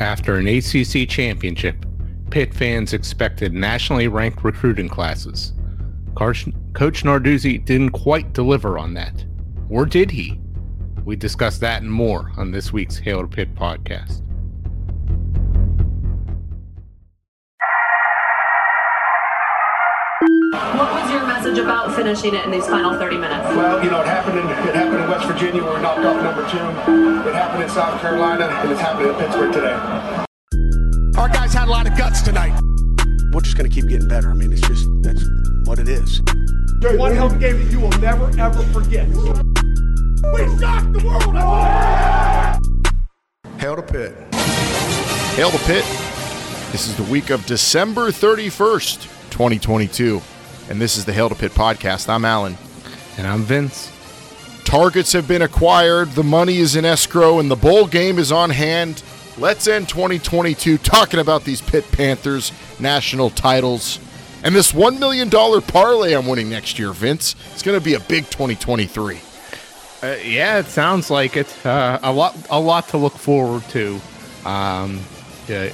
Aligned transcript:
After 0.00 0.36
an 0.36 0.48
ACC 0.48 1.08
championship, 1.08 1.86
Pitt 2.30 2.54
fans 2.54 2.92
expected 2.92 3.52
nationally 3.52 4.08
ranked 4.08 4.42
recruiting 4.42 4.88
classes. 4.88 5.52
Coach 6.14 6.46
Narduzzi 6.46 7.64
didn't 7.64 7.90
quite 7.90 8.32
deliver 8.32 8.78
on 8.78 8.94
that. 8.94 9.24
Or 9.68 9.84
did 9.84 10.10
he? 10.10 10.40
We 11.04 11.16
discuss 11.16 11.58
that 11.58 11.82
and 11.82 11.92
more 11.92 12.32
on 12.36 12.50
this 12.50 12.72
week's 12.72 12.96
Hail 12.96 13.20
to 13.22 13.28
Pitt 13.28 13.54
podcast. 13.54 14.22
Was 21.52 21.60
message 21.60 21.64
about 21.64 21.94
finishing 21.94 22.34
it 22.34 22.44
in 22.44 22.50
these 22.50 22.66
final 22.66 22.98
30 22.98 23.18
minutes? 23.18 23.44
Well, 23.54 23.84
you 23.84 23.90
know, 23.90 24.00
it 24.00 24.06
happened 24.06 24.38
in 24.38 24.46
it 24.46 24.74
happened 24.74 25.02
in 25.02 25.10
West 25.10 25.26
Virginia 25.26 25.62
where 25.62 25.74
we 25.74 25.82
knocked 25.82 26.00
off 26.00 26.22
number 26.22 26.48
two. 26.48 27.28
It 27.28 27.34
happened 27.34 27.64
in 27.64 27.68
South 27.70 28.00
Carolina, 28.00 28.46
and 28.46 28.70
it's 28.70 28.80
happening 28.80 29.10
in 29.10 29.14
Pittsburgh 29.16 29.52
today. 29.52 29.74
Our 31.18 31.28
guys 31.28 31.52
had 31.52 31.68
a 31.68 31.70
lot 31.70 31.86
of 31.86 31.96
guts 31.96 32.22
tonight. 32.22 32.58
We're 33.32 33.40
just 33.40 33.56
going 33.56 33.68
to 33.68 33.74
keep 33.74 33.88
getting 33.88 34.08
better. 34.08 34.30
I 34.30 34.34
mean, 34.34 34.52
it's 34.52 34.66
just 34.66 34.88
that's 35.02 35.24
what 35.64 35.78
it 35.78 35.88
is. 35.88 36.20
One 36.98 37.14
hell 37.14 37.26
of 37.26 37.34
a 37.34 37.38
game 37.38 37.58
that 37.62 37.70
you 37.70 37.80
will 37.80 37.96
never 38.00 38.30
ever 38.40 38.62
forget. 38.72 39.06
We 39.08 39.14
shocked 40.58 40.92
the 40.92 41.02
world. 41.04 41.36
Hail 43.58 43.76
to 43.76 43.82
Pitt. 43.82 44.34
Hail 45.36 45.50
to 45.50 45.58
Pitt. 45.58 45.84
This 46.72 46.88
is 46.88 46.96
the 46.96 47.04
week 47.04 47.30
of 47.30 47.44
December 47.46 48.10
31st, 48.10 49.02
2022. 49.30 50.22
And 50.68 50.80
this 50.80 50.96
is 50.96 51.04
the 51.04 51.12
Hail 51.12 51.28
to 51.28 51.34
Pitt 51.34 51.52
podcast. 51.52 52.08
I'm 52.08 52.24
Alan. 52.24 52.56
And 53.18 53.26
I'm 53.26 53.42
Vince. 53.42 53.90
Targets 54.64 55.12
have 55.12 55.28
been 55.28 55.42
acquired, 55.42 56.12
the 56.12 56.22
money 56.22 56.58
is 56.58 56.76
in 56.76 56.84
escrow, 56.84 57.40
and 57.40 57.50
the 57.50 57.56
bowl 57.56 57.86
game 57.86 58.18
is 58.18 58.32
on 58.32 58.50
hand. 58.50 59.02
Let's 59.36 59.66
end 59.66 59.88
2022 59.88 60.78
talking 60.78 61.20
about 61.20 61.44
these 61.44 61.60
Pitt 61.60 61.90
Panthers 61.92 62.52
national 62.78 63.30
titles 63.30 63.98
and 64.44 64.54
this 64.54 64.72
$1 64.72 64.98
million 64.98 65.30
parlay 65.30 66.14
I'm 66.14 66.26
winning 66.26 66.50
next 66.50 66.78
year, 66.78 66.92
Vince. 66.92 67.36
It's 67.52 67.62
going 67.62 67.78
to 67.78 67.84
be 67.84 67.94
a 67.94 68.00
big 68.00 68.24
2023. 68.30 69.20
Uh, 70.02 70.16
yeah, 70.24 70.58
it 70.58 70.66
sounds 70.66 71.10
like 71.10 71.36
it. 71.36 71.66
Uh, 71.66 72.00
a 72.02 72.12
lot, 72.12 72.36
a 72.50 72.58
lot 72.58 72.88
to 72.88 72.98
look 72.98 73.12
forward 73.12 73.62
to. 73.70 74.00
Um, 74.44 75.00
uh, 75.48 75.68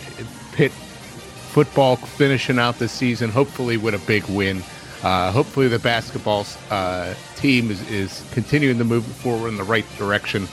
Pitt 0.52 0.72
football 0.72 1.96
finishing 1.96 2.58
out 2.58 2.78
the 2.78 2.88
season, 2.88 3.30
hopefully 3.30 3.78
with 3.78 3.94
a 3.94 4.06
big 4.06 4.24
win. 4.26 4.62
Uh, 5.02 5.30
hopefully, 5.30 5.68
the 5.68 5.78
basketball 5.78 6.44
uh, 6.70 7.14
team 7.36 7.70
is, 7.70 7.88
is 7.88 8.24
continuing 8.32 8.78
to 8.78 8.84
move 8.84 9.04
forward 9.04 9.48
in 9.48 9.56
the 9.56 9.64
right 9.64 9.86
direction, 9.96 10.48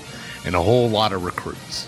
and 0.46 0.56
a 0.56 0.62
whole 0.62 0.90
lot 0.90 1.12
of 1.14 1.24
recruits. 1.24 1.88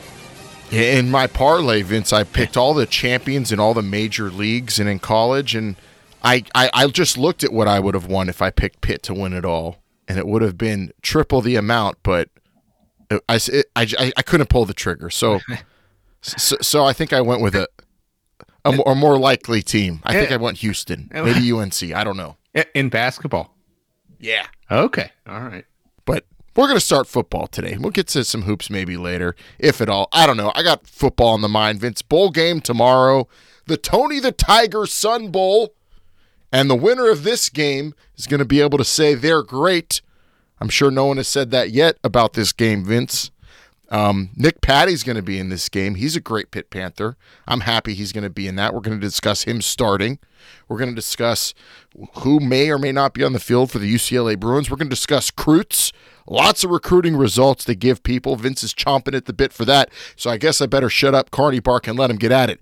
In 0.71 1.09
my 1.09 1.27
parlay, 1.27 1.81
Vince, 1.81 2.11
I 2.11 2.23
picked 2.23 2.57
all 2.57 2.73
the 2.73 2.85
champions 2.85 3.51
in 3.51 3.59
all 3.59 3.73
the 3.73 3.81
major 3.81 4.29
leagues 4.29 4.79
and 4.79 4.89
in 4.89 4.99
college, 4.99 5.55
and 5.55 5.75
I, 6.23 6.43
I, 6.53 6.69
I 6.73 6.87
just 6.87 7.17
looked 7.17 7.43
at 7.43 7.53
what 7.53 7.67
I 7.67 7.79
would 7.79 7.93
have 7.93 8.07
won 8.07 8.27
if 8.27 8.41
I 8.41 8.49
picked 8.49 8.81
Pitt 8.81 9.03
to 9.03 9.13
win 9.13 9.31
it 9.33 9.45
all, 9.45 9.77
and 10.07 10.17
it 10.17 10.27
would 10.27 10.41
have 10.41 10.57
been 10.57 10.91
triple 11.01 11.41
the 11.41 11.55
amount, 11.55 11.99
but 12.03 12.29
I, 13.09 13.19
I, 13.29 13.59
I, 13.75 14.11
I 14.17 14.21
couldn't 14.23 14.49
pull 14.49 14.65
the 14.65 14.73
trigger. 14.73 15.09
So, 15.09 15.39
so, 16.21 16.57
so 16.61 16.85
I 16.85 16.91
think 16.91 17.13
I 17.13 17.21
went 17.21 17.41
with 17.41 17.55
a, 17.55 17.67
a, 18.65 18.71
a 18.71 18.95
more 18.95 19.17
likely 19.17 19.61
team. 19.61 20.01
I 20.03 20.13
think 20.13 20.31
I 20.31 20.37
went 20.37 20.57
Houston, 20.57 21.09
maybe 21.13 21.51
UNC. 21.51 21.81
I 21.93 22.03
don't 22.03 22.17
know. 22.17 22.35
Eh, 22.57 22.63
in 22.73 22.89
basketball? 22.89 23.55
Yeah. 24.19 24.47
Okay. 24.71 25.11
All 25.27 25.41
right. 25.41 25.63
But 26.05 26.25
we're 26.55 26.65
going 26.65 26.79
to 26.79 26.85
start 26.85 27.05
football 27.05 27.45
today. 27.45 27.77
We'll 27.79 27.91
get 27.91 28.07
to 28.07 28.23
some 28.23 28.41
hoops 28.41 28.71
maybe 28.71 28.97
later, 28.97 29.35
if 29.59 29.79
at 29.79 29.89
all. 29.89 30.09
I 30.11 30.25
don't 30.25 30.37
know. 30.37 30.51
I 30.55 30.63
got 30.63 30.87
football 30.87 31.35
in 31.35 31.41
the 31.41 31.47
mind, 31.47 31.79
Vince. 31.79 32.01
Bowl 32.01 32.31
game 32.31 32.59
tomorrow. 32.59 33.27
The 33.67 33.77
Tony 33.77 34.19
the 34.19 34.31
Tiger 34.31 34.87
Sun 34.87 35.29
Bowl. 35.29 35.75
And 36.51 36.69
the 36.69 36.75
winner 36.75 37.11
of 37.11 37.23
this 37.23 37.49
game 37.49 37.93
is 38.15 38.25
going 38.25 38.39
to 38.39 38.45
be 38.45 38.61
able 38.61 38.79
to 38.79 38.85
say 38.85 39.13
they're 39.13 39.43
great. 39.43 40.01
I'm 40.59 40.69
sure 40.69 40.89
no 40.89 41.05
one 41.05 41.17
has 41.17 41.27
said 41.27 41.51
that 41.51 41.69
yet 41.69 41.97
about 42.03 42.33
this 42.33 42.53
game, 42.53 42.83
Vince. 42.83 43.29
Um, 43.89 44.31
Nick 44.35 44.61
Patti's 44.61 45.03
going 45.03 45.15
to 45.15 45.21
be 45.21 45.39
in 45.39 45.49
this 45.49 45.69
game. 45.69 45.95
He's 45.95 46.15
a 46.15 46.21
great 46.21 46.51
Pitt 46.51 46.69
Panther. 46.69 47.15
I'm 47.47 47.61
happy 47.61 47.93
he's 47.93 48.11
going 48.11 48.23
to 48.23 48.29
be 48.29 48.47
in 48.47 48.55
that. 48.57 48.73
We're 48.73 48.81
going 48.81 48.99
to 48.99 49.05
discuss 49.05 49.43
him 49.43 49.61
starting. 49.61 50.19
We're 50.67 50.77
going 50.77 50.89
to 50.89 50.95
discuss 50.95 51.53
who 52.15 52.39
may 52.39 52.69
or 52.69 52.77
may 52.77 52.91
not 52.91 53.13
be 53.13 53.23
on 53.23 53.33
the 53.33 53.39
field 53.39 53.71
for 53.71 53.79
the 53.79 53.93
UCLA 53.93 54.37
Bruins. 54.37 54.69
We're 54.69 54.77
going 54.77 54.89
to 54.89 54.95
discuss 54.95 55.31
Croots. 55.31 55.93
Lots 56.27 56.63
of 56.63 56.71
recruiting 56.71 57.15
results 57.15 57.63
to 57.65 57.75
give 57.75 58.03
people. 58.03 58.35
Vince 58.35 58.61
is 58.63 58.73
chomping 58.73 59.15
at 59.15 59.25
the 59.25 59.33
bit 59.33 59.53
for 59.53 59.63
that. 59.65 59.89
So 60.17 60.29
I 60.29 60.37
guess 60.37 60.61
I 60.61 60.65
better 60.65 60.89
shut 60.89 61.15
up 61.15 61.31
Carney 61.31 61.61
Bark 61.61 61.87
and 61.87 61.97
let 61.97 62.09
him 62.09 62.17
get 62.17 62.33
at 62.33 62.49
it. 62.49 62.59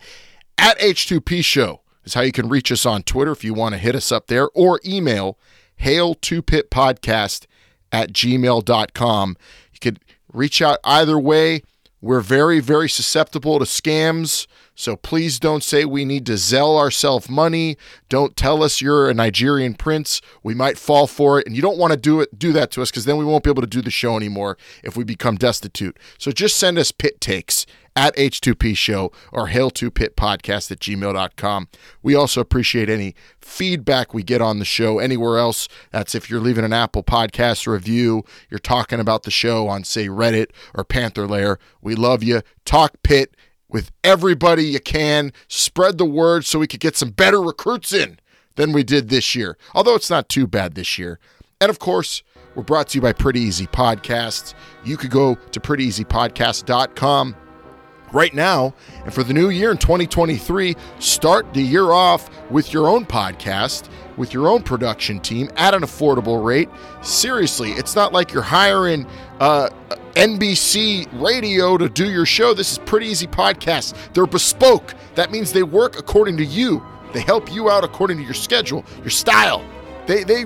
At 0.57 0.77
H2P 0.79 1.43
Show 1.43 1.81
is 2.03 2.13
how 2.13 2.21
you 2.21 2.31
can 2.31 2.47
reach 2.47 2.71
us 2.71 2.85
on 2.85 3.01
Twitter 3.01 3.31
if 3.31 3.43
you 3.43 3.53
want 3.55 3.73
to 3.73 3.79
hit 3.79 3.95
us 3.95 4.11
up 4.11 4.27
there 4.27 4.49
or 4.49 4.79
email 4.85 5.39
hail2pitpodcast 5.81 7.47
at 7.91 8.13
gmail.com. 8.13 9.37
Reach 10.35 10.61
out 10.61 10.79
either 10.83 11.17
way. 11.17 11.61
We're 12.01 12.19
very, 12.19 12.59
very 12.59 12.89
susceptible 12.89 13.57
to 13.57 13.65
scams. 13.65 14.47
So 14.75 14.97
please 14.97 15.39
don't 15.39 15.63
say 15.63 15.85
we 15.85 16.03
need 16.03 16.25
to 16.25 16.33
Zelle 16.33 16.77
ourselves 16.77 17.29
money. 17.29 17.77
Don't 18.09 18.35
tell 18.35 18.61
us 18.61 18.81
you're 18.81 19.09
a 19.09 19.13
Nigerian 19.13 19.73
prince. 19.73 20.21
We 20.43 20.53
might 20.53 20.77
fall 20.77 21.07
for 21.07 21.39
it. 21.39 21.47
And 21.47 21.55
you 21.55 21.61
don't 21.61 21.77
want 21.77 21.93
to 21.93 21.97
do 21.97 22.19
it 22.19 22.37
do 22.37 22.51
that 22.51 22.69
to 22.71 22.81
us 22.81 22.91
because 22.91 23.05
then 23.05 23.15
we 23.17 23.23
won't 23.23 23.45
be 23.45 23.49
able 23.49 23.61
to 23.61 23.67
do 23.67 23.81
the 23.81 23.89
show 23.89 24.17
anymore 24.17 24.57
if 24.83 24.97
we 24.97 25.05
become 25.05 25.37
destitute. 25.37 25.97
So 26.17 26.31
just 26.31 26.57
send 26.57 26.77
us 26.77 26.91
Pitt 26.91 27.21
takes 27.21 27.65
at 27.95 28.15
H2P 28.15 28.75
Show 28.75 29.11
or 29.31 29.47
Hail2Pit 29.47 30.15
Podcast 30.15 30.71
at 30.71 30.79
gmail.com. 30.79 31.69
We 32.03 32.13
also 32.13 32.41
appreciate 32.41 32.89
any 32.89 33.15
feedback 33.39 34.13
we 34.13 34.23
get 34.23 34.41
on 34.41 34.59
the 34.59 34.65
show 34.65 34.99
anywhere 34.99 35.37
else. 35.37 35.67
That's 35.91 36.13
if 36.13 36.29
you're 36.29 36.41
leaving 36.41 36.65
an 36.65 36.73
Apple 36.73 37.03
Podcast 37.03 37.67
review, 37.67 38.23
you're 38.49 38.59
talking 38.59 38.99
about 38.99 39.23
the 39.23 39.31
show 39.31 39.67
on, 39.67 39.83
say, 39.83 40.07
Reddit 40.07 40.47
or 40.73 40.83
Panther 40.83 41.27
Lair. 41.27 41.57
We 41.81 41.95
love 41.95 42.21
you. 42.21 42.41
Talk 42.65 43.01
Pitt 43.03 43.35
with 43.69 43.91
everybody 44.03 44.65
you 44.65 44.79
can. 44.79 45.31
Spread 45.47 45.97
the 45.97 46.05
word 46.05 46.45
so 46.45 46.59
we 46.59 46.67
could 46.67 46.79
get 46.81 46.97
some 46.97 47.11
better 47.11 47.41
recruits 47.41 47.93
in 47.93 48.19
than 48.55 48.71
we 48.71 48.83
did 48.83 49.09
this 49.09 49.35
year, 49.35 49.57
although 49.73 49.95
it's 49.95 50.09
not 50.09 50.29
too 50.29 50.47
bad 50.47 50.75
this 50.75 50.97
year. 50.97 51.19
And 51.61 51.69
of 51.69 51.79
course, 51.79 52.23
we're 52.55 52.63
brought 52.63 52.89
to 52.89 52.97
you 52.97 53.01
by 53.01 53.11
Pretty 53.11 53.41
Easy 53.41 53.67
Podcasts. 53.67 54.53
You 54.83 54.95
could 54.97 55.11
go 55.11 55.35
to 55.35 55.59
prettyeasypodcast.com 55.59 57.35
right 58.11 58.33
now. 58.33 58.73
And 59.03 59.13
for 59.13 59.23
the 59.23 59.33
new 59.33 59.49
year 59.49 59.71
in 59.71 59.77
2023, 59.77 60.75
start 60.99 61.53
the 61.53 61.61
year 61.61 61.91
off 61.91 62.29
with 62.49 62.73
your 62.73 62.87
own 62.87 63.05
podcast, 63.05 63.89
with 64.17 64.33
your 64.33 64.47
own 64.47 64.63
production 64.63 65.19
team 65.19 65.49
at 65.57 65.73
an 65.73 65.81
affordable 65.81 66.43
rate. 66.43 66.69
Seriously, 67.01 67.71
it's 67.71 67.95
not 67.95 68.13
like 68.13 68.31
you're 68.31 68.43
hiring 68.43 69.05
uh, 69.39 69.69
NBC 70.15 71.07
radio 71.21 71.77
to 71.77 71.89
do 71.89 72.09
your 72.09 72.25
show. 72.25 72.53
This 72.53 72.71
is 72.71 72.77
pretty 72.79 73.07
easy 73.07 73.27
podcasts. 73.27 73.93
They're 74.13 74.25
bespoke. 74.25 74.93
That 75.15 75.31
means 75.31 75.51
they 75.51 75.63
work 75.63 75.99
according 75.99 76.37
to 76.37 76.45
you. 76.45 76.83
They 77.13 77.21
help 77.21 77.51
you 77.51 77.69
out 77.69 77.83
according 77.83 78.17
to 78.17 78.23
your 78.23 78.33
schedule, 78.33 78.83
your 78.99 79.09
style. 79.09 79.63
They 80.05 80.23
they 80.23 80.45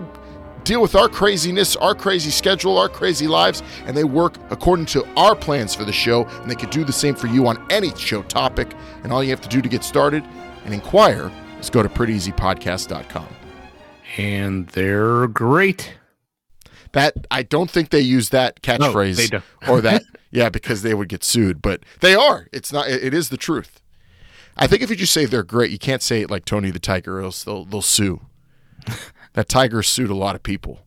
deal 0.70 0.82
with 0.84 0.94
our 0.94 1.10
craziness, 1.10 1.76
our 1.78 1.96
crazy 1.96 2.30
schedule, 2.30 2.78
our 2.78 2.88
crazy 2.88 3.28
lives, 3.28 3.64
and 3.88 3.98
they 3.98 4.04
work 4.04 4.36
according 4.52 4.86
to 4.86 5.04
our 5.18 5.36
plans 5.36 5.74
for 5.74 5.84
the 5.84 5.92
show. 5.92 6.26
And 6.42 6.52
they 6.52 6.54
could 6.54 6.70
do 6.70 6.84
the 6.84 6.94
same 6.94 7.16
for 7.16 7.26
you 7.26 7.48
on 7.48 7.66
any 7.72 7.90
show 7.96 8.22
topic. 8.22 8.72
And 9.04 9.12
all 9.12 9.24
you 9.24 9.32
have 9.32 9.42
to 9.42 9.50
do 9.50 9.64
to 9.64 9.68
get 9.70 9.84
started 9.84 10.24
and 10.66 10.74
inquire 10.74 11.32
is 11.60 11.72
go 11.72 11.82
to 11.82 11.90
prettyeasypodcast.com. 11.90 13.28
And 14.18 14.68
they're 14.68 15.28
great. 15.28 15.96
That 16.92 17.26
I 17.32 17.42
don't 17.42 17.70
think 17.70 17.90
they 17.90 18.02
use 18.02 18.30
that 18.30 18.62
catchphrase 18.62 19.32
no, 19.32 19.42
or 19.68 19.82
that 19.82 20.04
yeah 20.30 20.50
because 20.50 20.84
they 20.84 20.94
would 20.94 21.10
get 21.10 21.24
sued, 21.24 21.64
but 21.64 21.82
they 22.02 22.14
are. 22.14 22.48
It's 22.52 22.72
not. 22.72 22.88
It 22.88 23.14
is 23.14 23.30
the 23.30 23.38
truth. 23.38 23.82
I 24.56 24.68
think 24.68 24.84
if 24.84 24.90
you 24.90 24.96
just 24.96 25.14
say 25.14 25.26
they're 25.26 25.44
great, 25.44 25.72
you 25.72 25.80
can't 25.80 26.02
say 26.02 26.22
it 26.22 26.30
like 26.32 26.46
Tony 26.46 26.70
the 26.72 26.80
Tiger, 26.80 27.20
or 27.20 27.24
else 27.24 27.44
they'll 27.44 27.66
they'll 27.66 27.82
sue. 27.82 28.22
that 29.40 29.48
tiger 29.48 29.82
sued 29.82 30.10
a 30.10 30.16
lot 30.16 30.36
of 30.36 30.44
people. 30.44 30.82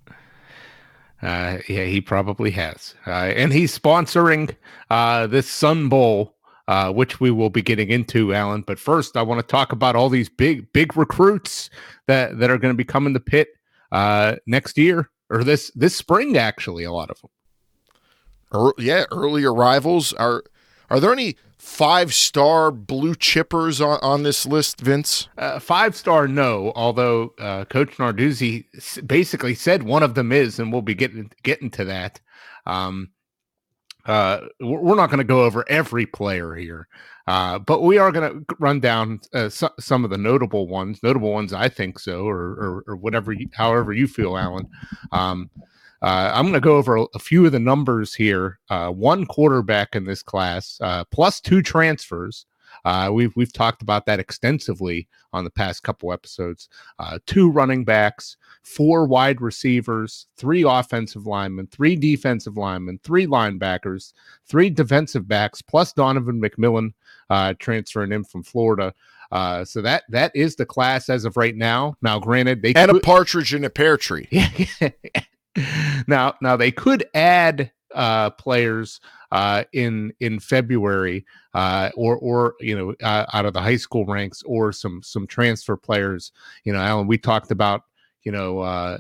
Uh, 1.23 1.59
yeah, 1.71 1.85
he 1.85 2.03
probably 2.03 2.51
has, 2.51 2.95
uh, 3.07 3.11
and 3.11 3.51
he's 3.51 3.77
sponsoring 3.79 4.55
uh, 4.91 5.27
this 5.27 5.49
Sun 5.49 5.89
Bowl, 5.89 6.37
uh, 6.69 6.93
which 6.93 7.19
we 7.19 7.31
will 7.31 7.49
be 7.49 7.63
getting 7.63 7.89
into, 7.89 8.35
Alan. 8.35 8.61
But 8.61 8.79
first, 8.79 9.17
I 9.17 9.23
want 9.23 9.41
to 9.41 9.47
talk 9.47 9.73
about 9.73 9.97
all 9.97 10.11
these 10.11 10.29
big 10.29 10.71
big 10.75 10.99
recruits 10.99 11.71
that 12.09 12.39
that 12.41 12.51
are 12.51 12.59
going 12.59 12.75
to 12.75 12.77
be 12.77 12.85
coming 12.85 13.15
to 13.15 13.21
Pitt 13.21 13.49
uh, 13.91 14.37
next 14.47 14.77
year 14.77 15.09
or 15.31 15.45
this 15.45 15.71
this 15.75 15.97
spring. 15.97 16.37
Actually, 16.37 16.85
a 16.85 16.93
lot 16.93 17.09
of 17.09 17.23
them. 17.23 17.31
Er, 18.53 18.75
yeah, 18.77 19.05
early 19.11 19.45
arrivals 19.45 20.13
are. 20.13 20.45
Are 20.93 21.01
there 21.01 21.11
any 21.11 21.37
five 21.57 22.13
star 22.13 22.71
blue 22.71 23.15
chippers 23.15 23.81
on, 23.81 23.99
on 24.03 24.25
this 24.25 24.45
list, 24.45 24.79
Vince? 24.83 25.27
Uh, 25.39 25.59
five 25.59 25.97
star, 25.97 26.29
no. 26.29 26.71
Although 26.77 27.33
uh, 27.39 27.65
Coach 27.65 27.97
Narduzzi 27.97 28.67
basically 29.07 29.55
said 29.55 29.85
one 29.85 30.03
of 30.03 30.15
them 30.15 30.33
is, 30.33 30.59
and 30.59 30.71
we'll 30.71 30.83
be 30.83 30.95
getting 30.95 31.33
getting 31.43 31.71
to 31.71 31.87
that. 31.87 32.21
Um, 32.67 33.09
uh, 34.05 34.41
we're 34.61 34.95
not 34.95 35.09
going 35.09 35.17
to 35.17 35.25
go 35.25 35.45
over 35.45 35.65
every 35.67 36.05
player 36.05 36.55
here, 36.57 36.89
uh, 37.27 37.59
but 37.59 37.83
we 37.83 37.97
are 37.97 38.13
going 38.13 38.31
to 38.31 38.57
run 38.59 38.79
down 38.79 39.21
uh, 39.33 39.49
so, 39.49 39.71
some 39.81 40.05
of 40.05 40.11
the 40.11 40.19
notable 40.19 40.69
ones. 40.69 41.03
Notable 41.03 41.33
ones, 41.33 41.55
I 41.55 41.71
think 41.71 41.99
so, 42.01 42.27
or 42.27 42.37
or, 42.37 42.85
or 42.87 42.97
whatever, 42.97 43.33
you, 43.33 43.49
however 43.55 43.95
you 43.95 44.07
feel, 44.07 44.37
Alan. 44.37 44.69
Um, 45.11 45.49
uh, 46.03 46.33
I'm 46.35 46.45
going 46.45 46.55
to 46.55 46.61
go 46.61 46.77
over 46.77 46.97
a, 46.97 47.07
a, 47.15 47.19
few 47.19 47.47
of 47.47 47.53
the 47.53 47.61
numbers 47.61 48.13
here. 48.13 48.59
Uh, 48.69 48.91
one 48.91 49.25
quarterback 49.25 49.95
in 49.95 50.05
this 50.05 50.23
class, 50.23 50.79
uh, 50.81 51.05
plus 51.05 51.41
two 51.41 51.63
transfers. 51.63 52.47
Uh, 52.85 53.11
we've 53.13 53.35
we've 53.37 53.53
talked 53.53 53.83
about 53.83 54.07
that 54.07 54.19
extensively 54.19 55.07
on 55.33 55.45
the 55.45 55.51
past 55.51 55.85
couple 55.85 56.13
episodes. 56.13 56.69
Uh, 56.99 57.19
two 57.27 57.51
running 57.51 57.85
backs, 57.85 58.37
four 58.65 59.07
wide 59.07 59.41
receivers, 59.41 60.27
three 60.37 60.65
offensive 60.67 61.27
linemen, 61.27 61.69
three 61.69 61.95
defensive 61.95 62.57
linemen, 62.57 62.99
three 63.05 63.27
linebackers, 63.27 64.13
three 64.49 64.71
defensive 64.71 65.29
backs, 65.29 65.63
plus 65.63 65.93
Donovan 65.93 66.41
McMillan 66.41 66.93
uh, 67.31 67.55
transferring 67.61 68.13
in 68.13 68.25
from 68.25 68.43
Florida. 68.43 68.93
Uh, 69.31 69.65
so 69.65 69.81
that 69.81 70.03
that 70.09 70.35
is 70.35 70.57
the 70.57 70.67
class 70.67 71.09
as 71.09 71.25
of 71.25 71.37
right 71.37 71.57
now. 71.57 71.97
Now, 72.03 72.19
granted, 72.19 72.63
they 72.63 72.75
and 72.75 72.91
could, 72.91 72.97
a 72.97 73.01
partridge 73.01 73.55
in 73.55 73.65
a 73.65 73.71
pear 73.71 73.97
tree. 73.97 74.29
now, 76.07 76.35
now 76.41 76.57
they 76.57 76.71
could 76.71 77.05
add 77.15 77.71
uh, 77.95 78.31
players 78.31 79.01
uh, 79.31 79.65
in 79.73 80.13
in 80.21 80.39
February, 80.39 81.25
uh, 81.55 81.91
or 81.97 82.17
or 82.17 82.55
you 82.61 82.77
know 82.77 82.95
uh, 83.03 83.27
out 83.33 83.47
of 83.47 83.55
the 83.55 83.61
high 83.61 83.77
school 83.77 84.05
ranks, 84.07 84.43
or 84.45 84.73
some 84.73 85.03
some 85.03 85.27
transfer 85.27 85.77
players. 85.77 86.33
You 86.65 86.73
know, 86.73 86.81
Alan, 86.81 87.07
we 87.07 87.19
talked 87.19 87.51
about 87.51 87.83
you 88.23 88.33
know 88.33 88.61
uh, 88.61 88.99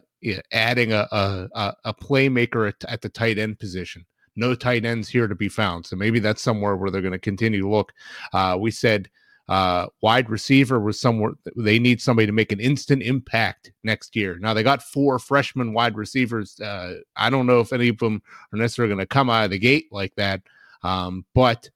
adding 0.52 0.92
a 0.92 1.06
a, 1.12 1.74
a 1.84 1.94
playmaker 1.94 2.68
at, 2.68 2.90
at 2.90 3.02
the 3.02 3.08
tight 3.08 3.38
end 3.38 3.58
position. 3.58 4.06
No 4.34 4.54
tight 4.54 4.86
ends 4.86 5.08
here 5.08 5.28
to 5.28 5.34
be 5.34 5.50
found, 5.50 5.84
so 5.84 5.96
maybe 5.96 6.18
that's 6.18 6.40
somewhere 6.40 6.76
where 6.76 6.90
they're 6.90 7.02
going 7.02 7.12
to 7.12 7.18
continue 7.18 7.60
to 7.60 7.68
look. 7.68 7.92
Uh, 8.32 8.56
we 8.58 8.70
said 8.70 9.10
uh, 9.52 9.86
wide 10.00 10.30
receiver 10.30 10.80
was 10.80 10.98
somewhere 10.98 11.32
they 11.56 11.78
need 11.78 12.00
somebody 12.00 12.24
to 12.24 12.32
make 12.32 12.52
an 12.52 12.60
instant 12.60 13.02
impact 13.02 13.70
next 13.84 14.16
year. 14.16 14.38
Now 14.38 14.54
they 14.54 14.62
got 14.62 14.82
four 14.82 15.18
freshman 15.18 15.74
wide 15.74 15.94
receivers. 15.94 16.58
Uh, 16.58 17.00
I 17.16 17.28
don't 17.28 17.46
know 17.46 17.60
if 17.60 17.74
any 17.74 17.88
of 17.88 17.98
them 17.98 18.22
are 18.50 18.58
necessarily 18.58 18.94
going 18.94 19.00
to 19.00 19.06
come 19.06 19.28
out 19.28 19.44
of 19.44 19.50
the 19.50 19.58
gate 19.58 19.88
like 19.92 20.14
that, 20.14 20.40
um, 20.82 21.26
but 21.34 21.68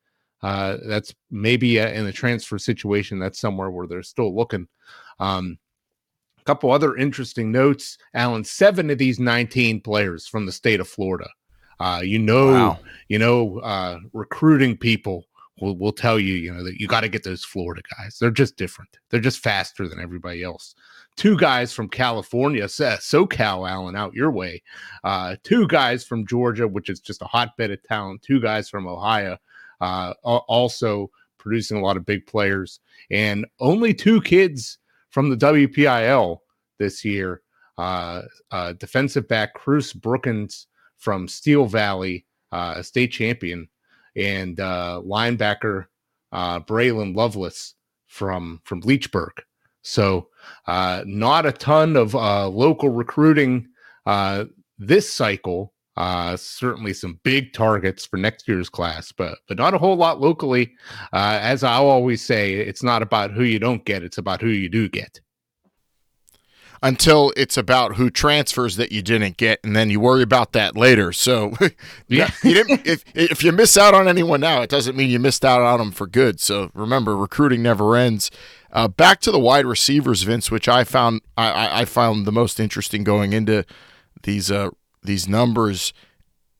uh, 0.42 0.78
that's 0.86 1.14
maybe 1.30 1.76
a, 1.76 1.92
in 1.92 2.06
a 2.06 2.12
transfer 2.12 2.56
situation. 2.58 3.18
That's 3.18 3.38
somewhere 3.38 3.70
where 3.70 3.86
they're 3.86 4.02
still 4.02 4.34
looking. 4.34 4.68
Um, 5.20 5.58
a 6.40 6.44
couple 6.44 6.70
other 6.70 6.96
interesting 6.96 7.52
notes, 7.52 7.98
Alan. 8.14 8.42
Seven 8.44 8.88
of 8.88 8.96
these 8.96 9.20
19 9.20 9.82
players 9.82 10.26
from 10.26 10.46
the 10.46 10.52
state 10.52 10.80
of 10.80 10.88
Florida. 10.88 11.28
Uh, 11.78 12.00
you 12.02 12.20
know, 12.20 12.52
wow. 12.52 12.78
you 13.08 13.18
know, 13.18 13.58
uh, 13.58 13.98
recruiting 14.14 14.78
people 14.78 15.26
will 15.60 15.76
will 15.76 15.92
tell 15.92 16.18
you, 16.18 16.34
you 16.34 16.52
know, 16.52 16.62
that 16.62 16.80
you 16.80 16.86
got 16.86 17.00
to 17.00 17.08
get 17.08 17.24
those 17.24 17.44
Florida 17.44 17.82
guys. 17.98 18.18
They're 18.18 18.30
just 18.30 18.56
different. 18.56 18.98
They're 19.10 19.20
just 19.20 19.40
faster 19.40 19.88
than 19.88 20.00
everybody 20.00 20.42
else. 20.42 20.74
Two 21.16 21.36
guys 21.36 21.72
from 21.72 21.88
California, 21.88 22.64
SoCal 22.64 23.68
Alan, 23.68 23.96
out 23.96 24.14
your 24.14 24.30
way. 24.30 24.62
Uh, 25.02 25.36
two 25.42 25.66
guys 25.66 26.04
from 26.04 26.26
Georgia, 26.26 26.68
which 26.68 26.90
is 26.90 27.00
just 27.00 27.22
a 27.22 27.26
hotbed 27.26 27.70
of 27.70 27.82
talent. 27.84 28.22
Two 28.22 28.40
guys 28.40 28.68
from 28.68 28.86
Ohio, 28.86 29.38
uh, 29.80 30.12
also 30.22 31.10
producing 31.38 31.78
a 31.78 31.80
lot 31.80 31.96
of 31.96 32.04
big 32.04 32.26
players, 32.26 32.80
and 33.10 33.46
only 33.60 33.94
two 33.94 34.20
kids 34.20 34.78
from 35.10 35.30
the 35.30 35.36
WPIAL 35.36 36.38
this 36.78 37.04
year. 37.04 37.40
Uh, 37.78 38.22
uh, 38.50 38.72
defensive 38.74 39.28
back 39.28 39.54
Cruz 39.54 39.92
Brookins 39.92 40.66
from 40.98 41.28
Steel 41.28 41.66
Valley, 41.66 42.26
uh, 42.52 42.74
a 42.76 42.84
state 42.84 43.12
champion 43.12 43.68
and 44.16 44.58
uh, 44.60 45.00
linebacker 45.04 45.86
uh, 46.32 46.60
Braylon 46.60 47.14
Lovelace 47.14 47.74
from 48.06 48.60
from 48.64 48.82
Leechburg. 48.82 49.32
So 49.82 50.28
uh, 50.66 51.02
not 51.06 51.46
a 51.46 51.52
ton 51.52 51.96
of 51.96 52.14
uh, 52.14 52.48
local 52.48 52.88
recruiting 52.88 53.68
uh, 54.06 54.46
this 54.78 55.10
cycle. 55.10 55.72
Uh, 55.96 56.36
certainly 56.36 56.92
some 56.92 57.18
big 57.22 57.54
targets 57.54 58.04
for 58.04 58.18
next 58.18 58.46
year's 58.46 58.68
class, 58.68 59.12
but 59.12 59.38
but 59.48 59.56
not 59.56 59.72
a 59.72 59.78
whole 59.78 59.96
lot 59.96 60.20
locally. 60.20 60.72
Uh, 61.12 61.38
as 61.40 61.64
I 61.64 61.74
always 61.74 62.20
say, 62.20 62.54
it's 62.54 62.82
not 62.82 63.00
about 63.00 63.30
who 63.30 63.44
you 63.44 63.58
don't 63.58 63.84
get; 63.84 64.02
it's 64.02 64.18
about 64.18 64.42
who 64.42 64.48
you 64.48 64.68
do 64.68 64.88
get 64.88 65.20
until 66.82 67.32
it's 67.36 67.56
about 67.56 67.96
who 67.96 68.10
transfers 68.10 68.76
that 68.76 68.92
you 68.92 69.02
didn't 69.02 69.36
get, 69.36 69.60
and 69.64 69.74
then 69.74 69.90
you 69.90 70.00
worry 70.00 70.22
about 70.22 70.52
that 70.52 70.76
later. 70.76 71.12
So, 71.12 71.54
yeah, 72.08 72.30
you 72.42 72.54
didn't. 72.54 72.86
If 72.86 73.04
if 73.14 73.42
you 73.42 73.52
miss 73.52 73.76
out 73.76 73.94
on 73.94 74.08
anyone 74.08 74.40
now, 74.40 74.62
it 74.62 74.70
doesn't 74.70 74.96
mean 74.96 75.10
you 75.10 75.18
missed 75.18 75.44
out 75.44 75.62
on 75.62 75.78
them 75.78 75.92
for 75.92 76.06
good. 76.06 76.40
So 76.40 76.70
remember, 76.74 77.16
recruiting 77.16 77.62
never 77.62 77.96
ends. 77.96 78.30
Uh, 78.72 78.88
back 78.88 79.20
to 79.20 79.30
the 79.30 79.38
wide 79.38 79.64
receivers, 79.64 80.22
Vince, 80.22 80.50
which 80.50 80.68
I 80.68 80.84
found 80.84 81.22
I, 81.36 81.82
I 81.82 81.84
found 81.84 82.26
the 82.26 82.32
most 82.32 82.60
interesting 82.60 83.04
going 83.04 83.32
into 83.32 83.64
these 84.22 84.50
uh, 84.50 84.70
these 85.02 85.26
numbers, 85.28 85.92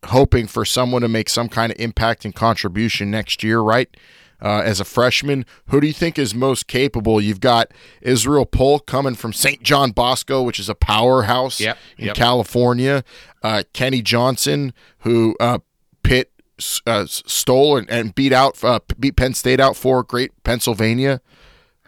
hoping 0.07 0.47
for 0.47 0.65
someone 0.65 1.03
to 1.03 1.09
make 1.09 1.29
some 1.29 1.49
kind 1.49 1.73
of 1.73 1.79
impact 1.79 2.25
and 2.25 2.35
contribution 2.35 3.11
next 3.11 3.43
year, 3.43 3.61
right? 3.61 3.95
Uh, 4.41 4.63
as 4.65 4.81
a 4.81 4.85
freshman. 4.85 5.45
Who 5.69 5.81
do 5.81 5.87
you 5.87 5.93
think 5.93 6.19
is 6.19 6.35
most 6.35 6.67
capable? 6.67 7.21
You've 7.21 7.41
got 7.41 7.73
Israel 8.03 8.47
Polk 8.47 8.87
coming 8.87 9.15
from 9.15 9.33
St. 9.33 9.63
John 9.63 9.91
Bosco, 9.91 10.43
which 10.43 10.59
is 10.59 10.69
a 10.69 10.75
powerhouse 10.75 11.61
yep, 11.61 11.79
in 11.99 12.07
yep. 12.07 12.17
California. 12.17 13.05
Uh, 13.43 13.63
Kenny 13.73 14.03
Johnson, 14.03 14.73
who 15.01 15.37
uh, 15.41 15.59
Pitt 16.03 16.33
uh, 16.87 17.07
stole 17.07 17.77
and, 17.77 17.89
and, 17.91 18.15
beat 18.15 18.33
out, 18.33 18.63
uh, 18.65 18.81
beat 18.99 19.17
Penn 19.17 19.35
State 19.35 19.61
out 19.61 19.77
for 19.77 20.03
great 20.03 20.33
Pennsylvania 20.43 21.21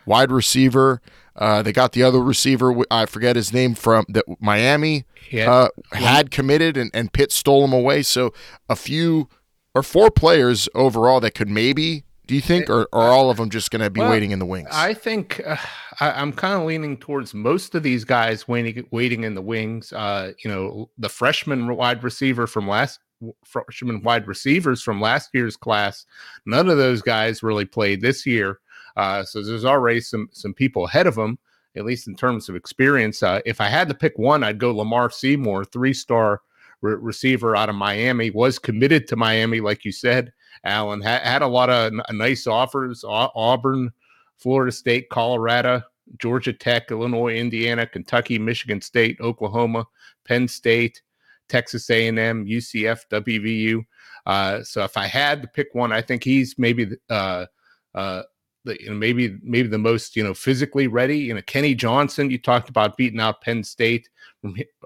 wide 0.09 0.33
receiver. 0.33 1.01
Uh, 1.37 1.63
they 1.63 1.73
got 1.73 1.93
the 1.93 2.03
other 2.03 2.21
receiver. 2.21 2.75
I 2.91 3.07
forget 3.07 3.37
his 3.37 3.53
name 3.53 3.77
from 3.77 4.07
that 4.09 4.25
Miami 4.41 5.05
uh, 5.33 5.69
had 5.93 6.33
committed, 6.33 6.77
and, 6.77 6.91
and 6.93 7.13
Pitt 7.13 7.31
stole 7.31 7.65
him 7.65 7.73
away. 7.73 8.03
So 8.03 8.33
a 8.69 8.75
few 8.75 9.29
or 9.75 9.85
four 9.85 10.11
players 10.11 10.69
overall 10.75 11.21
that 11.21 11.35
could 11.35 11.49
maybe 11.49 12.05
do 12.29 12.35
you 12.35 12.43
think, 12.43 12.69
or, 12.69 12.87
are 12.93 13.09
all 13.09 13.31
of 13.31 13.39
them 13.39 13.49
just 13.49 13.71
going 13.71 13.81
to 13.81 13.89
be 13.89 14.01
well, 14.01 14.11
waiting 14.11 14.33
in 14.33 14.39
the 14.39 14.45
wings? 14.45 14.69
I 14.71 14.93
think 14.93 15.41
uh, 15.47 15.57
I, 15.99 16.21
am 16.21 16.35
kind 16.35 16.61
of 16.61 16.67
leaning 16.67 16.99
towards 16.99 17.33
most 17.33 17.75
of 17.75 17.83
these 17.83 18.05
guys 18.05 18.47
waiting, 18.47 18.87
waiting 18.91 19.25
in 19.25 19.35
the 19.35 19.41
wings. 19.41 19.95
Uh, 19.95 20.33
you 20.45 20.51
know, 20.51 20.91
the 20.99 21.09
freshman 21.09 21.75
wide 21.75 22.05
receiver 22.05 22.47
from 22.47 22.69
last 22.69 23.01
freshman 23.47 24.03
wide 24.03 24.29
receivers 24.29 24.83
from 24.83 25.01
last 25.01 25.31
year's 25.33 25.57
class, 25.57 26.05
none 26.45 26.69
of 26.69 26.77
those 26.77 27.01
guys 27.01 27.43
really 27.43 27.65
played 27.65 28.03
this 28.03 28.27
year. 28.27 28.61
Uh, 28.99 29.25
so 29.25 29.43
there's 29.43 29.65
already 29.65 30.01
some 30.01 30.29
some 30.31 30.53
people 30.53 30.85
ahead 30.85 31.07
of 31.07 31.15
them, 31.15 31.39
at 31.77 31.87
least 31.87 32.09
in 32.09 32.15
terms 32.15 32.51
of 32.51 32.57
experience. 32.57 33.23
Uh, 33.23 33.41
if 33.47 33.59
I 33.59 33.69
had 33.69 33.89
to 33.89 33.95
pick 33.95 34.19
one, 34.19 34.45
I'd 34.45 34.59
go 34.59 34.77
Lamar 34.77 35.09
Seymour, 35.09 35.65
three 35.65 35.95
star 35.95 36.43
re- 36.83 36.97
receiver 37.01 37.57
out 37.57 37.71
of 37.71 37.75
Miami, 37.75 38.29
was 38.31 38.59
committed 38.59 39.09
to 39.09 39.17
Miami, 39.17 39.61
like 39.61 39.87
you 39.87 39.93
said. 39.93 40.31
Alan 40.65 41.01
had, 41.01 41.23
had 41.23 41.43
a 41.43 41.47
lot 41.47 41.71
of 41.71 41.93
n- 41.93 42.03
nice 42.17 42.47
offers 42.47 43.05
Auburn, 43.07 43.93
Florida 44.39 44.73
State, 44.73 45.09
Colorado, 45.11 45.83
Georgia 46.19 46.53
Tech, 46.53 46.91
Illinois, 46.91 47.35
Indiana, 47.37 47.87
Kentucky, 47.87 48.39
Michigan 48.39 48.81
State, 48.81 49.21
Oklahoma, 49.21 49.87
Penn 50.25 50.49
State, 50.49 51.03
Texas 51.49 51.89
A&M, 51.91 52.47
UCF, 52.47 53.03
WVU. 53.11 53.85
Uh, 54.27 54.63
so 54.63 54.85
if 54.85 54.97
I 54.97 55.07
had 55.07 55.43
to 55.43 55.49
pick 55.49 55.69
one, 55.73 55.93
I 55.93 56.03
think 56.03 56.23
he's 56.23 56.59
maybe 56.59 56.91
uh, 57.09 57.47
uh, 57.95 58.23
the, 58.65 58.81
you 58.81 58.91
know, 58.91 58.95
maybe 58.95 59.39
maybe 59.43 59.69
the 59.69 59.79
most 59.79 60.17
you 60.17 60.23
know 60.23 60.35
physically 60.35 60.87
ready. 60.87 61.19
You 61.19 61.35
know, 61.35 61.43
Kenny 61.43 61.75
Johnson. 61.75 62.31
You 62.31 62.39
talked 62.39 62.69
about 62.69 62.97
beating 62.97 63.21
out 63.21 63.41
Penn 63.41 63.65
State. 63.65 64.09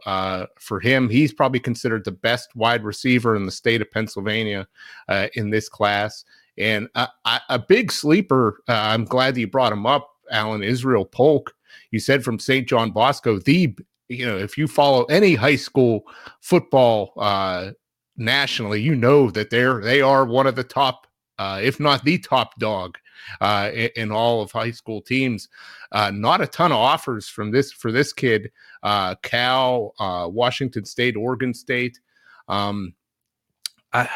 Uh, 0.07 0.47
for 0.59 0.81
him, 0.81 1.09
he's 1.09 1.33
probably 1.33 1.61
considered 1.61 2.05
the 2.05 2.13
best 2.13 2.55
wide 2.57 2.85
receiver 2.85 3.37
in 3.37 3.45
the 3.45 3.53
state 3.53 3.83
of 3.83 3.91
Pennsylvania 3.91 4.67
uh, 5.09 5.29
in 5.35 5.51
this 5.51 5.69
class. 5.69 6.25
And 6.59 6.89
a, 6.95 7.09
a 7.49 7.59
big 7.59 7.93
sleeper. 7.93 8.63
Uh, 8.69 8.73
I'm 8.73 9.05
glad 9.05 9.35
that 9.35 9.41
you 9.41 9.47
brought 9.47 9.73
him 9.73 9.87
up, 9.87 10.09
Alan 10.31 10.63
Israel 10.63 11.05
Polk. 11.05 11.55
You 11.91 11.99
said 11.99 12.25
from 12.25 12.39
St. 12.39 12.67
John 12.69 12.91
Bosco, 12.91 13.39
the 13.39 13.75
you 14.09 14.27
know 14.27 14.37
if 14.37 14.57
you 14.57 14.69
follow 14.69 15.05
any 15.05 15.35
high 15.35 15.57
school 15.57 16.05
football 16.41 17.13
uh, 17.17 17.73
nationally, 18.17 18.81
you 18.81 18.95
know 18.95 19.31
that 19.31 19.51
they're 19.51 19.81
they 19.81 20.03
are 20.03 20.25
one 20.25 20.47
of 20.47 20.57
the 20.57 20.65
top, 20.65 21.07
uh, 21.39 21.61
if 21.63 21.81
not 21.81 22.05
the 22.05 22.19
top 22.19 22.59
dog 22.59 22.99
uh, 23.41 23.71
in, 23.73 23.91
in, 23.97 24.13
all 24.13 24.43
of 24.43 24.53
high 24.53 24.71
school 24.71 25.01
teams. 25.01 25.49
Uh, 25.93 26.11
not 26.11 26.41
a 26.41 26.47
ton 26.47 26.73
of 26.73 26.79
offers 26.79 27.29
from 27.29 27.51
this 27.51 27.73
for 27.73 27.93
this 27.93 28.13
kid. 28.13 28.51
Uh, 28.83 29.15
Cal, 29.23 29.95
uh, 29.99 30.29
Washington 30.31 30.85
State, 30.85 31.17
Oregon 31.17 31.55
State. 31.55 32.01
Um, 32.49 32.95
I, 33.93 34.09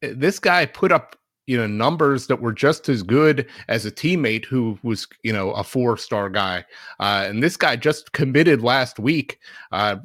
this 0.00 0.38
guy 0.38 0.66
put 0.66 0.92
up 0.92 1.16
you 1.46 1.56
know 1.56 1.66
numbers 1.66 2.26
that 2.26 2.40
were 2.40 2.52
just 2.52 2.88
as 2.88 3.02
good 3.02 3.46
as 3.68 3.86
a 3.86 3.90
teammate 3.90 4.44
who 4.44 4.78
was 4.82 5.06
you 5.22 5.32
know 5.32 5.52
a 5.52 5.62
four 5.62 5.96
star 5.96 6.28
guy 6.28 6.64
uh, 6.98 7.24
and 7.28 7.42
this 7.42 7.56
guy 7.56 7.76
just 7.76 8.12
committed 8.12 8.62
last 8.62 8.98
week 8.98 9.38
uh, 9.70 9.96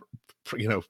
you 0.55 0.69
know 0.69 0.83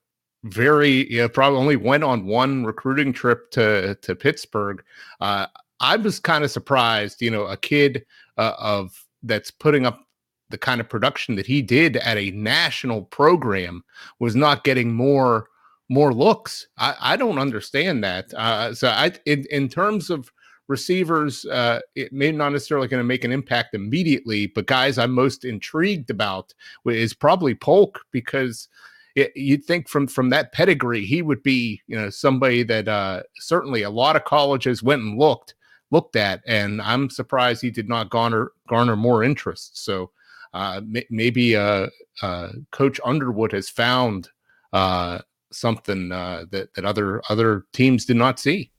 very, 0.43 1.12
you 1.12 1.19
know, 1.19 1.29
probably 1.29 1.60
only 1.60 1.75
went 1.75 2.03
on 2.03 2.25
one 2.25 2.65
recruiting 2.65 3.13
trip 3.13 3.51
to 3.51 3.95
to 4.01 4.15
Pittsburgh. 4.15 4.83
Uh, 5.19 5.48
I 5.81 5.97
was 5.97 6.19
kind 6.19 6.43
of 6.43 6.51
surprised, 6.51 7.21
you 7.21 7.31
know, 7.31 7.45
a 7.45 7.57
kid 7.57 8.05
uh, 8.38 8.53
of 8.57 9.05
that's 9.23 9.51
putting 9.51 9.85
up 9.85 10.05
the 10.51 10.57
kind 10.57 10.79
of 10.79 10.88
production 10.88 11.35
that 11.35 11.45
he 11.45 11.61
did 11.61 11.97
at 11.97 12.17
a 12.17 12.31
national 12.31 13.03
program 13.03 13.83
was 14.19 14.35
not 14.35 14.63
getting 14.63 14.93
more 14.93 15.47
more 15.89 16.13
looks. 16.13 16.67
I, 16.77 16.95
I 17.01 17.15
don't 17.17 17.38
understand 17.38 18.01
that. 18.05 18.33
Uh, 18.33 18.73
so 18.73 18.88
I, 18.88 19.11
in, 19.25 19.43
in 19.51 19.67
terms 19.67 20.09
of 20.09 20.31
receivers, 20.69 21.43
uh, 21.45 21.81
it 21.95 22.13
may 22.13 22.31
not 22.31 22.53
necessarily 22.53 22.88
going 22.88 23.01
to 23.01 23.07
make 23.07 23.25
an 23.25 23.31
impact 23.33 23.75
immediately, 23.75 24.47
but 24.47 24.67
guys 24.67 24.97
I'm 24.97 25.11
most 25.11 25.43
intrigued 25.43 26.09
about 26.09 26.53
is 26.85 27.13
probably 27.13 27.55
Polk 27.55 28.00
because 28.11 28.69
it, 29.15 29.35
you'd 29.35 29.65
think 29.65 29.89
from 29.89 30.07
from 30.07 30.29
that 30.29 30.53
pedigree 30.53 31.05
he 31.05 31.21
would 31.21 31.43
be 31.43 31.81
you 31.88 31.97
know 31.97 32.09
somebody 32.09 32.63
that 32.63 32.88
uh, 32.88 33.23
certainly 33.35 33.81
a 33.81 33.89
lot 33.89 34.15
of 34.15 34.23
colleges 34.23 34.81
went 34.81 35.01
and 35.01 35.19
looked 35.19 35.55
looked 35.91 36.15
at, 36.15 36.41
and 36.48 36.81
I'm 36.81 37.10
surprised 37.10 37.62
he 37.62 37.71
did 37.71 37.89
not 37.89 38.10
garner 38.10 38.51
garner 38.67 38.95
more 38.95 39.24
interest. 39.24 39.83
So 39.83 40.12
uh, 40.53 40.81
maybe 41.10 41.55
uh, 41.55 41.88
uh, 42.21 42.50
Coach 42.71 43.00
Underwood 43.05 43.51
has 43.51 43.69
found 43.69 44.29
uh, 44.74 45.19
something 45.51 46.12
uh, 46.12 46.45
that 46.51 46.74
that 46.74 46.86
other 46.86 47.21
other 47.29 47.65
teams 47.74 48.05
did 48.05 48.17
not 48.17 48.39
see. 48.39 48.71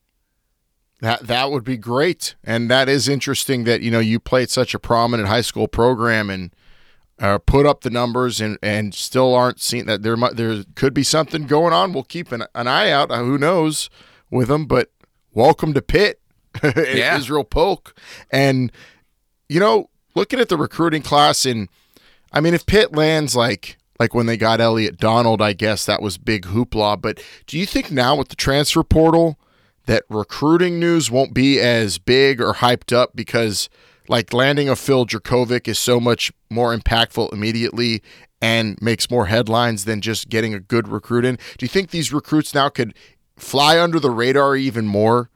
That 1.01 1.27
that 1.27 1.51
would 1.51 1.63
be 1.63 1.77
great, 1.77 2.35
and 2.43 2.69
that 2.69 2.87
is 2.89 3.07
interesting 3.07 3.63
that 3.65 3.81
you 3.81 3.91
know 3.91 3.99
you 3.99 4.19
played 4.19 4.49
such 4.49 4.73
a 4.73 4.79
prominent 4.79 5.29
high 5.29 5.41
school 5.41 5.67
program 5.67 6.29
and 6.29 6.53
uh, 7.19 7.39
put 7.39 7.65
up 7.65 7.81
the 7.81 7.89
numbers 7.89 8.39
and 8.39 8.57
and 8.61 8.93
still 8.93 9.33
aren't 9.33 9.59
seeing 9.59 9.85
that 9.85 10.03
there 10.03 10.15
there 10.33 10.63
could 10.75 10.93
be 10.93 11.03
something 11.03 11.47
going 11.47 11.73
on. 11.73 11.93
We'll 11.93 12.03
keep 12.03 12.31
an, 12.31 12.45
an 12.55 12.67
eye 12.67 12.89
out. 12.89 13.11
Uh, 13.11 13.19
who 13.19 13.37
knows 13.37 13.89
with 14.29 14.47
them? 14.47 14.65
But 14.65 14.91
welcome 15.31 15.73
to 15.73 15.81
Pitt, 15.81 16.21
yeah. 16.63 17.17
Israel 17.17 17.43
Polk, 17.43 17.95
and 18.31 18.71
you 19.49 19.59
know 19.59 19.89
looking 20.15 20.39
at 20.39 20.49
the 20.49 20.57
recruiting 20.57 21.01
class 21.01 21.45
and 21.45 21.69
I 22.31 22.39
mean 22.39 22.53
if 22.53 22.65
Pitt 22.65 22.95
lands 22.95 23.35
like 23.35 23.77
like 23.99 24.13
when 24.13 24.25
they 24.25 24.37
got 24.37 24.59
Elliot 24.59 24.97
Donald, 24.97 25.41
I 25.41 25.53
guess 25.53 25.85
that 25.85 26.01
was 26.01 26.17
big 26.17 26.45
hoopla. 26.45 27.01
But 27.01 27.23
do 27.47 27.57
you 27.57 27.65
think 27.65 27.91
now 27.91 28.15
with 28.15 28.29
the 28.29 28.35
transfer 28.35 28.83
portal 28.83 29.39
that 29.85 30.03
recruiting 30.09 30.79
news 30.79 31.11
won't 31.11 31.33
be 31.33 31.59
as 31.59 31.99
big 31.99 32.41
or 32.41 32.53
hyped 32.53 32.95
up 32.95 33.15
because 33.15 33.69
like 34.07 34.33
landing 34.33 34.69
a 34.69 34.75
Phil 34.75 35.05
Jurkovec 35.05 35.67
is 35.67 35.79
so 35.79 35.99
much 35.99 36.31
more 36.49 36.75
impactful 36.75 37.31
immediately 37.33 38.01
and 38.41 38.77
makes 38.81 39.09
more 39.09 39.27
headlines 39.27 39.85
than 39.85 40.01
just 40.01 40.29
getting 40.29 40.53
a 40.53 40.59
good 40.59 40.87
recruit 40.87 41.23
in? 41.23 41.35
Do 41.57 41.63
you 41.63 41.69
think 41.69 41.91
these 41.91 42.11
recruits 42.11 42.53
now 42.53 42.69
could 42.69 42.93
fly 43.37 43.79
under 43.79 43.99
the 43.99 44.11
radar 44.11 44.55
even 44.55 44.85
more 44.85 45.29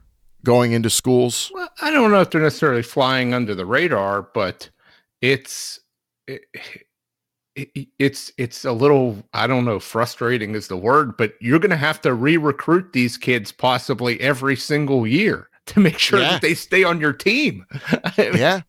going 0.43 0.71
into 0.71 0.89
schools? 0.89 1.51
Well, 1.53 1.69
I 1.81 1.91
don't 1.91 2.11
know 2.11 2.21
if 2.21 2.29
they're 2.29 2.41
necessarily 2.41 2.83
flying 2.83 3.33
under 3.33 3.55
the 3.55 3.65
radar, 3.65 4.21
but 4.21 4.69
it's. 5.21 5.79
It, 6.27 6.45
it's 7.97 8.31
it's 8.37 8.65
a 8.65 8.71
little 8.71 9.23
I 9.33 9.47
don't 9.47 9.65
know 9.65 9.79
frustrating 9.79 10.53
is 10.53 10.67
the 10.67 10.77
word, 10.77 11.17
but 11.17 11.33
you're 11.41 11.59
going 11.59 11.71
to 11.71 11.77
have 11.77 11.99
to 12.01 12.13
re-recruit 12.13 12.93
these 12.93 13.17
kids 13.17 13.51
possibly 13.51 14.19
every 14.21 14.55
single 14.55 15.07
year 15.07 15.49
to 15.67 15.79
make 15.79 15.97
sure 15.97 16.19
yeah. 16.19 16.33
that 16.33 16.41
they 16.41 16.53
stay 16.53 16.83
on 16.83 17.01
your 17.01 17.13
team. 17.13 17.65
yeah. 18.17 18.61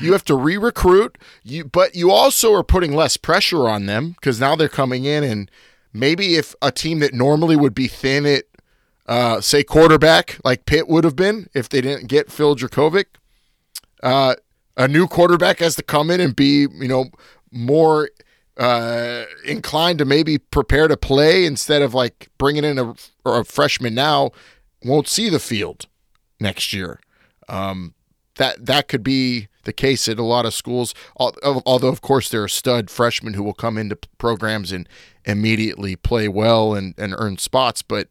You 0.00 0.12
have 0.12 0.24
to 0.26 0.36
re-recruit, 0.36 1.18
you 1.42 1.64
but 1.64 1.96
you 1.96 2.12
also 2.12 2.54
are 2.54 2.62
putting 2.62 2.94
less 2.94 3.16
pressure 3.16 3.68
on 3.68 3.86
them 3.86 4.10
because 4.10 4.38
now 4.38 4.54
they're 4.54 4.68
coming 4.68 5.04
in 5.04 5.24
and 5.24 5.50
maybe 5.92 6.36
if 6.36 6.54
a 6.62 6.70
team 6.70 7.00
that 7.00 7.14
normally 7.14 7.56
would 7.56 7.74
be 7.74 7.88
thin 7.88 8.24
at 8.24 8.44
uh, 9.06 9.40
say 9.40 9.62
quarterback 9.62 10.38
like 10.44 10.66
Pitt 10.66 10.88
would 10.88 11.04
have 11.04 11.16
been 11.16 11.48
if 11.54 11.68
they 11.68 11.80
didn't 11.80 12.08
get 12.08 12.30
Phil 12.30 12.56
Jurkovec, 12.56 13.06
uh, 14.02 14.34
a 14.76 14.88
new 14.88 15.06
quarterback 15.06 15.58
has 15.58 15.76
to 15.76 15.82
come 15.82 16.10
in 16.10 16.20
and 16.20 16.34
be, 16.34 16.66
you 16.72 16.88
know, 16.88 17.06
more 17.50 18.08
uh, 18.56 19.24
inclined 19.44 19.98
to 19.98 20.04
maybe 20.04 20.38
prepare 20.38 20.88
to 20.88 20.96
play 20.96 21.44
instead 21.44 21.82
of 21.82 21.94
like 21.94 22.30
bringing 22.38 22.64
in 22.64 22.78
a, 22.78 22.94
a 23.24 23.44
freshman 23.44 23.94
now 23.94 24.30
won't 24.84 25.08
see 25.08 25.28
the 25.28 25.38
field 25.38 25.86
next 26.40 26.72
year. 26.72 27.00
Um, 27.48 27.94
that 28.36 28.64
that 28.66 28.88
could 28.88 29.02
be 29.02 29.48
the 29.64 29.72
case 29.72 30.08
at 30.08 30.18
a 30.18 30.24
lot 30.24 30.46
of 30.46 30.54
schools. 30.54 30.94
Although, 31.16 31.88
of 31.88 32.00
course, 32.00 32.28
there 32.28 32.42
are 32.42 32.48
stud 32.48 32.90
freshmen 32.90 33.34
who 33.34 33.42
will 33.42 33.54
come 33.54 33.78
into 33.78 33.96
programs 34.18 34.72
and 34.72 34.88
immediately 35.24 35.96
play 35.96 36.28
well 36.28 36.74
and, 36.74 36.94
and 36.98 37.14
earn 37.16 37.38
spots. 37.38 37.82
But 37.82 38.08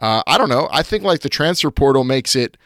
uh, 0.00 0.22
I 0.26 0.38
don't 0.38 0.48
know. 0.48 0.68
I 0.72 0.82
think 0.82 1.04
like 1.04 1.20
the 1.20 1.28
transfer 1.28 1.70
portal 1.70 2.04
makes 2.04 2.34
it 2.34 2.56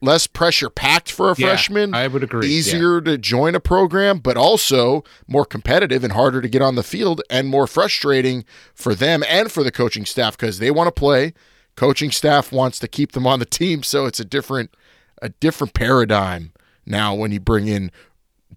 less 0.00 0.26
pressure 0.26 0.70
packed 0.70 1.10
for 1.10 1.30
a 1.30 1.34
yeah, 1.36 1.48
freshman. 1.48 1.94
I 1.94 2.06
would 2.06 2.22
agree. 2.22 2.48
Easier 2.48 2.96
yeah. 2.96 3.12
to 3.12 3.18
join 3.18 3.54
a 3.54 3.60
program, 3.60 4.18
but 4.18 4.36
also 4.36 5.04
more 5.26 5.44
competitive 5.44 6.04
and 6.04 6.12
harder 6.12 6.40
to 6.40 6.48
get 6.48 6.62
on 6.62 6.74
the 6.74 6.82
field 6.82 7.22
and 7.28 7.48
more 7.48 7.66
frustrating 7.66 8.44
for 8.74 8.94
them 8.94 9.22
and 9.28 9.50
for 9.52 9.62
the 9.62 9.72
coaching 9.72 10.06
staff 10.06 10.36
because 10.36 10.58
they 10.58 10.70
want 10.70 10.88
to 10.88 10.92
play. 10.92 11.34
Coaching 11.76 12.10
staff 12.10 12.52
wants 12.52 12.78
to 12.78 12.88
keep 12.88 13.12
them 13.12 13.26
on 13.26 13.38
the 13.38 13.44
team, 13.46 13.82
so 13.82 14.06
it's 14.06 14.20
a 14.20 14.24
different 14.24 14.74
a 15.22 15.28
different 15.28 15.74
paradigm 15.74 16.52
now 16.86 17.14
when 17.14 17.30
you 17.30 17.40
bring 17.40 17.68
in 17.68 17.90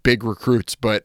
big 0.02 0.24
recruits. 0.24 0.76
But 0.76 1.04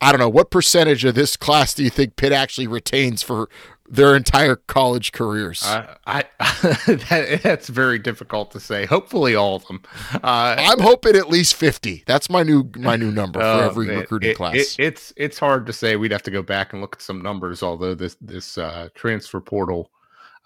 I 0.00 0.12
don't 0.12 0.18
know 0.18 0.28
what 0.28 0.50
percentage 0.50 1.04
of 1.04 1.14
this 1.14 1.36
class 1.36 1.74
do 1.74 1.84
you 1.84 1.90
think 1.90 2.16
Pitt 2.16 2.32
actually 2.32 2.66
retains 2.66 3.22
for 3.22 3.50
their 3.86 4.16
entire 4.16 4.56
college 4.56 5.12
careers? 5.12 5.62
Uh, 5.62 5.94
I 6.06 6.24
that, 6.38 7.40
that's 7.42 7.68
very 7.68 7.98
difficult 7.98 8.52
to 8.52 8.60
say. 8.60 8.86
Hopefully, 8.86 9.34
all 9.34 9.56
of 9.56 9.66
them. 9.66 9.82
Uh, 10.14 10.56
I'm 10.58 10.80
hoping 10.80 11.16
at 11.16 11.28
least 11.28 11.54
fifty. 11.54 12.04
That's 12.06 12.30
my 12.30 12.42
new 12.42 12.70
my 12.76 12.96
new 12.96 13.10
number 13.10 13.40
for 13.40 13.44
oh, 13.44 13.60
every 13.60 13.88
man, 13.88 13.98
recruiting 13.98 14.30
it, 14.30 14.36
class. 14.36 14.54
It, 14.54 14.76
it's 14.78 15.12
it's 15.16 15.38
hard 15.38 15.66
to 15.66 15.72
say. 15.72 15.96
We'd 15.96 16.12
have 16.12 16.22
to 16.22 16.30
go 16.30 16.42
back 16.42 16.72
and 16.72 16.80
look 16.80 16.96
at 16.96 17.02
some 17.02 17.20
numbers. 17.20 17.62
Although 17.62 17.94
this 17.94 18.16
this 18.20 18.56
uh, 18.56 18.88
transfer 18.94 19.40
portal 19.40 19.90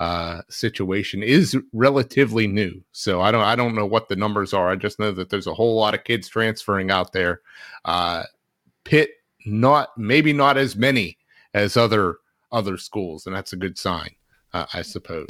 uh, 0.01 0.41
situation 0.49 1.23
is 1.23 1.57
relatively 1.73 2.49
new, 2.49 2.83
so 2.91 3.21
I 3.21 3.31
don't 3.31 3.45
I 3.45 3.55
don't 3.55 3.77
know 3.77 3.87
what 3.87 4.09
the 4.09 4.17
numbers 4.17 4.53
are. 4.53 4.71
I 4.71 4.77
just 4.77 4.99
know 4.99 5.13
that 5.13 5.31
there's 5.31 5.47
a 5.47 5.55
whole 5.55 5.77
lot 5.77 5.95
of 5.95 6.03
kids 6.03 6.29
transferring 6.29 6.91
out 6.91 7.13
there. 7.13 7.41
Uh, 7.85 8.25
Pitt, 8.85 9.11
not 9.45 9.97
maybe 9.97 10.33
not 10.33 10.57
as 10.57 10.77
many 10.77 11.19
as 11.53 11.77
other 11.77 12.17
other 12.53 12.77
schools, 12.77 13.27
and 13.27 13.35
that's 13.35 13.53
a 13.53 13.57
good 13.57 13.79
sign, 13.79 14.11
uh, 14.53 14.67
I 14.73 14.83
suppose. 14.83 15.27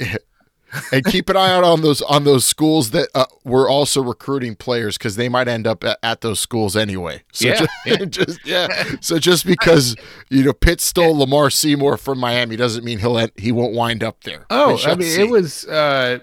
and 0.91 1.05
keep 1.05 1.29
an 1.29 1.37
eye 1.37 1.51
out 1.51 1.63
on 1.63 1.81
those 1.81 2.01
on 2.03 2.23
those 2.23 2.45
schools 2.45 2.91
that 2.91 3.09
uh, 3.13 3.25
were 3.43 3.69
also 3.69 4.01
recruiting 4.01 4.55
players 4.55 4.97
because 4.97 5.15
they 5.15 5.29
might 5.29 5.47
end 5.47 5.67
up 5.67 5.83
at, 5.83 5.97
at, 6.03 6.21
those 6.21 6.39
schools 6.39 6.75
anyway. 6.75 7.23
So 7.31 7.47
yeah, 7.47 7.55
just, 7.65 7.71
yeah. 7.85 8.05
just, 8.05 8.39
yeah. 8.45 8.95
So 9.01 9.19
just 9.19 9.45
because 9.45 9.95
you 10.29 10.43
know 10.43 10.53
Pitt 10.53 10.81
stole 10.81 11.17
Lamar 11.17 11.49
Seymour 11.49 11.97
from 11.97 12.19
Miami 12.19 12.55
doesn't 12.55 12.83
mean 12.83 12.99
he'll 12.99 13.27
he 13.35 13.51
won't 13.51 13.73
wind 13.73 14.03
up 14.03 14.23
there. 14.23 14.45
Oh, 14.49 14.79
I 14.85 14.95
mean, 14.95 15.09
see. 15.09 15.21
it 15.21 15.29
was 15.29 15.65
uh, 15.65 16.19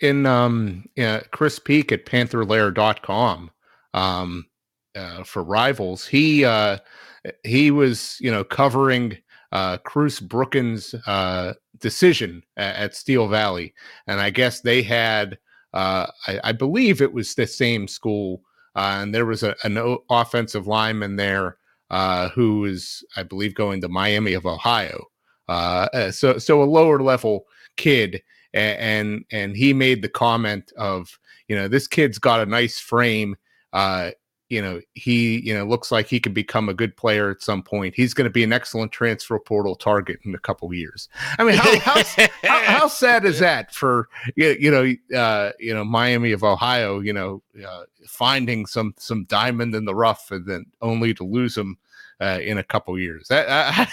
in 0.00 0.26
um, 0.26 0.86
yeah, 0.96 1.20
Chris 1.30 1.58
Peak 1.58 1.92
at 1.92 2.06
PantherLair.com 2.06 3.50
um, 3.94 4.46
uh, 4.94 5.24
for 5.24 5.42
Rivals. 5.42 6.06
He 6.06 6.44
uh, 6.44 6.78
he 7.44 7.70
was 7.70 8.16
you 8.20 8.30
know 8.30 8.44
covering 8.44 9.18
uh, 9.52 9.76
Cruz 9.78 10.18
Brookins' 10.18 10.94
uh, 11.06 11.52
decision 11.78 12.42
at, 12.56 12.76
at, 12.76 12.96
Steel 12.96 13.28
Valley, 13.28 13.74
and 14.06 14.20
I 14.20 14.30
guess 14.30 14.62
they 14.62 14.82
had, 14.82 15.38
uh, 15.74 16.06
I, 16.26 16.40
I, 16.44 16.52
believe 16.52 17.02
it 17.02 17.12
was 17.12 17.34
the 17.34 17.46
same 17.46 17.86
school, 17.86 18.42
uh, 18.74 19.00
and 19.02 19.14
there 19.14 19.26
was 19.26 19.42
a, 19.42 19.54
an 19.62 19.98
offensive 20.08 20.66
lineman 20.66 21.16
there 21.16 21.58
uh, 21.90 22.30
who 22.30 22.64
is, 22.64 23.04
I 23.16 23.22
believe, 23.24 23.54
going 23.54 23.82
to 23.82 23.88
Miami 23.88 24.32
of 24.32 24.46
Ohio. 24.46 25.04
Uh, 25.48 26.10
so, 26.10 26.38
so 26.38 26.62
a 26.62 26.64
lower 26.64 27.02
level 27.02 27.44
kid, 27.76 28.22
and 28.54 29.24
and 29.30 29.56
he 29.56 29.74
made 29.74 30.02
the 30.02 30.08
comment 30.08 30.72
of, 30.78 31.18
you 31.48 31.56
know, 31.56 31.68
this 31.68 31.86
kid's 31.86 32.18
got 32.18 32.40
a 32.40 32.46
nice 32.46 32.78
frame. 32.78 33.36
Uh, 33.74 34.12
you 34.52 34.60
know 34.60 34.82
he 34.92 35.40
you 35.40 35.54
know 35.54 35.64
looks 35.64 35.90
like 35.90 36.06
he 36.06 36.20
could 36.20 36.34
become 36.34 36.68
a 36.68 36.74
good 36.74 36.94
player 36.94 37.30
at 37.30 37.40
some 37.40 37.62
point. 37.62 37.94
He's 37.94 38.12
going 38.12 38.26
to 38.26 38.30
be 38.30 38.44
an 38.44 38.52
excellent 38.52 38.92
transfer 38.92 39.38
portal 39.38 39.74
target 39.74 40.20
in 40.24 40.34
a 40.34 40.38
couple 40.38 40.72
years. 40.74 41.08
I 41.38 41.44
mean 41.44 41.54
how, 41.54 41.78
how, 41.78 42.02
how, 42.42 42.64
how, 42.64 42.88
sad 42.88 43.24
is 43.24 43.38
that 43.38 43.74
for 43.74 44.10
you 44.36 44.70
know 44.70 45.18
uh, 45.18 45.52
you 45.58 45.72
know 45.72 45.84
miami 45.84 46.32
of 46.32 46.44
ohio 46.44 47.00
you 47.00 47.14
know 47.14 47.42
uh, 47.66 47.84
finding 48.06 48.66
some 48.66 48.94
some 48.98 49.24
diamond 49.24 49.74
in 49.74 49.86
the 49.86 49.94
rough 49.94 50.30
and 50.30 50.46
then 50.46 50.66
only 50.82 51.14
to 51.14 51.24
lose 51.24 51.56
him 51.56 51.78
uh, 52.20 52.38
in 52.42 52.58
a 52.58 52.62
couple 52.62 52.98
years? 52.98 53.28
That, 53.32 53.88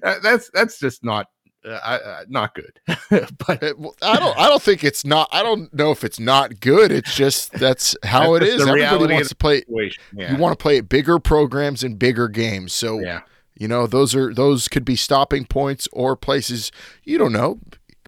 that, 0.00 0.22
that's 0.22 0.50
that's 0.50 0.78
just 0.78 1.04
not 1.04 1.28
uh, 1.64 1.68
uh, 1.68 2.24
not 2.28 2.54
good. 2.54 2.80
but 3.10 3.62
I 4.02 4.18
don't. 4.18 4.38
I 4.38 4.48
don't 4.48 4.62
think 4.62 4.84
it's 4.84 5.04
not. 5.04 5.28
I 5.32 5.42
don't 5.42 5.72
know 5.74 5.90
if 5.90 6.04
it's 6.04 6.20
not 6.20 6.60
good. 6.60 6.92
It's 6.92 7.14
just 7.14 7.52
that's 7.52 7.96
how 8.04 8.34
that's 8.34 8.44
it 8.44 8.60
is. 8.60 8.66
Everybody 8.66 9.14
wants 9.14 9.30
to 9.30 9.36
play. 9.36 9.64
Yeah. 9.68 10.32
You 10.32 10.36
want 10.36 10.58
to 10.58 10.62
play 10.62 10.80
bigger 10.80 11.18
programs 11.18 11.82
and 11.82 11.98
bigger 11.98 12.28
games. 12.28 12.72
So 12.72 13.00
yeah. 13.00 13.22
You 13.58 13.66
know, 13.66 13.88
those 13.88 14.14
are 14.14 14.32
those 14.32 14.68
could 14.68 14.84
be 14.84 14.94
stopping 14.94 15.44
points 15.44 15.88
or 15.92 16.16
places 16.16 16.70
you 17.02 17.18
don't 17.18 17.32
know. 17.32 17.58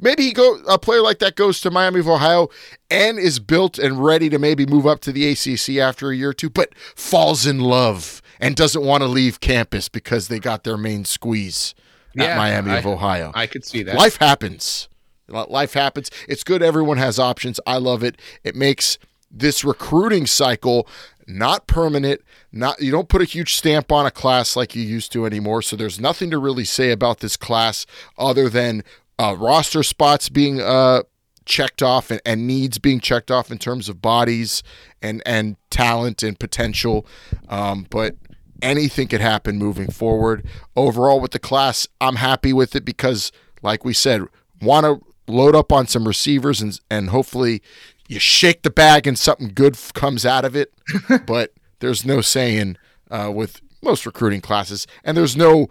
Maybe 0.01 0.23
he 0.23 0.33
go 0.33 0.61
a 0.69 0.79
player 0.79 1.03
like 1.03 1.19
that 1.19 1.35
goes 1.35 1.61
to 1.63 1.71
Miami 1.71 2.01
of 2.01 2.09
Ohio 2.09 2.49
and 2.89 3.19
is 3.19 3.41
built 3.41 3.77
and 3.79 4.03
ready 4.03 4.31
to 4.31 4.39
maybe 4.39 4.65
move 4.65 4.87
up 4.87 5.01
to 5.01 5.13
the 5.13 5.29
ACC 5.29 5.77
after 5.77 6.11
a 6.11 6.17
year 6.17 6.31
or 6.31 6.35
two, 6.35 6.51
but 6.51 6.75
falls 6.95 7.47
in 7.47 7.59
love 7.59 8.23
and 8.39 8.55
doesn't 8.55 8.85
want 8.85 9.03
to 9.03 9.09
leave 9.09 9.41
campus 9.41 9.89
because 9.89 10.29
they 10.29 10.39
got 10.39 10.63
their 10.63 10.79
main 10.79 11.05
squeeze 11.05 11.75
Yeah, 12.15 12.37
Miami 12.37 12.73
I- 12.73 12.79
of 12.79 12.87
Ohio. 12.87 13.33
I 13.35 13.47
could 13.47 13.65
see 13.65 13.83
that. 13.85 13.97
Life 13.97 14.17
happens. 14.17 14.89
Life 15.29 15.75
happens. 15.75 16.11
It's 16.29 16.43
good 16.43 16.61
everyone 16.63 16.97
has 16.97 17.19
options. 17.19 17.61
I 17.67 17.77
love 17.77 18.03
it. 18.03 18.21
It 18.43 18.57
makes 18.57 18.99
this 19.31 19.63
recruiting 19.65 20.27
cycle 20.27 20.89
not 21.27 21.67
permanent. 21.67 22.21
Not 22.53 22.81
you 22.83 22.91
don't 22.91 23.09
put 23.09 23.23
a 23.23 23.25
huge 23.25 23.55
stamp 23.55 23.93
on 23.93 24.07
a 24.07 24.11
class 24.11 24.57
like 24.57 24.75
you 24.75 24.83
used 24.83 25.13
to 25.13 25.25
anymore. 25.25 25.63
So 25.63 25.77
there's 25.77 26.01
nothing 26.01 26.31
to 26.31 26.39
really 26.39 26.65
say 26.65 26.91
about 26.91 27.21
this 27.21 27.37
class 27.37 27.87
other 28.19 28.49
than 28.49 28.83
uh, 29.19 29.37
roster 29.39 29.83
spots 29.83 30.29
being 30.29 30.61
uh, 30.61 31.03
checked 31.45 31.83
off 31.83 32.11
and, 32.11 32.21
and 32.27 32.47
needs 32.47 32.79
being 32.79 33.01
checked 33.01 33.31
off 33.31 33.51
in 33.51 33.59
terms 33.59 33.89
of 33.89 34.03
bodies 34.03 34.63
and 35.01 35.23
and 35.25 35.57
talent 35.71 36.23
and 36.23 36.39
potential. 36.39 37.07
Um, 37.49 37.87
but 37.89 38.17
anything 38.63 39.09
could 39.09 39.21
happen 39.21 39.57
moving 39.59 39.91
forward. 39.91 40.45
Overall, 40.77 41.21
with 41.21 41.33
the 41.33 41.39
class, 41.39 41.87
I'm 42.01 42.17
happy 42.17 42.53
with 42.53 42.75
it 42.77 42.85
because, 42.85 43.33
like 43.63 43.85
we 43.85 43.93
said, 43.95 44.23
want 44.61 44.85
to 44.87 45.01
load 45.33 45.55
up 45.55 45.73
on 45.73 45.87
some 45.87 46.07
receivers 46.09 46.61
and 46.61 46.79
and 46.91 47.11
hopefully 47.11 47.63
you 48.09 48.19
shake 48.19 48.63
the 48.63 48.71
bag 48.71 49.07
and 49.07 49.17
something 49.19 49.53
good 49.55 49.75
f- 49.75 49.93
comes 49.93 50.27
out 50.27 50.45
of 50.45 50.57
it. 50.57 50.73
but 51.27 51.53
there's 51.79 52.05
no 52.05 52.21
saying 52.21 52.77
uh, 53.11 53.31
with 53.35 53.61
most 53.83 54.05
recruiting 54.05 54.41
classes, 54.41 54.87
and 55.05 55.17
there's 55.17 55.37
no 55.37 55.69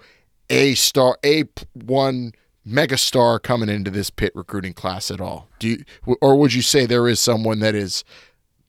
a 0.49 0.73
star, 0.75 1.17
a 1.23 1.43
one 1.73 2.31
mega 2.65 2.97
star 2.97 3.39
coming 3.39 3.69
into 3.69 3.91
this 3.91 4.09
Pitt 4.09 4.31
recruiting 4.35 4.73
class 4.73 5.11
at 5.11 5.19
all. 5.21 5.47
Do 5.59 5.67
you, 5.69 5.83
or 6.21 6.35
would 6.37 6.53
you 6.53 6.61
say 6.61 6.85
there 6.85 7.07
is 7.07 7.19
someone 7.19 7.59
that 7.59 7.75
is 7.75 8.03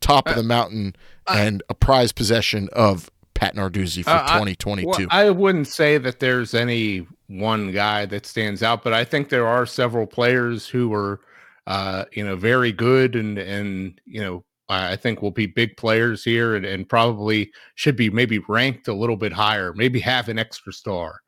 top 0.01 0.27
Uh, 0.27 0.31
of 0.31 0.37
the 0.37 0.43
mountain 0.43 0.95
and 1.29 1.63
a 1.69 1.75
prized 1.75 2.17
possession 2.17 2.69
of 2.73 3.11
Pat 3.41 3.55
Narduzzi 3.57 4.05
for 4.05 4.11
Uh, 4.11 4.25
I- 4.27 4.39
2022? 4.39 4.87
Well, 4.87 5.07
I 5.11 5.31
wouldn't 5.31 5.67
say 5.67 5.97
that 5.97 6.21
there's 6.21 6.53
any 6.53 7.07
one 7.29 7.73
guy 7.73 8.05
that 8.05 8.27
stands 8.27 8.63
out, 8.63 8.85
but 8.85 8.93
I 8.93 9.03
think 9.03 9.31
there 9.31 9.47
are 9.47 9.65
several 9.65 10.07
players 10.07 10.69
who 10.69 10.93
are, 10.93 11.21
uh, 11.67 12.05
you 12.13 12.23
know, 12.23 12.37
very 12.37 12.71
good 12.71 13.17
and 13.17 13.39
and 13.39 13.99
you 14.05 14.21
know, 14.21 14.45
I 14.69 14.93
I 14.93 14.97
think 14.97 15.23
will 15.23 15.31
be 15.31 15.47
big 15.47 15.79
players 15.79 16.23
here 16.23 16.55
and, 16.55 16.67
and 16.67 16.87
probably 16.87 17.51
should 17.77 17.97
be 17.97 18.11
maybe 18.11 18.41
ranked 18.47 18.89
a 18.89 18.93
little 18.95 19.17
bit 19.17 19.33
higher, 19.33 19.73
maybe 19.73 20.01
have 20.01 20.29
an 20.29 20.39
extra 20.39 20.73
star, 20.73 21.21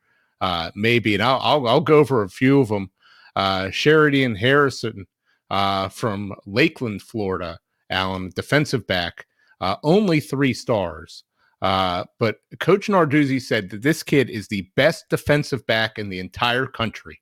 uh, 0.42 0.70
maybe. 0.74 1.14
And 1.14 1.22
I'll 1.22 1.40
I'll, 1.40 1.66
I'll 1.66 1.80
go 1.80 2.04
for 2.04 2.22
a 2.22 2.28
few 2.28 2.60
of 2.60 2.68
them. 2.68 2.90
Uh, 3.34 3.70
Sheridan 3.70 4.34
Harrison 4.34 5.06
uh, 5.48 5.88
from 5.88 6.34
Lakeland, 6.44 7.00
Florida, 7.00 7.58
Alan, 7.88 8.30
defensive 8.36 8.86
back, 8.86 9.26
uh, 9.62 9.76
only 9.82 10.20
three 10.20 10.52
stars. 10.52 11.24
Uh, 11.62 12.04
but 12.18 12.40
Coach 12.58 12.88
Narduzzi 12.88 13.40
said 13.40 13.70
that 13.70 13.82
this 13.82 14.02
kid 14.02 14.28
is 14.28 14.48
the 14.48 14.68
best 14.74 15.08
defensive 15.08 15.64
back 15.66 15.98
in 15.98 16.08
the 16.08 16.18
entire 16.18 16.66
country. 16.66 17.20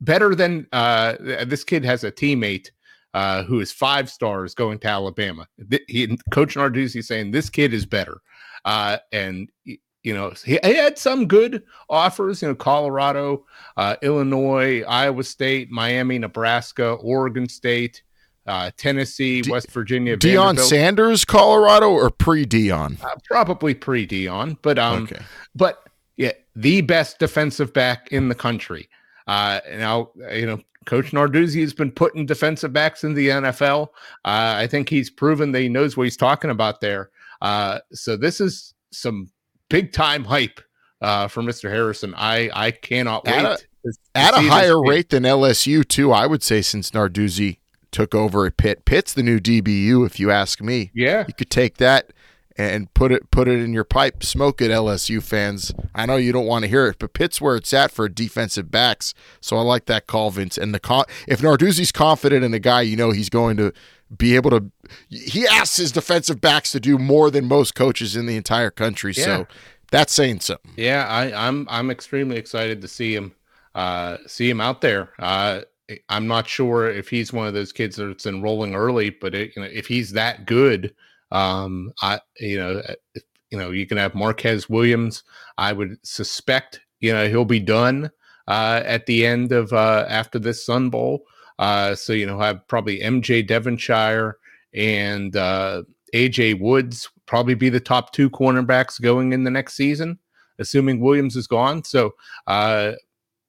Better 0.00 0.34
than 0.34 0.66
uh, 0.72 1.16
this 1.44 1.64
kid 1.64 1.84
has 1.84 2.04
a 2.04 2.12
teammate 2.12 2.68
uh, 3.12 3.42
who 3.42 3.60
is 3.60 3.72
five 3.72 4.08
stars 4.08 4.54
going 4.54 4.78
to 4.80 4.88
Alabama. 4.88 5.46
He, 5.88 6.16
Coach 6.30 6.54
Narduzzi 6.54 7.04
saying 7.04 7.32
this 7.32 7.50
kid 7.50 7.74
is 7.74 7.84
better. 7.84 8.20
Uh, 8.64 8.98
and 9.10 9.50
you 9.64 10.14
know 10.14 10.32
he, 10.44 10.58
he 10.64 10.74
had 10.74 10.96
some 10.96 11.26
good 11.26 11.64
offers. 11.90 12.40
You 12.40 12.48
know, 12.48 12.54
Colorado, 12.54 13.44
uh, 13.76 13.96
Illinois, 14.02 14.82
Iowa 14.82 15.24
State, 15.24 15.70
Miami, 15.70 16.18
Nebraska, 16.18 16.92
Oregon 16.92 17.48
State, 17.48 18.02
uh, 18.46 18.70
Tennessee, 18.76 19.42
De- 19.42 19.50
West 19.50 19.70
Virginia, 19.70 20.16
Deion 20.16 20.58
Sanders, 20.58 21.24
Colorado, 21.24 21.90
or 21.90 22.10
pre 22.10 22.44
Deion? 22.44 23.02
Uh, 23.02 23.14
probably 23.24 23.74
pre 23.74 24.06
Deion, 24.06 24.56
but 24.62 24.78
um, 24.78 25.04
okay. 25.04 25.22
but 25.54 25.88
yeah, 26.16 26.32
the 26.56 26.80
best 26.80 27.18
defensive 27.18 27.72
back 27.72 28.08
in 28.12 28.28
the 28.28 28.34
country. 28.34 28.88
Uh, 29.26 29.60
now 29.76 30.10
you 30.32 30.46
know, 30.46 30.60
Coach 30.86 31.12
Narduzzi 31.12 31.60
has 31.60 31.72
been 31.72 31.92
putting 31.92 32.26
defensive 32.26 32.72
backs 32.72 33.04
in 33.04 33.14
the 33.14 33.28
NFL. 33.28 33.88
Uh, 34.24 34.54
I 34.56 34.66
think 34.66 34.88
he's 34.88 35.10
proven 35.10 35.52
that 35.52 35.60
he 35.60 35.68
knows 35.68 35.96
what 35.96 36.04
he's 36.04 36.16
talking 36.16 36.50
about 36.50 36.80
there. 36.80 37.10
Uh, 37.40 37.78
so 37.92 38.16
this 38.16 38.40
is 38.40 38.74
some 38.90 39.30
big 39.70 39.92
time 39.92 40.24
hype 40.24 40.60
uh, 41.00 41.28
for 41.28 41.42
Mr. 41.42 41.70
Harrison. 41.70 42.14
I 42.16 42.50
I 42.52 42.70
cannot 42.72 43.26
At 43.28 43.44
wait 43.44 43.52
a- 43.52 43.56
to- 43.56 43.62
to 43.84 43.92
At 44.14 44.34
a 44.34 44.42
higher 44.42 44.80
rate 44.80 45.10
than 45.10 45.24
LSU, 45.24 45.86
too, 45.86 46.12
I 46.12 46.26
would 46.26 46.42
say, 46.44 46.62
since 46.62 46.92
Narduzzi 46.92 47.58
took 47.92 48.14
over 48.14 48.46
at 48.46 48.56
Pitt. 48.56 48.84
Pitt's 48.84 49.12
the 49.12 49.22
new 49.22 49.38
DBU, 49.38 50.04
if 50.04 50.18
you 50.18 50.30
ask 50.30 50.60
me. 50.60 50.90
Yeah, 50.94 51.24
You 51.28 51.34
could 51.34 51.50
take 51.50 51.76
that 51.76 52.12
and 52.56 52.92
put 52.92 53.12
it 53.12 53.30
put 53.30 53.48
it 53.48 53.60
in 53.60 53.72
your 53.72 53.84
pipe, 53.84 54.22
smoke 54.24 54.60
it, 54.60 54.70
LSU 54.70 55.22
fans. 55.22 55.72
I 55.94 56.06
know 56.06 56.16
you 56.16 56.32
don't 56.32 56.46
want 56.46 56.64
to 56.64 56.68
hear 56.68 56.86
it, 56.86 56.98
but 56.98 57.12
Pitt's 57.14 57.40
where 57.40 57.56
it's 57.56 57.72
at 57.72 57.90
for 57.90 58.08
defensive 58.08 58.70
backs. 58.70 59.14
So 59.40 59.56
I 59.56 59.62
like 59.62 59.86
that 59.86 60.06
call, 60.06 60.30
Vince. 60.30 60.58
And 60.58 60.74
the 60.74 60.80
con- 60.80 61.06
if 61.26 61.40
Narduzzi's 61.40 61.92
confident 61.92 62.44
in 62.44 62.52
a 62.52 62.58
guy, 62.58 62.82
you 62.82 62.96
know 62.96 63.10
he's 63.10 63.30
going 63.30 63.56
to 63.58 63.72
be 64.14 64.34
able 64.34 64.50
to. 64.50 64.70
He 65.08 65.46
asks 65.46 65.76
his 65.76 65.92
defensive 65.92 66.40
backs 66.40 66.72
to 66.72 66.80
do 66.80 66.98
more 66.98 67.30
than 67.30 67.46
most 67.46 67.74
coaches 67.74 68.16
in 68.16 68.26
the 68.26 68.36
entire 68.36 68.70
country. 68.70 69.14
Yeah. 69.16 69.24
So 69.24 69.46
that's 69.90 70.12
saying 70.12 70.40
something. 70.40 70.72
Yeah, 70.76 71.06
I, 71.06 71.48
I'm 71.48 71.66
I'm 71.70 71.90
extremely 71.90 72.36
excited 72.36 72.82
to 72.82 72.88
see 72.88 73.14
him 73.14 73.34
uh, 73.74 74.18
see 74.26 74.50
him 74.50 74.60
out 74.60 74.82
there. 74.82 75.10
Uh, 75.18 75.62
I'm 76.08 76.26
not 76.26 76.48
sure 76.48 76.90
if 76.90 77.08
he's 77.08 77.32
one 77.32 77.46
of 77.46 77.54
those 77.54 77.72
kids 77.72 77.96
that's 77.96 78.26
enrolling 78.26 78.74
early, 78.74 79.10
but 79.10 79.34
it, 79.34 79.52
you 79.56 79.62
know, 79.62 79.68
if 79.70 79.86
he's 79.86 80.12
that 80.12 80.46
good, 80.46 80.94
um, 81.30 81.92
I 82.02 82.20
you 82.38 82.58
know 82.58 82.82
if, 83.14 83.22
you 83.50 83.58
know 83.58 83.70
you 83.70 83.86
can 83.86 83.98
have 83.98 84.14
Marquis 84.14 84.62
Williams. 84.68 85.24
I 85.58 85.72
would 85.72 85.98
suspect 86.02 86.80
you 87.00 87.12
know 87.12 87.28
he'll 87.28 87.44
be 87.44 87.60
done 87.60 88.10
uh, 88.48 88.82
at 88.84 89.06
the 89.06 89.26
end 89.26 89.52
of 89.52 89.72
uh, 89.72 90.06
after 90.08 90.38
this 90.38 90.64
Sun 90.64 90.90
Bowl. 90.90 91.24
Uh, 91.58 91.94
so 91.94 92.12
you 92.12 92.26
know 92.26 92.38
have 92.38 92.66
probably 92.68 93.00
MJ 93.00 93.46
Devonshire 93.46 94.38
and 94.74 95.36
uh, 95.36 95.82
AJ 96.14 96.60
Woods 96.60 97.08
probably 97.26 97.54
be 97.54 97.68
the 97.68 97.80
top 97.80 98.12
two 98.12 98.28
cornerbacks 98.28 99.00
going 99.00 99.32
in 99.32 99.44
the 99.44 99.50
next 99.50 99.74
season, 99.74 100.18
assuming 100.58 101.00
Williams 101.00 101.36
is 101.36 101.46
gone. 101.46 101.84
So, 101.84 102.14
uh, 102.46 102.92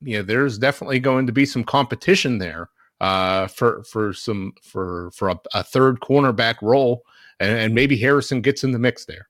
you 0.03 0.17
know, 0.17 0.23
there's 0.23 0.57
definitely 0.57 0.99
going 0.99 1.27
to 1.27 1.33
be 1.33 1.45
some 1.45 1.63
competition 1.63 2.37
there 2.37 2.69
uh, 3.01 3.47
for 3.47 3.83
for 3.83 4.13
some 4.13 4.53
for 4.61 5.11
for 5.11 5.29
a, 5.29 5.39
a 5.53 5.63
third 5.63 5.99
cornerback 5.99 6.55
role, 6.61 7.03
and, 7.39 7.57
and 7.57 7.75
maybe 7.75 7.97
Harrison 7.97 8.41
gets 8.41 8.63
in 8.63 8.71
the 8.71 8.79
mix 8.79 9.05
there. 9.05 9.27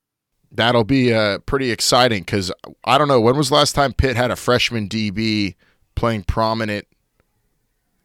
That'll 0.52 0.84
be 0.84 1.14
uh, 1.14 1.40
pretty 1.40 1.72
exciting 1.72 2.22
because 2.22 2.52
I 2.84 2.98
don't 2.98 3.08
know 3.08 3.20
when 3.20 3.36
was 3.36 3.50
the 3.50 3.56
last 3.56 3.74
time 3.74 3.94
Pitt 3.94 4.16
had 4.16 4.30
a 4.30 4.36
freshman 4.36 4.88
DB 4.88 5.56
playing 5.96 6.24
prominent 6.24 6.88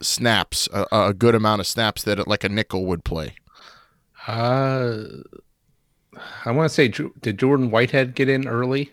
snaps, 0.00 0.68
a, 0.72 0.86
a 0.90 1.14
good 1.14 1.34
amount 1.34 1.60
of 1.60 1.66
snaps 1.66 2.04
that 2.04 2.26
like 2.26 2.44
a 2.44 2.48
nickel 2.48 2.86
would 2.86 3.04
play. 3.04 3.34
Uh, 4.26 5.02
I 6.44 6.50
want 6.50 6.68
to 6.68 6.74
say, 6.74 6.88
did 6.88 7.38
Jordan 7.38 7.70
Whitehead 7.70 8.14
get 8.14 8.28
in 8.28 8.48
early? 8.48 8.92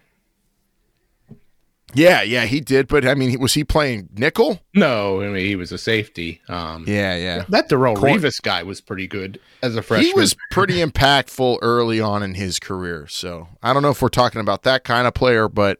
Yeah, 1.95 2.21
yeah, 2.21 2.45
he 2.45 2.59
did. 2.59 2.87
But 2.87 3.07
I 3.07 3.15
mean, 3.15 3.29
he- 3.31 3.37
was 3.37 3.53
he 3.53 3.63
playing 3.63 4.09
nickel? 4.13 4.61
No, 4.73 5.21
I 5.21 5.27
mean 5.29 5.45
he 5.45 5.55
was 5.55 5.71
a 5.71 5.77
safety. 5.77 6.41
Um, 6.49 6.85
Yeah, 6.87 7.15
yeah. 7.15 7.45
that 7.49 7.69
Darrell 7.69 7.95
Cor- 7.95 8.09
Revis 8.09 8.41
guy 8.41 8.63
was 8.63 8.81
pretty 8.81 9.07
good 9.07 9.39
as 9.63 9.75
a 9.75 9.81
freshman. 9.81 10.07
He 10.07 10.13
was 10.13 10.35
pretty 10.51 10.75
impactful 10.83 11.59
early 11.61 11.99
on 11.99 12.21
in 12.23 12.33
his 12.35 12.59
career. 12.59 13.07
So 13.07 13.47
I 13.63 13.73
don't 13.73 13.81
know 13.81 13.89
if 13.91 14.01
we're 14.01 14.09
talking 14.09 14.41
about 14.41 14.63
that 14.63 14.83
kind 14.83 15.07
of 15.07 15.13
player, 15.13 15.47
but 15.49 15.79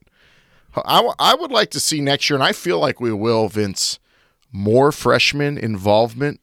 I, 0.86 0.98
w- 0.98 1.14
I 1.20 1.36
would 1.36 1.52
like 1.52 1.70
to 1.72 1.80
see 1.80 2.02
next 2.02 2.30
year, 2.30 2.36
and 2.36 2.44
I 2.44 2.52
feel 2.52 2.80
like 2.80 3.00
we 3.00 3.14
will, 3.14 3.48
Vince, 3.48 4.00
more 4.52 4.92
freshman 4.92 5.58
involvement 5.58 6.40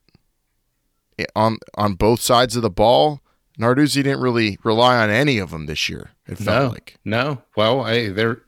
on 1.35 1.57
on 1.75 1.93
both 1.95 2.19
sides 2.21 2.55
of 2.55 2.61
the 2.61 2.69
ball. 2.69 3.21
Narduzzi 3.59 3.95
didn't 4.03 4.19
really 4.21 4.57
rely 4.63 4.97
on 4.97 5.09
any 5.11 5.37
of 5.37 5.51
them 5.51 5.67
this 5.67 5.87
year. 5.87 6.11
It 6.25 6.39
felt 6.39 6.63
no, 6.63 6.69
like. 6.69 6.97
no. 7.05 7.41
Well, 7.55 7.81
I 7.81 8.09
there. 8.09 8.41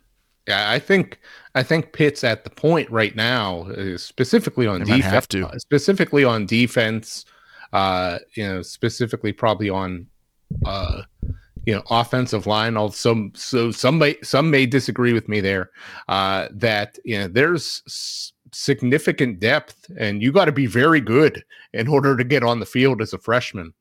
Yeah, 0.47 0.69
I 0.69 0.79
think 0.79 1.19
I 1.55 1.63
think 1.63 1.91
Pitt's 1.93 2.23
at 2.23 2.43
the 2.43 2.49
point 2.49 2.89
right 2.91 3.15
now, 3.15 3.63
uh, 3.69 3.97
specifically 3.97 4.67
on 4.67 4.83
They 4.83 4.97
defense. 4.97 5.13
uh, 5.45 5.57
Specifically 5.57 6.23
on 6.23 6.45
defense, 6.45 7.25
uh, 7.73 8.19
you 8.35 8.47
know, 8.47 8.61
specifically 8.61 9.33
probably 9.33 9.69
on, 9.69 10.07
uh, 10.65 11.01
you 11.65 11.73
know, 11.73 11.81
offensive 11.89 12.45
line. 12.45 12.77
Some 12.91 13.31
so 13.35 13.71
some 13.71 13.97
may 13.97 14.17
some 14.21 14.51
may 14.51 14.65
disagree 14.65 15.13
with 15.13 15.27
me 15.27 15.41
there. 15.41 15.71
Uh, 16.07 16.47
that 16.51 16.99
you 17.03 17.17
know, 17.17 17.27
there's 17.27 17.81
s- 17.87 18.33
significant 18.51 19.39
depth, 19.39 19.89
and 19.97 20.21
you 20.21 20.31
got 20.31 20.45
to 20.45 20.51
be 20.51 20.67
very 20.67 21.01
good 21.01 21.43
in 21.73 21.87
order 21.87 22.15
to 22.15 22.23
get 22.23 22.43
on 22.43 22.59
the 22.59 22.65
field 22.65 23.01
as 23.01 23.13
a 23.13 23.17
freshman. 23.17 23.73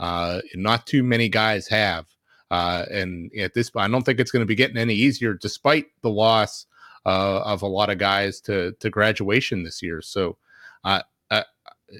Uh, 0.00 0.40
not 0.54 0.86
too 0.86 1.02
many 1.02 1.28
guys 1.28 1.68
have. 1.68 2.06
Uh, 2.50 2.84
and 2.90 3.30
at 3.38 3.54
this, 3.54 3.70
point, 3.70 3.84
I 3.84 3.88
don't 3.88 4.04
think 4.04 4.20
it's 4.20 4.30
going 4.30 4.42
to 4.42 4.46
be 4.46 4.54
getting 4.54 4.76
any 4.76 4.94
easier, 4.94 5.34
despite 5.34 5.86
the 6.02 6.10
loss 6.10 6.66
uh, 7.06 7.40
of 7.42 7.62
a 7.62 7.66
lot 7.66 7.90
of 7.90 7.98
guys 7.98 8.40
to 8.42 8.72
to 8.80 8.90
graduation 8.90 9.62
this 9.62 9.82
year. 9.82 10.00
So, 10.02 10.36
uh, 10.84 11.02
uh 11.30 11.42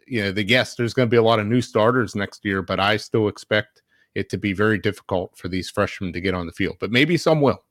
you 0.06 0.22
know, 0.22 0.32
the 0.32 0.46
yes, 0.46 0.74
there's 0.74 0.94
going 0.94 1.08
to 1.08 1.10
be 1.10 1.16
a 1.16 1.22
lot 1.22 1.38
of 1.38 1.46
new 1.46 1.60
starters 1.60 2.14
next 2.14 2.44
year, 2.44 2.62
but 2.62 2.80
I 2.80 2.96
still 2.96 3.28
expect 3.28 3.82
it 4.14 4.28
to 4.30 4.38
be 4.38 4.52
very 4.52 4.78
difficult 4.78 5.36
for 5.36 5.48
these 5.48 5.70
freshmen 5.70 6.12
to 6.12 6.20
get 6.20 6.34
on 6.34 6.46
the 6.46 6.52
field. 6.52 6.76
But 6.80 6.90
maybe 6.90 7.16
some 7.16 7.40
will. 7.40 7.62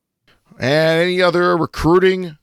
And 0.59 1.01
any 1.01 1.21
other 1.21 1.57
recruiting 1.57 2.37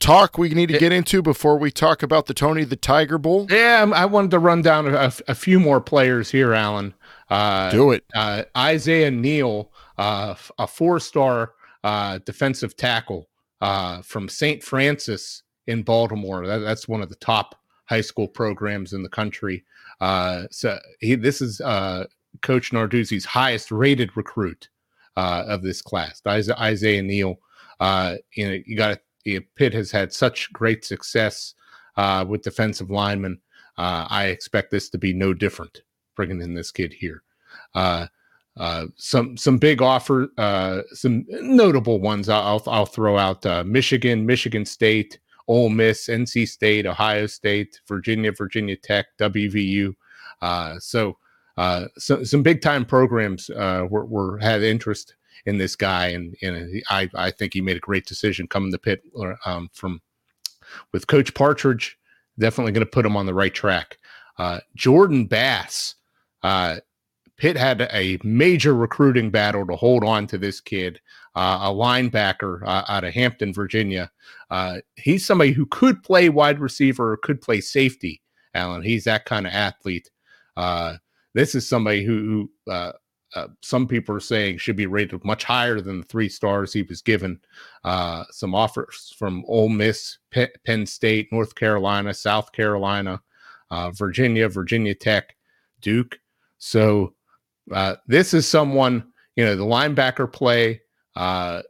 talk 0.00 0.38
we 0.38 0.48
need 0.48 0.70
to 0.70 0.78
get 0.78 0.92
into 0.92 1.22
before 1.22 1.58
we 1.58 1.70
talk 1.70 2.02
about 2.02 2.26
the 2.26 2.34
Tony 2.34 2.64
the 2.64 2.76
Tiger 2.76 3.18
Bowl? 3.18 3.46
Yeah, 3.50 3.88
I 3.94 4.06
wanted 4.06 4.32
to 4.32 4.38
run 4.38 4.62
down 4.62 4.92
a, 4.92 5.12
a 5.28 5.34
few 5.34 5.60
more 5.60 5.80
players 5.80 6.30
here, 6.30 6.54
Alan. 6.54 6.94
Uh, 7.28 7.70
Do 7.70 7.92
it. 7.92 8.04
Uh, 8.14 8.44
Isaiah 8.56 9.10
Neal, 9.10 9.70
uh, 9.98 10.34
a 10.58 10.66
four-star 10.66 11.52
uh, 11.84 12.18
defensive 12.24 12.76
tackle 12.76 13.28
uh, 13.60 14.02
from 14.02 14.28
St. 14.28 14.62
Francis 14.62 15.42
in 15.66 15.82
Baltimore. 15.82 16.46
That, 16.46 16.58
that's 16.58 16.88
one 16.88 17.02
of 17.02 17.08
the 17.08 17.16
top 17.16 17.56
high 17.86 18.00
school 18.00 18.28
programs 18.28 18.92
in 18.92 19.02
the 19.02 19.08
country. 19.08 19.64
Uh, 20.00 20.44
so 20.50 20.78
he, 21.00 21.14
this 21.14 21.42
is 21.42 21.58
Coach 22.42 22.70
Narduzzi's 22.72 23.24
highest-rated 23.24 24.16
recruit 24.16 24.68
of 25.16 25.62
this 25.62 25.82
class, 25.82 26.22
Isaiah 26.26 27.02
Neal. 27.02 27.38
you 28.34 28.48
know, 28.48 28.58
you 28.64 28.76
got 28.76 29.00
Pitt 29.56 29.74
has 29.74 29.90
had 29.90 30.12
such 30.12 30.50
great 30.52 30.84
success 30.84 31.54
with 32.26 32.42
defensive 32.42 32.90
linemen. 32.90 33.40
I 33.76 34.26
expect 34.26 34.70
this 34.70 34.88
to 34.90 34.98
be 34.98 35.12
no 35.12 35.34
different 35.34 35.82
bringing 36.20 36.42
in 36.42 36.52
this 36.52 36.70
kid 36.70 36.92
here. 36.92 37.22
Uh, 37.74 38.06
uh, 38.60 38.86
some 38.96 39.38
some 39.38 39.56
big 39.56 39.80
offer, 39.80 40.28
uh, 40.36 40.82
some 40.92 41.24
notable 41.30 41.98
ones. 41.98 42.28
I'll 42.28 42.62
I'll 42.66 42.84
throw 42.84 43.16
out 43.16 43.44
uh, 43.46 43.64
Michigan, 43.64 44.26
Michigan 44.26 44.66
State, 44.66 45.18
Ole 45.48 45.70
Miss, 45.70 46.08
NC 46.08 46.46
State, 46.46 46.84
Ohio 46.84 47.26
State, 47.26 47.80
Virginia, 47.88 48.32
Virginia 48.32 48.76
Tech, 48.76 49.06
WVU. 49.18 49.94
Uh, 50.42 50.78
so, 50.78 51.16
uh, 51.56 51.86
so 51.96 52.22
some 52.22 52.42
big 52.42 52.60
time 52.60 52.84
programs 52.84 53.48
were, 53.48 54.04
were 54.04 54.36
had 54.40 54.62
interest 54.62 55.14
in 55.46 55.56
this 55.56 55.74
guy, 55.74 56.08
and 56.08 56.36
and 56.42 56.82
I 56.90 57.08
I 57.14 57.30
think 57.30 57.54
he 57.54 57.62
made 57.62 57.78
a 57.78 57.80
great 57.80 58.04
decision 58.04 58.46
coming 58.46 58.72
to 58.72 58.78
Pitt 58.78 59.02
um, 59.46 59.70
from 59.72 60.02
with 60.92 61.06
Coach 61.06 61.32
Partridge. 61.32 61.98
Definitely 62.38 62.72
going 62.72 62.84
to 62.84 62.90
put 62.90 63.06
him 63.06 63.16
on 63.16 63.24
the 63.24 63.32
right 63.32 63.54
track. 63.54 63.96
Jordan 64.76 65.24
Bass. 65.24 65.94
Pitt 67.40 67.56
had 67.56 67.88
a 67.94 68.18
major 68.22 68.74
recruiting 68.74 69.30
battle 69.30 69.66
to 69.66 69.74
hold 69.74 70.04
on 70.04 70.26
to 70.26 70.36
this 70.36 70.60
kid, 70.60 71.00
uh, 71.34 71.60
a 71.62 71.74
linebacker 71.74 72.62
uh, 72.66 72.84
out 72.86 73.02
of 73.02 73.14
Hampton, 73.14 73.54
Virginia. 73.54 74.10
Uh, 74.50 74.80
he's 74.96 75.26
somebody 75.26 75.52
who 75.52 75.64
could 75.64 76.02
play 76.02 76.28
wide 76.28 76.60
receiver 76.60 77.12
or 77.12 77.16
could 77.16 77.40
play 77.40 77.62
safety, 77.62 78.20
Alan. 78.52 78.82
He's 78.82 79.04
that 79.04 79.24
kind 79.24 79.46
of 79.46 79.54
athlete. 79.54 80.10
Uh, 80.54 80.96
this 81.32 81.54
is 81.54 81.66
somebody 81.66 82.04
who, 82.04 82.50
who 82.66 82.70
uh, 82.70 82.92
uh, 83.34 83.46
some 83.62 83.88
people 83.88 84.14
are 84.14 84.20
saying 84.20 84.58
should 84.58 84.76
be 84.76 84.86
rated 84.86 85.24
much 85.24 85.42
higher 85.42 85.80
than 85.80 86.00
the 86.00 86.06
three 86.06 86.28
stars 86.28 86.74
he 86.74 86.82
was 86.82 87.00
given. 87.00 87.40
some 88.32 88.54
offers 88.54 89.14
from 89.16 89.46
Ole 89.48 89.70
Miss, 89.70 90.18
Penn 90.30 90.84
State, 90.84 91.32
North 91.32 91.54
Carolina, 91.54 92.12
South 92.12 92.52
Carolina, 92.52 93.22
Virginia, 93.92 94.46
Virginia 94.46 94.94
Tech, 94.94 95.34
Duke. 95.80 96.18
So 96.58 97.14
uh, 97.72 97.96
this 98.06 98.34
is 98.34 98.46
someone, 98.46 99.04
you 99.36 99.44
know, 99.44 99.56
the 99.56 99.64
linebacker 99.64 100.30
play. 100.30 100.80
Uh, 101.16 101.62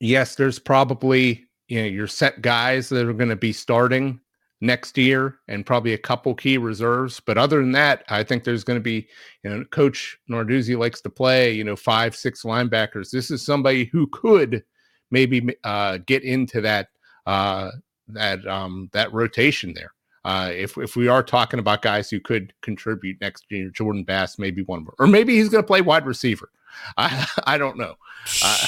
yes, 0.00 0.34
there's 0.34 0.58
probably, 0.58 1.44
you 1.68 1.80
know, 1.80 1.88
your 1.88 2.06
set 2.06 2.42
guys 2.42 2.88
that 2.88 3.06
are 3.06 3.12
going 3.12 3.28
to 3.28 3.36
be 3.36 3.52
starting 3.52 4.20
next 4.60 4.96
year 4.96 5.38
and 5.48 5.66
probably 5.66 5.92
a 5.92 5.98
couple 5.98 6.34
key 6.34 6.58
reserves. 6.58 7.20
But 7.20 7.38
other 7.38 7.60
than 7.60 7.72
that, 7.72 8.04
I 8.08 8.22
think 8.22 8.44
there's 8.44 8.64
going 8.64 8.78
to 8.78 8.82
be, 8.82 9.08
you 9.42 9.50
know, 9.50 9.64
Coach 9.66 10.18
Narduzzi 10.30 10.76
likes 10.76 11.00
to 11.02 11.10
play, 11.10 11.52
you 11.52 11.64
know, 11.64 11.76
five, 11.76 12.16
six 12.16 12.42
linebackers. 12.42 13.10
This 13.10 13.30
is 13.30 13.44
somebody 13.44 13.84
who 13.86 14.06
could 14.08 14.64
maybe 15.10 15.54
uh, 15.64 15.98
get 16.06 16.22
into 16.22 16.60
that 16.62 16.88
uh, 17.26 17.70
that 18.08 18.46
um, 18.46 18.90
that 18.92 19.12
rotation 19.12 19.72
there. 19.74 19.92
Uh, 20.24 20.50
if 20.52 20.78
if 20.78 20.96
we 20.96 21.06
are 21.08 21.22
talking 21.22 21.58
about 21.58 21.82
guys 21.82 22.08
who 22.08 22.18
could 22.18 22.52
contribute 22.62 23.20
next 23.20 23.44
year, 23.50 23.68
Jordan 23.70 24.04
Bass 24.04 24.38
maybe 24.38 24.62
one 24.62 24.84
more, 24.84 24.94
or 24.98 25.06
maybe 25.06 25.36
he's 25.36 25.48
going 25.48 25.62
to 25.62 25.66
play 25.66 25.82
wide 25.82 26.06
receiver. 26.06 26.50
I 26.96 27.26
I 27.46 27.58
don't 27.58 27.76
know. 27.76 27.96
Uh, 28.42 28.66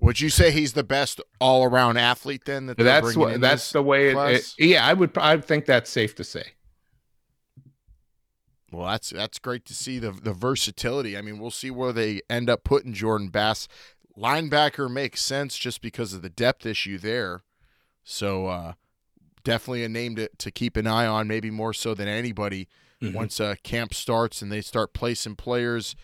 would 0.00 0.20
you 0.20 0.30
say 0.30 0.50
he's 0.50 0.72
the 0.72 0.84
best 0.84 1.20
all 1.40 1.64
around 1.64 1.96
athlete 1.98 2.44
then? 2.46 2.66
That 2.66 2.78
that's 2.78 3.16
what 3.16 3.40
that's 3.40 3.72
the 3.72 3.82
way. 3.82 4.10
It, 4.10 4.54
it, 4.58 4.66
yeah, 4.66 4.86
I 4.86 4.92
would. 4.92 5.16
I 5.18 5.36
think 5.38 5.66
that's 5.66 5.90
safe 5.90 6.14
to 6.16 6.24
say. 6.24 6.44
Well, 8.72 8.86
that's 8.86 9.10
that's 9.10 9.38
great 9.38 9.64
to 9.66 9.74
see 9.74 9.98
the 9.98 10.10
the 10.10 10.32
versatility. 10.32 11.16
I 11.16 11.22
mean, 11.22 11.38
we'll 11.38 11.50
see 11.50 11.70
where 11.70 11.92
they 11.92 12.20
end 12.30 12.48
up 12.48 12.64
putting 12.64 12.92
Jordan 12.92 13.28
Bass. 13.28 13.68
Linebacker 14.16 14.90
makes 14.90 15.22
sense 15.22 15.58
just 15.58 15.82
because 15.82 16.14
of 16.14 16.22
the 16.22 16.30
depth 16.30 16.64
issue 16.64 16.98
there. 16.98 17.42
So 18.02 18.46
uh, 18.46 18.72
definitely 19.46 19.84
a 19.84 19.88
name 19.88 20.16
to, 20.16 20.28
to 20.38 20.50
keep 20.50 20.76
an 20.76 20.88
eye 20.88 21.06
on, 21.06 21.28
maybe 21.28 21.50
more 21.50 21.72
so 21.72 21.94
than 21.94 22.08
anybody 22.08 22.68
mm-hmm. 23.00 23.14
once 23.14 23.40
uh, 23.40 23.54
camp 23.62 23.94
starts 23.94 24.42
and 24.42 24.50
they 24.50 24.60
start 24.60 24.92
placing 24.92 25.36
players 25.36 25.94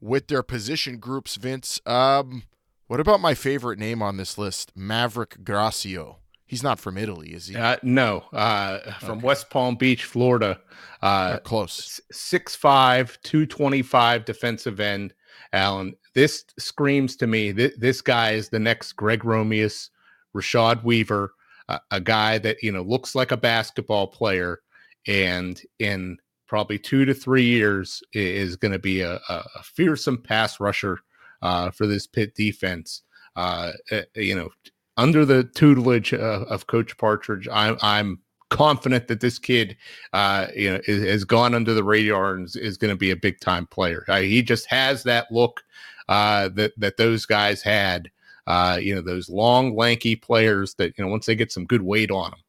with 0.00 0.28
their 0.28 0.44
position 0.44 0.98
groups. 0.98 1.34
Vince, 1.34 1.80
um, 1.86 2.44
what 2.86 3.00
about 3.00 3.20
my 3.20 3.34
favorite 3.34 3.80
name 3.80 4.00
on 4.00 4.16
this 4.16 4.38
list, 4.38 4.70
Maverick 4.76 5.42
Gracio? 5.42 6.16
He's 6.46 6.62
not 6.62 6.78
from 6.78 6.96
Italy, 6.96 7.30
is 7.34 7.48
he? 7.48 7.56
Uh, 7.56 7.76
no, 7.82 8.24
uh, 8.32 8.78
from 9.00 9.18
okay. 9.18 9.26
West 9.26 9.50
Palm 9.50 9.74
Beach, 9.74 10.04
Florida. 10.04 10.60
Uh, 11.02 11.38
close. 11.38 12.00
6'5", 12.12 13.18
225 13.22 14.24
defensive 14.24 14.78
end. 14.78 15.14
Alan, 15.52 15.96
this 16.14 16.44
screams 16.58 17.16
to 17.16 17.26
me 17.26 17.52
th- 17.52 17.74
this 17.76 18.00
guy 18.00 18.32
is 18.32 18.50
the 18.50 18.58
next 18.60 18.92
Greg 18.92 19.24
Romeus, 19.24 19.90
Rashad 20.34 20.84
Weaver 20.84 21.32
a, 21.68 22.00
guy 22.00 22.38
that 22.38 22.62
you 22.62 22.72
know 22.72 22.82
looks 22.82 23.14
like 23.14 23.32
a 23.32 23.36
basketball 23.36 24.06
player, 24.06 24.60
and 25.06 25.60
in 25.78 26.18
probably 26.46 26.78
two 26.78 27.04
to 27.04 27.14
three 27.14 27.44
years 27.44 28.02
is 28.12 28.56
going 28.56 28.72
to 28.72 28.78
be 28.78 29.00
a, 29.00 29.14
a, 29.28 29.62
fearsome 29.62 30.18
pass 30.18 30.60
rusher 30.60 30.98
uh, 31.42 31.70
for 31.70 31.86
this 31.86 32.06
Pitt 32.06 32.34
defense. 32.34 33.02
Uh, 33.34 33.72
eh, 33.90 34.04
you 34.14 34.34
know, 34.34 34.50
under 34.96 35.24
the 35.24 35.44
tutelage 35.44 36.12
of, 36.12 36.42
of 36.44 36.66
Coach 36.66 36.96
Partridge, 36.98 37.48
I'm, 37.50 37.76
I'm 37.82 38.20
confident 38.50 39.08
that 39.08 39.20
this 39.20 39.38
kid, 39.38 39.76
uh, 40.12 40.46
you 40.54 40.70
know, 40.70 40.80
is, 40.86 41.02
has 41.02 41.24
gone 41.24 41.54
under 41.54 41.74
the 41.74 41.82
radar 41.82 42.34
and 42.34 42.46
is, 42.46 42.56
is 42.56 42.76
going 42.76 42.92
to 42.92 42.96
be 42.96 43.10
a 43.10 43.16
big 43.16 43.40
time 43.40 43.66
player. 43.66 44.04
Uh, 44.08 44.20
he 44.20 44.42
just 44.42 44.66
has 44.66 45.02
that 45.02 45.30
look 45.32 45.62
uh, 46.08 46.48
that 46.50 46.72
that 46.78 46.96
those 46.96 47.26
guys 47.26 47.62
had 47.62 48.10
uh, 48.46 48.78
you 48.80 48.94
know, 48.94 49.00
those 49.00 49.28
long, 49.28 49.74
lanky 49.74 50.16
players 50.16 50.74
that 50.74 50.96
you 50.96 51.04
know 51.04 51.10
once 51.10 51.26
they 51.26 51.34
get 51.34 51.52
some 51.52 51.64
good 51.64 51.82
weight 51.82 52.10
on 52.10 52.30
them, 52.30 52.40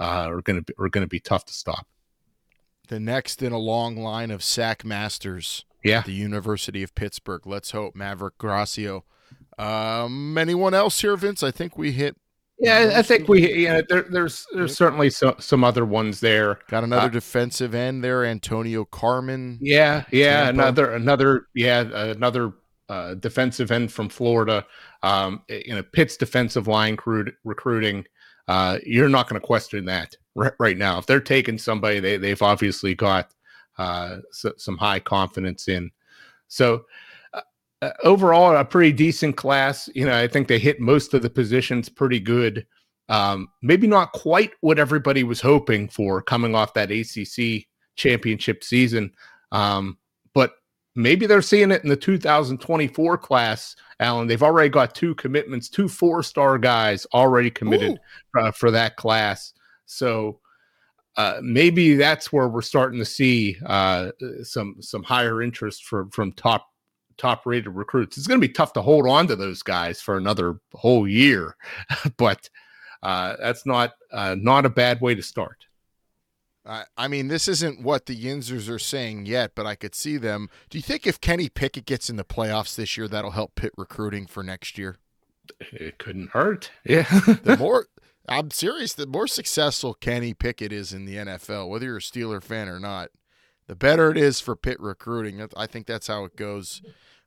uh, 0.00 0.28
are 0.30 0.42
going 0.42 0.64
to 0.64 0.74
are 0.78 0.88
going 0.88 1.04
to 1.04 1.08
be 1.08 1.20
tough 1.20 1.44
to 1.46 1.52
stop. 1.52 1.86
The 2.88 3.00
next 3.00 3.42
in 3.42 3.52
a 3.52 3.58
long 3.58 3.96
line 3.96 4.30
of 4.30 4.42
sack 4.42 4.84
masters. 4.84 5.64
Yeah, 5.82 6.02
the 6.02 6.12
University 6.12 6.82
of 6.82 6.94
Pittsburgh. 6.94 7.46
Let's 7.46 7.72
hope 7.72 7.94
Maverick 7.94 8.38
Gracio. 8.38 9.04
Um, 9.58 10.36
anyone 10.38 10.74
else 10.74 11.00
here, 11.00 11.16
Vince? 11.16 11.42
I 11.42 11.50
think 11.50 11.76
we 11.76 11.92
hit 11.92 12.16
yeah, 12.58 12.92
I 12.96 13.02
think 13.02 13.28
we 13.28 13.52
you 13.52 13.68
know 13.68 13.82
there, 13.88 14.02
there's 14.02 14.46
there's 14.54 14.76
certainly 14.76 15.10
so, 15.10 15.34
some 15.38 15.64
other 15.64 15.84
ones 15.84 16.20
there. 16.20 16.60
Got 16.68 16.84
another 16.84 17.06
uh, 17.06 17.08
defensive 17.08 17.74
end 17.74 18.04
there, 18.04 18.24
Antonio 18.24 18.84
Carmen. 18.84 19.58
Yeah, 19.60 20.04
yeah, 20.12 20.44
Tampa. 20.44 20.60
another 20.62 20.92
another 20.92 21.46
yeah 21.54 21.80
another 21.80 22.52
uh, 22.88 23.14
defensive 23.14 23.72
end 23.72 23.92
from 23.92 24.08
Florida. 24.08 24.64
Um, 25.04 25.42
you 25.50 25.74
know, 25.74 25.82
Pitt's 25.82 26.16
defensive 26.16 26.66
line 26.66 26.94
recruit, 26.94 27.34
recruiting. 27.44 28.06
Uh, 28.48 28.78
you're 28.86 29.10
not 29.10 29.28
going 29.28 29.38
to 29.38 29.46
question 29.46 29.84
that 29.84 30.16
right, 30.34 30.52
right, 30.58 30.78
now. 30.78 30.98
If 30.98 31.04
they're 31.04 31.20
taking 31.20 31.58
somebody, 31.58 32.00
they 32.00 32.16
they've 32.16 32.40
obviously 32.40 32.94
got 32.94 33.34
uh, 33.76 34.18
so, 34.32 34.52
some 34.56 34.78
high 34.78 35.00
confidence 35.00 35.68
in. 35.68 35.90
So 36.48 36.86
uh, 37.34 37.42
uh, 37.82 37.90
overall, 38.02 38.56
a 38.56 38.64
pretty 38.64 38.92
decent 38.92 39.36
class. 39.36 39.90
You 39.94 40.06
know, 40.06 40.16
I 40.16 40.26
think 40.26 40.48
they 40.48 40.58
hit 40.58 40.80
most 40.80 41.12
of 41.12 41.20
the 41.20 41.30
positions 41.30 41.90
pretty 41.90 42.20
good. 42.20 42.66
Um, 43.10 43.48
maybe 43.60 43.86
not 43.86 44.12
quite 44.12 44.52
what 44.62 44.78
everybody 44.78 45.22
was 45.22 45.42
hoping 45.42 45.88
for 45.88 46.22
coming 46.22 46.54
off 46.54 46.72
that 46.74 46.90
ACC 46.90 47.66
championship 47.96 48.64
season. 48.64 49.12
Um, 49.52 49.98
maybe 50.94 51.26
they're 51.26 51.42
seeing 51.42 51.70
it 51.70 51.82
in 51.82 51.88
the 51.88 51.96
2024 51.96 53.18
class, 53.18 53.76
Alan. 54.00 54.26
They've 54.26 54.42
already 54.42 54.68
got 54.68 54.94
two 54.94 55.14
commitments, 55.14 55.68
two 55.68 55.88
four 55.88 56.22
star 56.22 56.58
guys 56.58 57.06
already 57.14 57.50
committed 57.50 57.98
uh, 58.38 58.50
for 58.52 58.70
that 58.70 58.96
class. 58.96 59.52
So 59.86 60.40
uh, 61.16 61.40
maybe 61.42 61.94
that's 61.94 62.32
where 62.32 62.48
we're 62.48 62.62
starting 62.62 62.98
to 62.98 63.04
see 63.04 63.56
uh, 63.66 64.10
some 64.42 64.76
some 64.80 65.02
higher 65.02 65.42
interest 65.42 65.84
from 65.84 66.10
from 66.10 66.32
top 66.32 66.68
top 67.16 67.46
rated 67.46 67.68
recruits. 67.68 68.16
It's 68.16 68.26
going 68.26 68.40
to 68.40 68.46
be 68.46 68.52
tough 68.52 68.72
to 68.74 68.82
hold 68.82 69.06
on 69.06 69.26
to 69.28 69.36
those 69.36 69.62
guys 69.62 70.00
for 70.00 70.16
another 70.16 70.58
whole 70.72 71.06
year, 71.06 71.56
but 72.16 72.48
uh, 73.02 73.36
that's 73.40 73.66
not 73.66 73.92
uh, 74.12 74.34
not 74.38 74.66
a 74.66 74.70
bad 74.70 75.00
way 75.00 75.14
to 75.14 75.22
start. 75.22 75.66
Uh, 76.66 76.84
I 76.96 77.08
mean, 77.08 77.28
this 77.28 77.46
isn't 77.46 77.82
what 77.82 78.06
the 78.06 78.16
Yinzers 78.16 78.70
are 78.70 78.78
saying 78.78 79.26
yet, 79.26 79.52
but 79.54 79.66
I 79.66 79.74
could 79.74 79.94
see 79.94 80.16
them. 80.16 80.48
Do 80.70 80.78
you 80.78 80.82
think 80.82 81.06
if 81.06 81.20
Kenny 81.20 81.48
Pickett 81.50 81.84
gets 81.84 82.08
in 82.08 82.16
the 82.16 82.24
playoffs 82.24 82.74
this 82.74 82.96
year, 82.96 83.06
that'll 83.06 83.32
help 83.32 83.54
Pitt 83.54 83.72
recruiting 83.76 84.26
for 84.26 84.42
next 84.42 84.78
year? 84.78 84.96
It 85.60 85.98
couldn't 85.98 86.30
hurt. 86.30 86.70
Yeah. 86.84 87.02
the 87.42 87.56
more 87.58 87.86
I'm 88.26 88.50
serious, 88.50 88.94
the 88.94 89.06
more 89.06 89.26
successful 89.26 89.92
Kenny 89.94 90.32
Pickett 90.32 90.72
is 90.72 90.92
in 90.92 91.04
the 91.04 91.16
NFL, 91.16 91.68
whether 91.68 91.86
you're 91.86 91.98
a 91.98 92.00
Steeler 92.00 92.42
fan 92.42 92.68
or 92.68 92.80
not, 92.80 93.10
the 93.66 93.76
better 93.76 94.10
it 94.10 94.16
is 94.16 94.40
for 94.40 94.56
Pitt 94.56 94.80
recruiting. 94.80 95.46
I 95.56 95.66
think 95.66 95.86
that's 95.86 96.06
how 96.06 96.24
it 96.24 96.36
goes, 96.36 96.80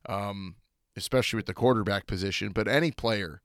um, 0.07 0.55
especially 0.95 1.37
with 1.37 1.45
the 1.45 1.53
quarterback 1.53 2.07
position. 2.07 2.49
But 2.51 2.67
any 2.67 2.91
player 2.91 3.41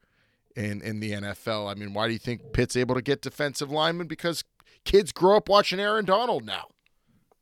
in 0.56 0.80
in 0.82 1.00
the 1.00 1.12
NFL, 1.12 1.70
I 1.70 1.74
mean, 1.74 1.92
why 1.92 2.06
do 2.06 2.12
you 2.14 2.18
think 2.18 2.52
Pitt's 2.52 2.76
able 2.76 2.94
to 2.94 3.02
get 3.02 3.20
defensive 3.22 3.70
linemen? 3.70 4.06
Because 4.06 4.44
kids 4.84 5.12
grow 5.12 5.36
up 5.36 5.48
watching 5.48 5.80
Aaron 5.80 6.04
Donald 6.04 6.44
now 6.44 6.68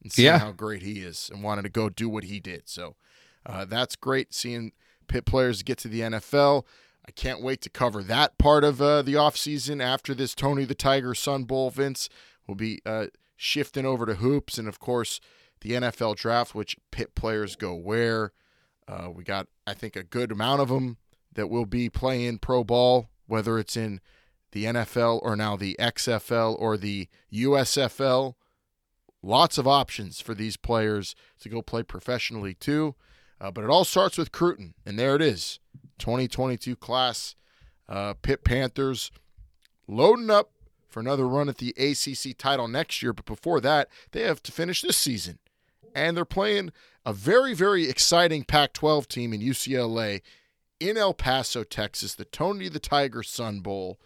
and 0.02 0.12
seeing 0.12 0.26
Yeah. 0.26 0.38
how 0.38 0.52
great 0.52 0.82
he 0.82 1.00
is 1.00 1.30
and 1.32 1.42
wanting 1.42 1.64
to 1.64 1.70
go 1.70 1.88
do 1.88 2.08
what 2.08 2.24
he 2.24 2.40
did. 2.40 2.68
So 2.68 2.96
uh, 3.46 3.64
that's 3.64 3.96
great 3.96 4.34
seeing 4.34 4.72
Pitt 5.08 5.24
players 5.24 5.62
get 5.62 5.78
to 5.78 5.88
the 5.88 6.00
NFL. 6.00 6.64
I 7.06 7.10
can't 7.12 7.42
wait 7.42 7.60
to 7.62 7.70
cover 7.70 8.02
that 8.04 8.38
part 8.38 8.62
of 8.62 8.80
uh, 8.80 9.02
the 9.02 9.14
offseason 9.14 9.82
after 9.82 10.14
this 10.14 10.34
Tony 10.34 10.64
the 10.64 10.74
Tiger 10.74 11.14
Sun 11.14 11.44
Bowl. 11.44 11.70
Vince 11.70 12.08
will 12.46 12.54
be 12.54 12.80
uh, 12.86 13.06
shifting 13.36 13.86
over 13.86 14.06
to 14.06 14.14
hoops 14.16 14.58
and, 14.58 14.68
of 14.68 14.78
course, 14.78 15.20
the 15.62 15.70
NFL 15.72 16.16
draft, 16.16 16.54
which 16.54 16.76
Pitt 16.90 17.14
players 17.14 17.56
go 17.56 17.74
where. 17.74 18.32
Uh, 18.86 19.08
we 19.12 19.24
got, 19.24 19.46
I 19.66 19.74
think, 19.74 19.96
a 19.96 20.02
good 20.02 20.30
amount 20.32 20.60
of 20.60 20.68
them 20.68 20.96
that 21.32 21.48
will 21.48 21.66
be 21.66 21.88
playing 21.88 22.38
pro 22.38 22.64
ball, 22.64 23.08
whether 23.26 23.58
it's 23.58 23.76
in 23.76 24.00
the 24.52 24.64
NFL 24.64 25.20
or 25.22 25.36
now 25.36 25.56
the 25.56 25.76
XFL 25.78 26.56
or 26.58 26.76
the 26.76 27.08
USFL. 27.32 28.34
Lots 29.22 29.58
of 29.58 29.68
options 29.68 30.20
for 30.20 30.34
these 30.34 30.56
players 30.56 31.14
to 31.40 31.48
go 31.48 31.62
play 31.62 31.82
professionally 31.82 32.54
too. 32.54 32.94
Uh, 33.40 33.50
but 33.50 33.64
it 33.64 33.70
all 33.70 33.84
starts 33.84 34.18
with 34.18 34.32
Cruton, 34.32 34.74
and 34.84 34.98
there 34.98 35.16
it 35.16 35.22
is 35.22 35.60
2022 35.98 36.76
class. 36.76 37.34
Uh, 37.88 38.14
Pitt 38.22 38.44
Panthers 38.44 39.10
loading 39.88 40.30
up 40.30 40.50
for 40.90 41.00
another 41.00 41.26
run 41.26 41.48
at 41.48 41.58
the 41.58 41.74
ACC 41.78 42.36
title 42.36 42.68
next 42.68 43.02
year. 43.02 43.12
But 43.12 43.24
before 43.24 43.60
that, 43.60 43.88
they 44.12 44.22
have 44.22 44.42
to 44.44 44.52
finish 44.52 44.82
this 44.82 44.96
season. 44.96 45.38
And 45.94 46.16
they're 46.16 46.24
playing 46.24 46.72
a 47.04 47.12
very, 47.12 47.54
very 47.54 47.88
exciting 47.88 48.44
Pac 48.44 48.72
12 48.72 49.08
team 49.08 49.32
in 49.32 49.40
UCLA 49.40 50.20
in 50.78 50.96
El 50.96 51.14
Paso, 51.14 51.64
Texas, 51.64 52.14
the 52.14 52.24
Tony 52.24 52.68
the 52.68 52.78
Tiger 52.78 53.22
Sun 53.22 53.60
Bowl. 53.60 53.98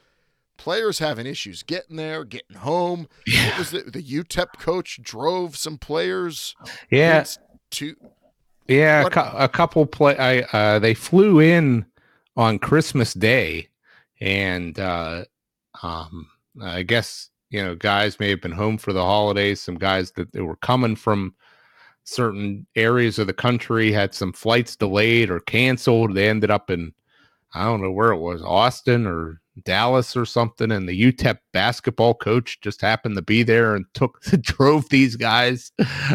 Players 0.56 0.98
having 0.98 1.26
issues 1.26 1.62
getting 1.62 1.96
there, 1.96 2.24
getting 2.24 2.56
home. 2.58 3.08
What 3.26 3.58
was 3.58 3.70
the, 3.70 3.80
the 3.82 4.02
UTEP 4.02 4.58
coach 4.58 5.00
drove 5.02 5.56
some 5.56 5.78
players 5.78 6.54
Yeah. 6.90 7.24
to 7.72 7.96
Yeah, 8.68 9.00
a, 9.00 9.04
What- 9.04 9.16
a 9.44 9.48
couple 9.48 9.84
play. 9.86 10.16
I 10.16 10.40
uh, 10.56 10.78
they 10.78 10.94
flew 10.94 11.40
in 11.40 11.84
on 12.36 12.58
Christmas 12.58 13.12
Day, 13.14 13.68
and 14.20 14.78
uh, 14.78 15.24
um, 15.82 16.28
I 16.62 16.82
guess 16.82 17.30
you 17.50 17.62
know 17.62 17.74
guys 17.74 18.18
may 18.20 18.30
have 18.30 18.40
been 18.40 18.52
home 18.52 18.78
for 18.78 18.92
the 18.92 19.02
holidays. 19.04 19.60
Some 19.60 19.76
guys 19.76 20.12
that 20.12 20.32
they 20.32 20.40
were 20.40 20.56
coming 20.56 20.96
from 20.96 21.34
certain 22.04 22.66
areas 22.76 23.18
of 23.18 23.26
the 23.26 23.32
country 23.32 23.90
had 23.92 24.14
some 24.14 24.32
flights 24.32 24.76
delayed 24.76 25.30
or 25.30 25.40
canceled. 25.40 26.14
They 26.14 26.28
ended 26.28 26.50
up 26.50 26.70
in 26.70 26.92
I 27.54 27.64
don't 27.64 27.82
know 27.82 27.90
where 27.92 28.12
it 28.12 28.18
was, 28.18 28.42
Austin 28.42 29.06
or 29.06 29.40
Dallas 29.62 30.16
or 30.16 30.24
something, 30.24 30.70
and 30.70 30.88
the 30.88 31.12
UTEP 31.12 31.38
basketball 31.52 32.14
coach 32.14 32.60
just 32.60 32.80
happened 32.80 33.16
to 33.16 33.22
be 33.22 33.42
there 33.42 33.74
and 33.74 33.86
took 33.94 34.20
drove 34.40 34.88
these 34.88 35.16
guys 35.16 35.72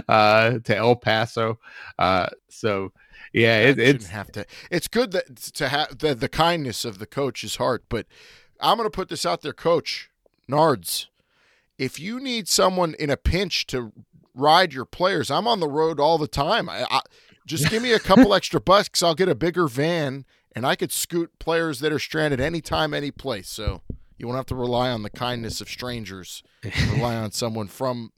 uh, 0.08 0.60
to 0.60 0.75
El 0.75 0.95
Paso. 0.95 1.60
Uh, 1.97 2.28
so 2.49 2.91
yeah, 3.34 3.60
it, 3.60 3.80
it's 3.80 4.08
have 4.08 4.32
to. 4.34 4.45
It's 4.71 4.88
good 4.88 5.12
that 5.12 5.36
to 5.38 5.69
have 5.69 5.99
the, 5.99 6.15
the 6.15 6.30
kindness 6.30 6.86
of 6.86 6.99
the 6.99 7.06
coach's 7.06 7.58
heart, 7.58 7.86
but 7.89 8.06
I'm 8.60 8.78
going 8.78 8.88
to 8.88 8.95
put 8.95 9.10
this 9.10 9.25
out 9.25 9.41
there, 9.41 9.54
Coach 9.54 10.10
Nards. 10.49 11.08
If 11.78 11.99
you 11.99 12.19
need 12.19 12.47
someone 12.47 12.93
in 12.99 13.10
a 13.10 13.17
pinch 13.17 13.67
to 13.67 13.93
ride 14.34 14.73
your 14.73 14.86
players, 14.86 15.32
I'm 15.32 15.47
on 15.47 15.60
the 15.60 15.67
road 15.67 15.99
all 15.99 16.17
the 16.17 16.28
time. 16.28 16.69
I, 16.69 16.86
I, 16.89 17.02
just 17.45 17.69
give 17.69 17.82
me 17.82 17.93
a 17.93 17.99
couple 17.99 18.34
extra 18.36 18.60
bucks, 18.60 19.02
I'll 19.02 19.15
get 19.15 19.30
a 19.30 19.36
bigger 19.36 19.67
van, 19.67 20.25
and 20.55 20.65
I 20.65 20.75
could 20.75 20.91
scoot 20.91 21.38
players 21.39 21.79
that 21.79 21.91
are 21.91 21.99
stranded 21.99 22.39
anytime, 22.39 22.93
any 22.93 23.12
place. 23.12 23.49
So 23.49 23.81
you 24.17 24.27
won't 24.27 24.38
have 24.38 24.45
to 24.47 24.55
rely 24.55 24.89
on 24.89 25.03
the 25.03 25.09
kindness 25.09 25.62
of 25.62 25.69
strangers. 25.69 26.43
rely 26.91 27.15
on 27.15 27.31
someone 27.31 27.67
from 27.67 28.12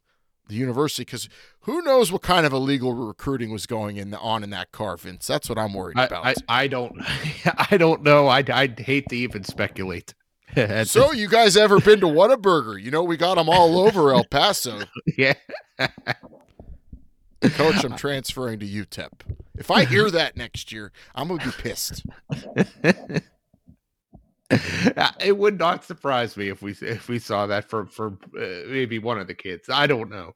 the 0.51 0.55
university 0.57 1.03
because 1.03 1.29
who 1.61 1.81
knows 1.81 2.11
what 2.11 2.21
kind 2.21 2.45
of 2.45 2.53
illegal 2.53 2.93
recruiting 2.93 3.51
was 3.51 3.65
going 3.65 3.97
in 3.97 4.13
on 4.13 4.43
in 4.43 4.49
that 4.51 4.71
car, 4.71 4.97
Vince. 4.97 5.25
That's 5.25 5.49
what 5.49 5.57
I'm 5.57 5.73
worried 5.73 5.97
I, 5.97 6.05
about. 6.05 6.25
I, 6.25 6.33
I 6.49 6.67
don't 6.67 6.93
I 7.71 7.77
don't 7.77 8.03
know. 8.03 8.27
I 8.27 8.43
I'd 8.47 8.79
hate 8.79 9.07
to 9.09 9.15
even 9.15 9.43
speculate. 9.43 10.13
So 10.83 11.13
you 11.13 11.29
guys 11.29 11.55
ever 11.55 11.79
been 11.79 12.01
to 12.01 12.07
Whataburger? 12.07 12.81
You 12.81 12.91
know 12.91 13.03
we 13.03 13.15
got 13.15 13.35
them 13.35 13.47
all 13.47 13.79
over 13.79 14.13
El 14.13 14.25
Paso. 14.25 14.81
yeah. 15.17 15.35
Coach, 17.41 17.83
I'm 17.83 17.95
transferring 17.95 18.59
to 18.59 18.67
UTEP. 18.67 19.11
If 19.57 19.71
I 19.71 19.85
hear 19.85 20.09
that 20.11 20.37
next 20.37 20.71
year, 20.71 20.91
I'm 21.15 21.27
gonna 21.27 21.43
be 21.43 21.51
pissed. 21.51 22.05
It 25.21 25.37
would 25.37 25.57
not 25.57 25.85
surprise 25.85 26.35
me 26.35 26.49
if 26.49 26.61
we 26.61 26.73
if 26.81 27.07
we 27.07 27.19
saw 27.19 27.47
that 27.47 27.69
for 27.69 27.85
for 27.85 28.17
uh, 28.37 28.67
maybe 28.67 28.99
one 28.99 29.17
of 29.17 29.27
the 29.27 29.33
kids. 29.33 29.69
I 29.69 29.87
don't 29.87 30.09
know, 30.09 30.33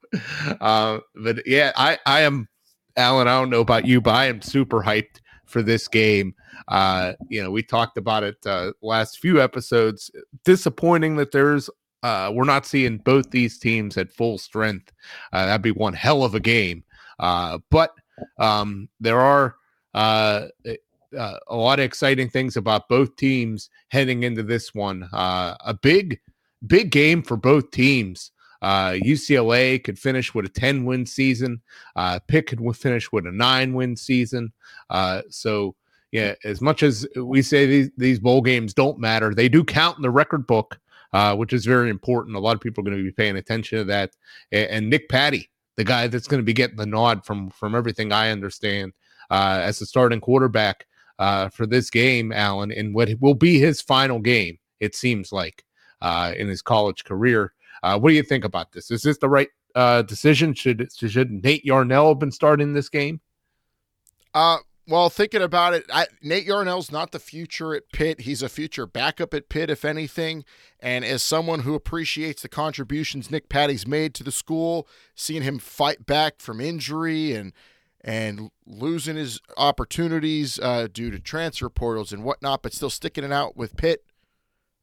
uh, 0.62 1.00
but 1.15 1.46
yeah, 1.46 1.74
I 1.76 1.98
I 2.06 2.22
am 2.22 2.48
Alan. 2.96 3.28
I 3.28 3.38
don't 3.39 3.50
know 3.50 3.60
about 3.60 3.86
you, 3.86 4.00
but 4.00 4.15
I 4.15 4.28
am 4.28 4.41
super 4.41 4.82
hyped 4.82 5.20
for 5.46 5.62
this 5.62 5.89
game. 5.89 6.34
Uh, 6.70 7.13
you 7.30 7.44
know, 7.44 7.52
we 7.52 7.62
talked 7.62 7.98
about 7.98 8.24
it 8.24 8.38
uh, 8.46 8.72
last 8.82 9.20
few 9.20 9.41
episodes. 9.41 10.10
Disappointing 10.46 11.18
that 11.18 11.32
there's 11.34 11.70
uh, 12.04 12.32
we're 12.34 12.46
not 12.46 12.65
seeing 12.65 12.98
both 13.00 13.32
these 13.32 13.58
teams 13.58 13.98
at 13.98 14.12
full 14.12 14.38
strength. 14.38 14.91
Uh, 15.34 15.46
that'd 15.46 15.62
be 15.62 15.72
one 15.72 15.94
hell 15.94 16.24
of 16.24 16.36
a 16.36 16.39
game. 16.39 16.84
Uh, 17.19 17.60
but 17.69 17.91
um, 18.39 18.89
there 18.99 19.19
are 19.19 19.56
uh, 19.93 20.47
uh, 21.17 21.38
a 21.47 21.56
lot 21.56 21.80
of 21.80 21.86
exciting 21.86 22.30
things 22.30 22.58
about 22.58 22.89
both 22.89 23.15
teams 23.15 23.69
heading 23.89 24.23
into 24.23 24.43
this 24.43 24.73
one. 24.73 25.08
Uh, 25.13 25.56
a 25.65 25.73
big, 25.73 26.19
big 26.67 26.91
game 26.91 27.21
for 27.21 27.38
both 27.38 27.71
teams. 27.71 28.32
UCLA 28.63 29.84
could 29.84 29.99
finish 29.99 30.34
with 30.34 30.45
a 30.45 30.49
10 30.49 30.86
win 30.86 31.06
season. 31.06 31.62
Pitt 32.28 32.47
could 32.47 32.75
finish 32.75 33.12
with 33.12 33.28
a 33.28 33.32
nine 33.32 33.73
win 33.73 33.95
season. 33.95 34.51
So, 35.30 35.75
yeah, 36.12 36.34
as 36.43 36.62
much 36.62 36.82
as 36.82 37.06
we 37.15 37.41
say 37.41 37.65
these, 37.65 37.89
these 37.97 38.19
bowl 38.19 38.41
games 38.41 38.73
don't 38.73 38.99
matter, 38.99 39.34
they 39.34 39.49
do 39.49 39.63
count 39.63 39.97
in 39.97 40.01
the 40.01 40.10
record 40.10 40.47
book, 40.47 40.80
uh, 41.13 41.36
which 41.36 41.54
is 41.54 41.65
very 41.65 41.89
important. 41.89 42.36
A 42.36 42.39
lot 42.39 42.56
of 42.56 42.62
people 42.62 42.82
are 42.82 42.86
going 42.86 42.97
to 42.97 43.04
be 43.04 43.12
paying 43.12 43.36
attention 43.38 43.80
to 43.80 43.84
that. 43.86 44.12
A- 44.51 44.71
And, 44.71 44.89
Nick 44.89 45.10
Patti, 45.10 45.49
the 45.77 45.83
guy 45.83 46.07
that's 46.07 46.27
going 46.27 46.39
to 46.39 46.45
be 46.45 46.53
getting 46.53 46.77
the 46.77 46.85
nod 46.85 47.25
from 47.25 47.49
from 47.49 47.75
everything 47.75 48.11
I 48.11 48.31
understand 48.31 48.93
uh, 49.29 49.59
as 49.61 49.79
the 49.79 49.85
starting 49.85 50.21
quarterback 50.21 50.85
uh, 51.19 51.49
for 51.49 51.65
this 51.65 51.89
game, 51.89 52.31
Alan, 52.31 52.71
in 52.71 52.93
what 52.93 53.09
will 53.19 53.35
be 53.35 53.59
his 53.59 53.81
final 53.81 54.19
game, 54.19 54.57
it 54.79 54.95
seems 54.95 55.31
like, 55.31 55.63
uh, 56.01 56.33
in 56.35 56.47
his 56.47 56.61
college 56.61 57.03
career. 57.03 57.53
Uh, 57.83 57.97
what 57.99 58.09
do 58.09 58.15
you 58.15 58.23
think 58.23 58.45
about 58.45 58.71
this? 58.71 58.91
Is 58.91 59.01
this 59.01 59.17
the 59.17 59.29
right 59.29 59.49
uh, 59.75 60.01
decision? 60.03 60.53
Should 60.53 60.89
should 60.91 61.31
Nate 61.31 61.65
Yarnell 61.65 62.09
have 62.09 62.19
been 62.19 62.31
starting 62.31 62.73
this 62.73 62.89
game? 62.89 63.19
Uh, 64.33 64.57
well, 64.88 65.10
thinking 65.10 65.41
about 65.41 65.74
it, 65.74 65.86
I, 65.91 66.08
Nate 66.21 66.48
Yarnell's 66.48 66.91
not 66.91 67.12
the 67.12 67.19
future 67.19 67.74
at 67.74 67.91
Pitt. 67.91 68.21
He's 68.21 68.43
a 68.43 68.50
future 68.50 68.86
backup 68.86 69.34
at 69.34 69.50
Pitt, 69.50 69.69
if 69.69 69.84
anything. 69.84 70.45
And 70.80 71.04
as 71.04 71.24
someone 71.24 71.62
who 71.62 71.74
appreciates 71.74 72.41
the 72.43 72.50
contributions 72.50 73.32
Nick 73.32 73.50
Patti's 73.50 73.88
made 73.88 74.13
to 74.15 74.24
the 74.24 74.32
school, 74.32 74.88
seeing 75.15 75.41
him 75.41 75.58
fight 75.58 76.06
back 76.06 76.39
from 76.39 76.62
injury 76.62 77.34
and 77.34 77.54
and 78.02 78.52
losing 78.67 79.15
his 79.15 79.39
opportunities 79.58 80.60
uh, 80.60 80.88
due 80.93 81.10
to 81.10 81.19
transfer 81.19 81.69
portals 81.69 82.13
and 82.13 82.24
whatnot, 82.24 82.62
but 82.62 82.71
still 82.71 82.91
sticking 82.91 83.24
it 83.24 83.32
out 83.32 83.58
with 83.58 83.76
Pitt. 83.76 84.04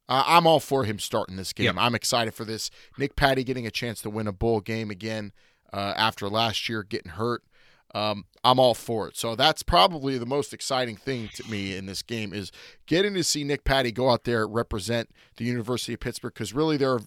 Uh, 0.09 0.23
I'm 0.27 0.45
all 0.45 0.59
for 0.59 0.83
him 0.83 0.99
starting 0.99 1.37
this 1.37 1.53
game. 1.53 1.65
Yep. 1.67 1.75
I'm 1.77 1.95
excited 1.95 2.33
for 2.33 2.43
this. 2.43 2.69
Nick 2.97 3.15
Patti 3.15 3.45
getting 3.45 3.65
a 3.65 3.71
chance 3.71 4.01
to 4.01 4.09
win 4.09 4.27
a 4.27 4.33
bowl 4.33 4.59
game 4.59 4.91
again 4.91 5.31
uh, 5.71 5.93
after 5.95 6.27
last 6.27 6.67
year 6.67 6.83
getting 6.83 7.13
hurt. 7.13 7.43
Um, 7.93 8.25
I'm 8.43 8.59
all 8.59 8.73
for 8.73 9.07
it. 9.07 9.17
So 9.17 9.35
that's 9.35 9.63
probably 9.63 10.17
the 10.17 10.25
most 10.25 10.53
exciting 10.53 10.95
thing 10.95 11.29
to 11.35 11.49
me 11.49 11.75
in 11.75 11.85
this 11.85 12.01
game 12.01 12.33
is 12.33 12.51
getting 12.87 13.13
to 13.13 13.23
see 13.23 13.43
Nick 13.43 13.63
Patti 13.63 13.91
go 13.91 14.09
out 14.09 14.23
there 14.23 14.47
represent 14.47 15.09
the 15.37 15.45
University 15.45 15.93
of 15.93 15.99
Pittsburgh 15.99 16.33
because 16.33 16.53
really 16.53 16.75
there 16.77 16.91
are 16.91 17.01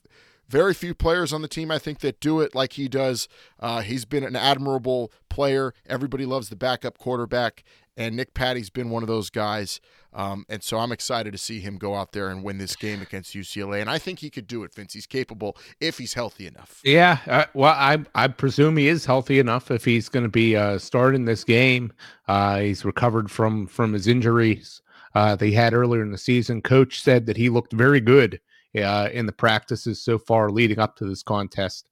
very 0.49 0.75
few 0.75 0.95
players 0.95 1.33
on 1.33 1.43
the 1.43 1.49
team 1.49 1.71
I 1.71 1.79
think 1.79 2.01
that 2.01 2.21
do 2.21 2.41
it 2.41 2.55
like 2.55 2.75
he 2.75 2.89
does. 2.89 3.29
Uh, 3.59 3.81
he's 3.81 4.05
been 4.05 4.25
an 4.25 4.37
admirable 4.37 5.11
player. 5.29 5.75
Everybody 5.87 6.25
loves 6.25 6.49
the 6.49 6.57
backup 6.57 6.99
quarterback, 6.99 7.65
and 7.97 8.17
Nick 8.17 8.35
Patti's 8.35 8.71
been 8.71 8.91
one 8.91 9.03
of 9.03 9.09
those 9.09 9.31
guys. 9.31 9.81
Um, 10.13 10.47
and 10.49 10.63
so 10.63 10.79
I'm 10.79 10.93
excited 10.93 11.33
to 11.33 11.39
see 11.39 11.61
him 11.61 11.77
go 11.77 11.95
out 11.95 12.13
there 12.13 12.29
and 12.29 12.43
win 12.43 12.57
this 12.57 12.75
game 12.75 13.03
against 13.03 13.35
UCLA. 13.35 13.83
And 13.83 13.91
I 13.91 13.99
think 13.99 14.21
he 14.21 14.31
could 14.31 14.47
do 14.47 14.65
it, 14.65 14.75
Vince. 14.75 14.95
He's 14.95 15.07
capable 15.07 15.59
if 15.79 15.99
he's 15.99 16.15
healthy 16.15 16.47
enough. 16.47 16.81
Yeah, 16.85 17.19
uh, 17.27 17.45
well, 17.53 17.75
I 17.75 17.99
I 18.15 18.29
presume 18.29 18.77
he 18.77 18.89
is 18.89 19.05
healthy 19.05 19.39
enough 19.39 19.71
if 19.71 19.85
he's 19.85 20.09
going 20.09 20.25
to 20.25 20.31
be 20.31 20.57
uh, 20.57 20.79
starting 20.79 21.25
this 21.27 21.45
game. 21.45 21.93
Uh, 22.29 22.61
he's 22.61 22.85
recovered 22.85 23.31
from 23.31 23.67
from 23.67 23.93
his 23.93 24.07
injuries 24.07 24.81
uh, 25.15 25.37
they 25.37 25.51
had 25.51 25.75
earlier 25.75 26.03
in 26.03 26.13
the 26.13 26.19
season. 26.19 26.63
Coach 26.63 27.03
said 27.03 27.27
that 27.27 27.37
he 27.37 27.49
looked 27.49 27.73
very 27.73 28.01
good 28.01 28.41
uh, 28.77 29.09
in 29.13 29.27
the 29.27 29.33
practices 29.33 30.03
so 30.03 30.19
far 30.19 30.51
leading 30.51 30.79
up 30.79 30.97
to 30.97 31.07
this 31.07 31.23
contest. 31.23 31.89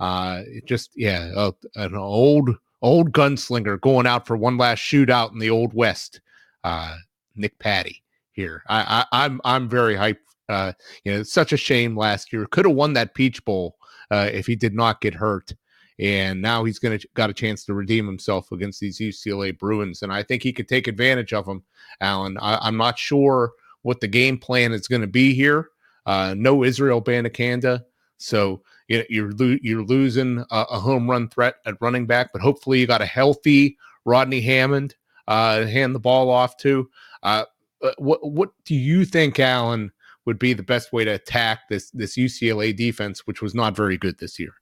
Uh, 0.00 0.42
it 0.46 0.64
just 0.64 0.90
yeah, 0.94 1.50
an 1.74 1.96
old 1.96 2.50
old 2.82 3.12
gunslinger 3.12 3.80
going 3.80 4.06
out 4.06 4.26
for 4.26 4.36
one 4.36 4.56
last 4.56 4.80
shootout 4.80 5.32
in 5.32 5.38
the 5.38 5.50
old 5.50 5.72
west. 5.74 6.20
Uh, 6.64 6.96
Nick 7.34 7.58
Patti 7.58 8.02
here. 8.32 8.62
I, 8.68 9.04
I 9.12 9.24
I'm 9.24 9.40
I'm 9.44 9.68
very 9.68 9.94
hyped. 9.94 10.16
Uh, 10.48 10.72
you 11.04 11.12
know, 11.12 11.20
it's 11.20 11.32
such 11.32 11.52
a 11.52 11.56
shame 11.56 11.96
last 11.96 12.32
year. 12.32 12.46
Could 12.46 12.66
have 12.66 12.74
won 12.74 12.94
that 12.94 13.14
Peach 13.14 13.44
Bowl 13.44 13.76
uh, 14.10 14.30
if 14.32 14.46
he 14.46 14.56
did 14.56 14.74
not 14.74 15.00
get 15.00 15.14
hurt. 15.14 15.52
And 16.00 16.40
now 16.40 16.64
he's 16.64 16.78
going 16.78 16.98
to 16.98 17.08
got 17.14 17.30
a 17.30 17.34
chance 17.34 17.64
to 17.64 17.74
redeem 17.74 18.06
himself 18.06 18.52
against 18.52 18.78
these 18.78 18.98
UCLA 18.98 19.58
Bruins, 19.58 20.02
and 20.02 20.12
I 20.12 20.22
think 20.22 20.42
he 20.42 20.52
could 20.52 20.68
take 20.68 20.86
advantage 20.86 21.32
of 21.32 21.44
them. 21.44 21.64
Alan, 22.00 22.38
I, 22.38 22.56
I'm 22.60 22.76
not 22.76 22.98
sure 22.98 23.50
what 23.82 24.00
the 24.00 24.06
game 24.06 24.38
plan 24.38 24.72
is 24.72 24.86
going 24.86 25.00
to 25.00 25.08
be 25.08 25.34
here. 25.34 25.70
Uh, 26.06 26.34
no 26.38 26.62
Israel 26.62 27.02
Abanikanda, 27.02 27.82
so 28.16 28.62
you 28.88 28.98
know, 28.98 29.04
you're 29.08 29.32
lo- 29.32 29.58
you're 29.62 29.84
losing 29.84 30.44
a, 30.50 30.64
a, 30.70 30.80
home 30.80 31.08
run 31.08 31.28
threat 31.28 31.56
at 31.66 31.76
running 31.80 32.06
back, 32.06 32.30
but 32.32 32.42
hopefully 32.42 32.80
you 32.80 32.86
got 32.86 33.02
a 33.02 33.06
healthy 33.06 33.76
Rodney 34.04 34.40
Hammond 34.40 34.96
uh, 35.28 35.66
hand 35.66 35.94
the 35.94 36.00
ball 36.00 36.30
off 36.30 36.56
to. 36.58 36.90
Uh, 37.22 37.44
uh 37.82 37.92
what 37.98 38.28
what 38.28 38.50
do 38.64 38.74
you 38.74 39.04
think, 39.04 39.38
Alan, 39.38 39.92
would 40.24 40.38
be 40.38 40.54
the 40.54 40.62
best 40.62 40.92
way 40.92 41.04
to 41.04 41.12
attack 41.12 41.68
this 41.68 41.90
this 41.90 42.16
UCLA 42.16 42.74
defense, 42.74 43.26
which 43.26 43.42
was 43.42 43.54
not 43.54 43.76
very 43.76 43.98
good 43.98 44.18
this 44.18 44.38
year? 44.38 44.54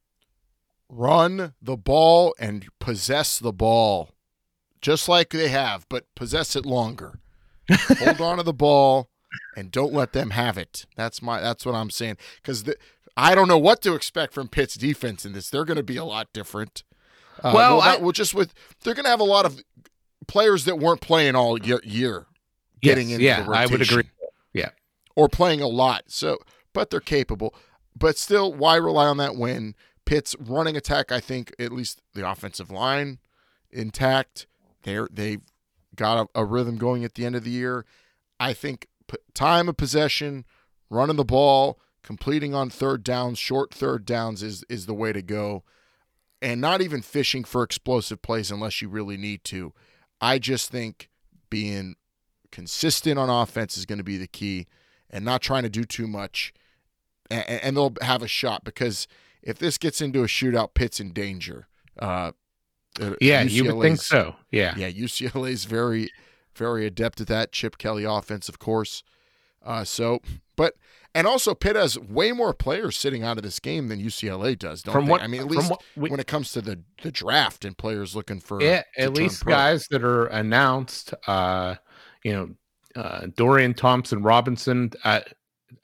Run 0.89 1.55
the 1.62 1.77
ball 1.77 2.35
and 2.39 2.67
possess 2.79 3.39
the 3.39 3.53
ball, 3.53 4.11
just 4.81 5.09
like 5.09 5.31
they 5.31 5.49
have, 5.49 5.87
but 5.89 6.05
possess 6.15 6.55
it 6.57 6.67
longer. 6.67 7.21
Hold 7.99 8.21
on 8.21 8.37
to 8.39 8.45
the 8.45 8.53
ball 8.53 9.09
and 9.57 9.71
don't 9.71 9.93
let 9.93 10.12
them 10.12 10.31
have 10.31 10.59
it. 10.59 10.87
That's 10.97 11.23
my 11.23 11.41
that's 11.41 11.67
what 11.67 11.75
I'm 11.75 11.91
saying 11.91 12.17
because 12.37 12.65
I 13.17 13.35
don't 13.35 13.49
know 13.49 13.59
what 13.59 13.81
to 13.83 13.95
expect 13.95 14.35
from 14.35 14.49
Pitt's 14.49 14.75
defense 14.75 15.25
in 15.25 15.33
this. 15.33 15.49
They're 15.49 15.65
going 15.65 15.79
to 15.79 15.83
be 15.83 15.97
a 15.97 16.05
lot 16.05 16.33
different. 16.33 16.83
Uh, 17.39 17.53
well, 17.55 17.79
well, 17.79 17.81
I, 17.81 17.97
well, 17.97 18.13
just 18.13 18.35
with 18.35 18.53
they're 18.83 18.95
going 18.95 19.05
to 19.05 19.11
have 19.11 19.21
a 19.21 19.25
lot 19.25 19.47
of 19.47 19.61
players 20.27 20.65
that 20.65 20.79
weren't 20.79 21.01
playing 21.01 21.35
all 21.35 21.59
year, 21.59 21.81
year 21.85 22.27
getting 22.83 23.09
yes, 23.09 23.15
into 23.15 23.25
yeah, 23.25 23.43
the 23.43 23.51
rotation. 23.51 23.69
I 23.69 23.73
would 23.73 23.83
agree. 23.83 24.11
Yeah, 24.53 24.71
or 25.15 25.29
playing 25.29 25.61
a 25.61 25.67
lot. 25.67 26.05
So, 26.09 26.39
but 26.73 26.91
they're 26.91 27.01
capable. 27.01 27.55
But 27.99 28.19
still, 28.19 28.53
why 28.53 28.77
rely 28.77 29.07
on 29.07 29.17
that 29.19 29.37
when 29.37 29.75
Pitt's 30.05 30.37
running 30.39 30.77
attack? 30.77 31.11
I 31.11 31.21
think 31.21 31.55
at 31.59 31.73
least 31.73 32.03
the 32.15 32.29
offensive 32.29 32.71
line 32.71 33.19
intact. 33.71 34.47
They're 34.83 35.09
they've 35.11 35.43
got 35.95 36.29
a, 36.35 36.41
a 36.41 36.45
rhythm 36.45 36.77
going 36.77 37.05
at 37.05 37.15
the 37.15 37.25
end 37.25 37.37
of 37.37 37.45
the 37.45 37.51
year. 37.51 37.85
I 38.39 38.53
think 38.53 38.89
time 39.35 39.69
of 39.69 39.77
possession, 39.77 40.45
running 40.91 41.17
the 41.17 41.25
ball, 41.25 41.79
completing 42.07 42.55
on 42.55 42.71
third 42.71 43.03
downs, 43.03 43.37
short 43.37 43.75
third 43.75 44.07
downs 44.07 44.40
is 44.42 44.64
is 44.69 44.87
the 44.87 44.95
way 44.95 45.12
to 45.12 45.21
go. 45.21 45.64
And 46.40 46.61
not 46.61 46.81
even 46.81 47.03
fishing 47.03 47.42
for 47.45 47.62
explosive 47.62 48.23
plays 48.23 48.51
unless 48.51 48.81
you 48.81 48.88
really 48.88 49.16
need 49.16 49.42
to. 49.45 49.73
I 50.21 50.38
just 50.38 50.71
think 50.71 51.09
being 51.51 51.97
consistent 52.53 53.19
on 53.19 53.29
offense 53.29 53.77
is 53.77 53.87
going 53.87 53.99
to 53.99 54.05
be 54.05 54.19
the 54.19 54.29
key 54.29 54.66
and 55.11 55.25
not 55.25 55.42
trying 55.42 55.64
to 55.64 55.69
do 55.69 55.83
too 55.83 56.07
much. 56.07 56.53
And, 57.31 57.45
and 57.49 57.77
they'll 57.77 57.95
have 58.03 58.23
a 58.23 58.29
shot 58.29 58.64
because 58.64 59.09
if 59.42 59.59
this 59.59 59.77
gets 59.77 60.01
into 60.01 60.23
a 60.23 60.27
shootout, 60.27 60.75
Pitt's 60.75 61.01
in 61.01 61.12
danger. 61.12 61.66
Uh, 61.99 62.33
uh 63.01 63.14
yeah, 63.21 63.42
UCLA's, 63.42 63.57
you 63.57 63.75
would 63.75 63.83
think 63.83 64.01
so. 64.01 64.37
Yeah. 64.53 64.75
Yeah, 64.77 64.90
UCLA 64.90 65.51
is 65.51 65.64
very, 65.64 66.11
very 66.55 66.87
adept 66.87 67.21
at 67.21 67.27
that. 67.29 67.51
Chip 67.51 67.79
Kelly 67.79 68.05
offense, 68.05 68.49
of 68.49 68.59
course. 68.61 69.03
Uh, 69.67 69.85
so, 69.85 70.21
but 70.57 70.75
and 71.15 71.27
also 71.27 71.55
Pitt 71.55 71.77
has 71.77 71.99
way 71.99 72.33
more 72.33 72.55
players 72.55 72.97
sitting 72.97 73.25
out 73.25 73.37
of 73.37 73.43
this 73.43 73.59
game 73.59 73.89
than 73.89 74.01
UCLA 74.01 74.59
does. 74.59 74.83
Don't 74.83 74.93
from 74.93 75.07
they? 75.07 75.11
what 75.11 75.23
I 75.23 75.27
mean, 75.27 75.41
at 75.41 75.47
least 75.47 75.73
we, 75.97 76.11
when 76.11 76.21
it 76.21 76.27
comes 76.27 76.53
to 76.53 76.61
the 76.61 76.81
the 77.03 77.11
draft 77.11 77.65
and 77.65 77.77
players 77.77 78.15
looking 78.15 78.41
for 78.41 78.63
yeah, 78.63 78.83
at 78.97 79.15
least 79.15 79.43
pro. 79.43 79.53
guys 79.53 79.89
that 79.89 80.05
are 80.05 80.27
announced. 80.27 81.15
Uh, 81.27 81.77
you 82.23 82.33
know, 82.33 82.51
uh, 83.01 83.27
Dorian 83.35 83.75
Thompson 83.75 84.23
Robinson. 84.23 84.93
Uh, 85.05 85.21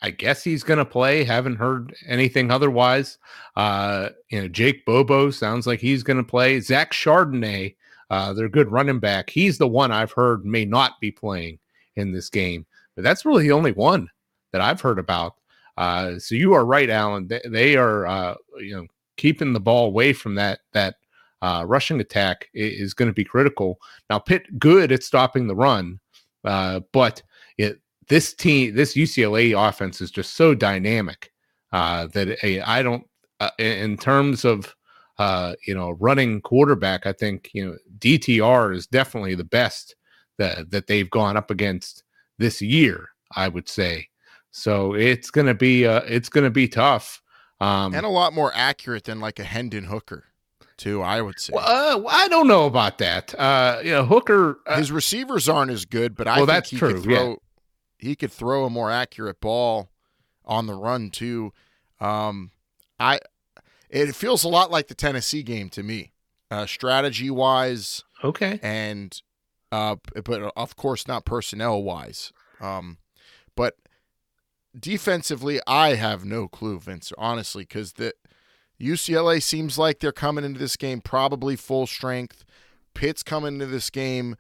I 0.01 0.11
guess 0.11 0.43
he's 0.43 0.63
going 0.63 0.79
to 0.79 0.85
play. 0.85 1.25
Haven't 1.25 1.57
heard 1.57 1.95
anything 2.07 2.51
otherwise. 2.51 3.19
Uh, 3.57 4.11
you 4.31 4.41
know, 4.41 4.49
Jake 4.49 4.85
Bobo 4.85 5.31
sounds 5.31 5.67
like 5.67 5.81
he's 5.81 6.03
going 6.03 6.17
to 6.17 6.25
play. 6.25 6.61
Zach 6.61 6.93
Charbonnet, 6.93 7.77
uh, 8.11 8.33
their 8.33 8.49
good 8.49 8.71
running 8.71 8.99
back. 8.99 9.31
He's 9.31 9.59
the 9.59 9.69
one 9.69 9.93
I've 9.93 10.13
heard 10.13 10.45
may 10.45 10.65
not 10.65 11.01
be 11.01 11.11
playing 11.11 11.59
in 11.97 12.13
this 12.13 12.29
game. 12.29 12.67
But 12.95 13.05
that's 13.05 13.25
really 13.25 13.45
the 13.45 13.53
only 13.53 13.73
one 13.73 14.09
that 14.53 14.61
I've 14.61 14.81
heard 14.81 14.99
about. 14.99 15.35
Uh, 15.77 16.19
so 16.19 16.35
you 16.35 16.53
are 16.53 16.65
right, 16.65 16.91
Alan. 16.91 17.27
They, 17.29 17.41
they 17.49 17.77
are, 17.77 18.07
uh, 18.07 18.35
you 18.59 18.77
know, 18.77 18.87
keeping 19.17 19.53
the 19.53 19.61
ball 19.61 19.87
away 19.87 20.13
from 20.13 20.35
that 20.35 20.61
that 20.73 20.97
uh, 21.41 21.65
rushing 21.67 22.01
attack 22.01 22.49
is, 22.55 22.81
is 22.81 22.95
going 22.95 23.09
to 23.09 23.15
be 23.15 23.25
critical. 23.25 23.79
Now, 24.11 24.19
Pitt 24.19 24.59
good 24.59 24.93
at 24.93 25.03
stopping 25.03 25.47
the 25.47 25.57
run, 25.57 25.99
uh, 26.45 26.81
but 26.93 27.23
it, 27.59 27.81
this 28.09 28.35
team, 28.35 28.75
this 28.75 28.95
UCLA 28.95 29.59
offense 29.69 30.01
is 30.01 30.11
just 30.11 30.35
so 30.35 30.55
dynamic 30.55 31.33
uh, 31.73 32.07
that 32.09 32.39
I 32.67 32.83
don't, 32.83 33.07
uh, 33.41 33.51
in 33.59 33.97
terms 33.97 34.45
of 34.45 34.75
uh, 35.19 35.55
you 35.67 35.75
know 35.75 35.93
running 35.93 36.41
quarterback, 36.41 37.07
I 37.07 37.13
think 37.13 37.51
you 37.53 37.67
know 37.67 37.77
DTR 37.99 38.75
is 38.75 38.87
definitely 38.87 39.35
the 39.35 39.45
best 39.45 39.97
that 40.39 40.71
that 40.71 40.87
they've 40.87 41.11
gone 41.11 41.37
up 41.37 41.51
against 41.51 42.05
this 42.43 42.61
year. 42.61 43.09
I 43.35 43.49
would 43.49 43.69
say 43.69 44.09
so. 44.51 44.95
It's 44.95 45.31
gonna 45.31 45.55
be 45.55 45.87
uh, 45.87 46.03
it's 46.07 46.29
gonna 46.29 46.51
be 46.51 46.69
tough, 46.69 47.23
um, 47.61 47.95
and 47.95 48.05
a 48.05 48.11
lot 48.11 48.35
more 48.35 48.53
accurate 48.55 49.05
than 49.05 49.21
like 49.21 49.39
a 49.39 49.45
Hendon 49.45 49.85
Hooker 49.85 50.25
too. 50.77 51.01
I 51.01 51.23
would 51.23 51.41
say. 51.41 51.53
Well, 51.55 51.65
uh, 51.65 52.09
I 52.11 52.29
don't 52.29 52.47
know 52.47 52.67
about 52.67 52.99
that. 52.99 53.35
Uh, 53.39 53.81
you 53.83 53.93
know, 53.93 54.05
Hooker. 54.05 54.59
Uh, 54.67 54.77
his 54.77 54.93
receivers 54.93 55.49
aren't 55.49 55.71
as 55.71 55.87
good, 55.87 56.15
but 56.15 56.29
I 56.29 56.37
well, 56.37 56.41
think 56.41 56.49
that's 56.49 56.71
he 56.71 56.77
true. 56.77 56.95
Could 56.95 57.03
throw, 57.05 57.29
yeah. 57.31 57.35
He 57.99 58.17
could 58.17 58.33
throw 58.33 58.67
a 58.67 58.71
more 58.71 58.91
accurate 58.91 59.41
ball 59.41 59.91
on 60.45 60.67
the 60.67 60.75
run 60.75 61.11
too. 61.11 61.53
Um, 62.01 62.51
I. 63.01 63.21
It 63.89 64.15
feels 64.15 64.43
a 64.43 64.49
lot 64.49 64.71
like 64.71 64.89
the 64.89 64.95
Tennessee 64.95 65.43
game 65.43 65.69
to 65.69 65.83
me, 65.83 66.13
uh, 66.51 66.65
strategy 66.65 67.31
wise. 67.31 68.03
Okay. 68.25 68.59
And 68.63 69.21
uh, 69.73 69.97
but 70.25 70.53
of 70.57 70.77
course 70.77 71.09
not 71.09 71.25
personnel 71.25 71.83
wise. 71.83 72.33
Um, 72.61 72.99
but 73.57 73.75
defensively, 74.79 75.61
I 75.67 75.95
have 75.95 76.25
no 76.25 76.47
clue, 76.47 76.79
Vince, 76.79 77.13
honestly, 77.19 77.65
because 77.65 77.95
the 77.95 78.15
UCLA 78.81 79.43
seems 79.43 79.79
like 79.79 79.99
they're 79.99 80.13
coming 80.13 80.45
into 80.45 80.61
this 80.61 80.77
game 80.77 81.01
probably 81.01 81.57
full 81.57 81.87
strength. 81.87 82.45
Pitt's 82.95 83.23
coming 83.23 83.55
into 83.55 83.67
this 83.67 83.91
game 83.91 84.37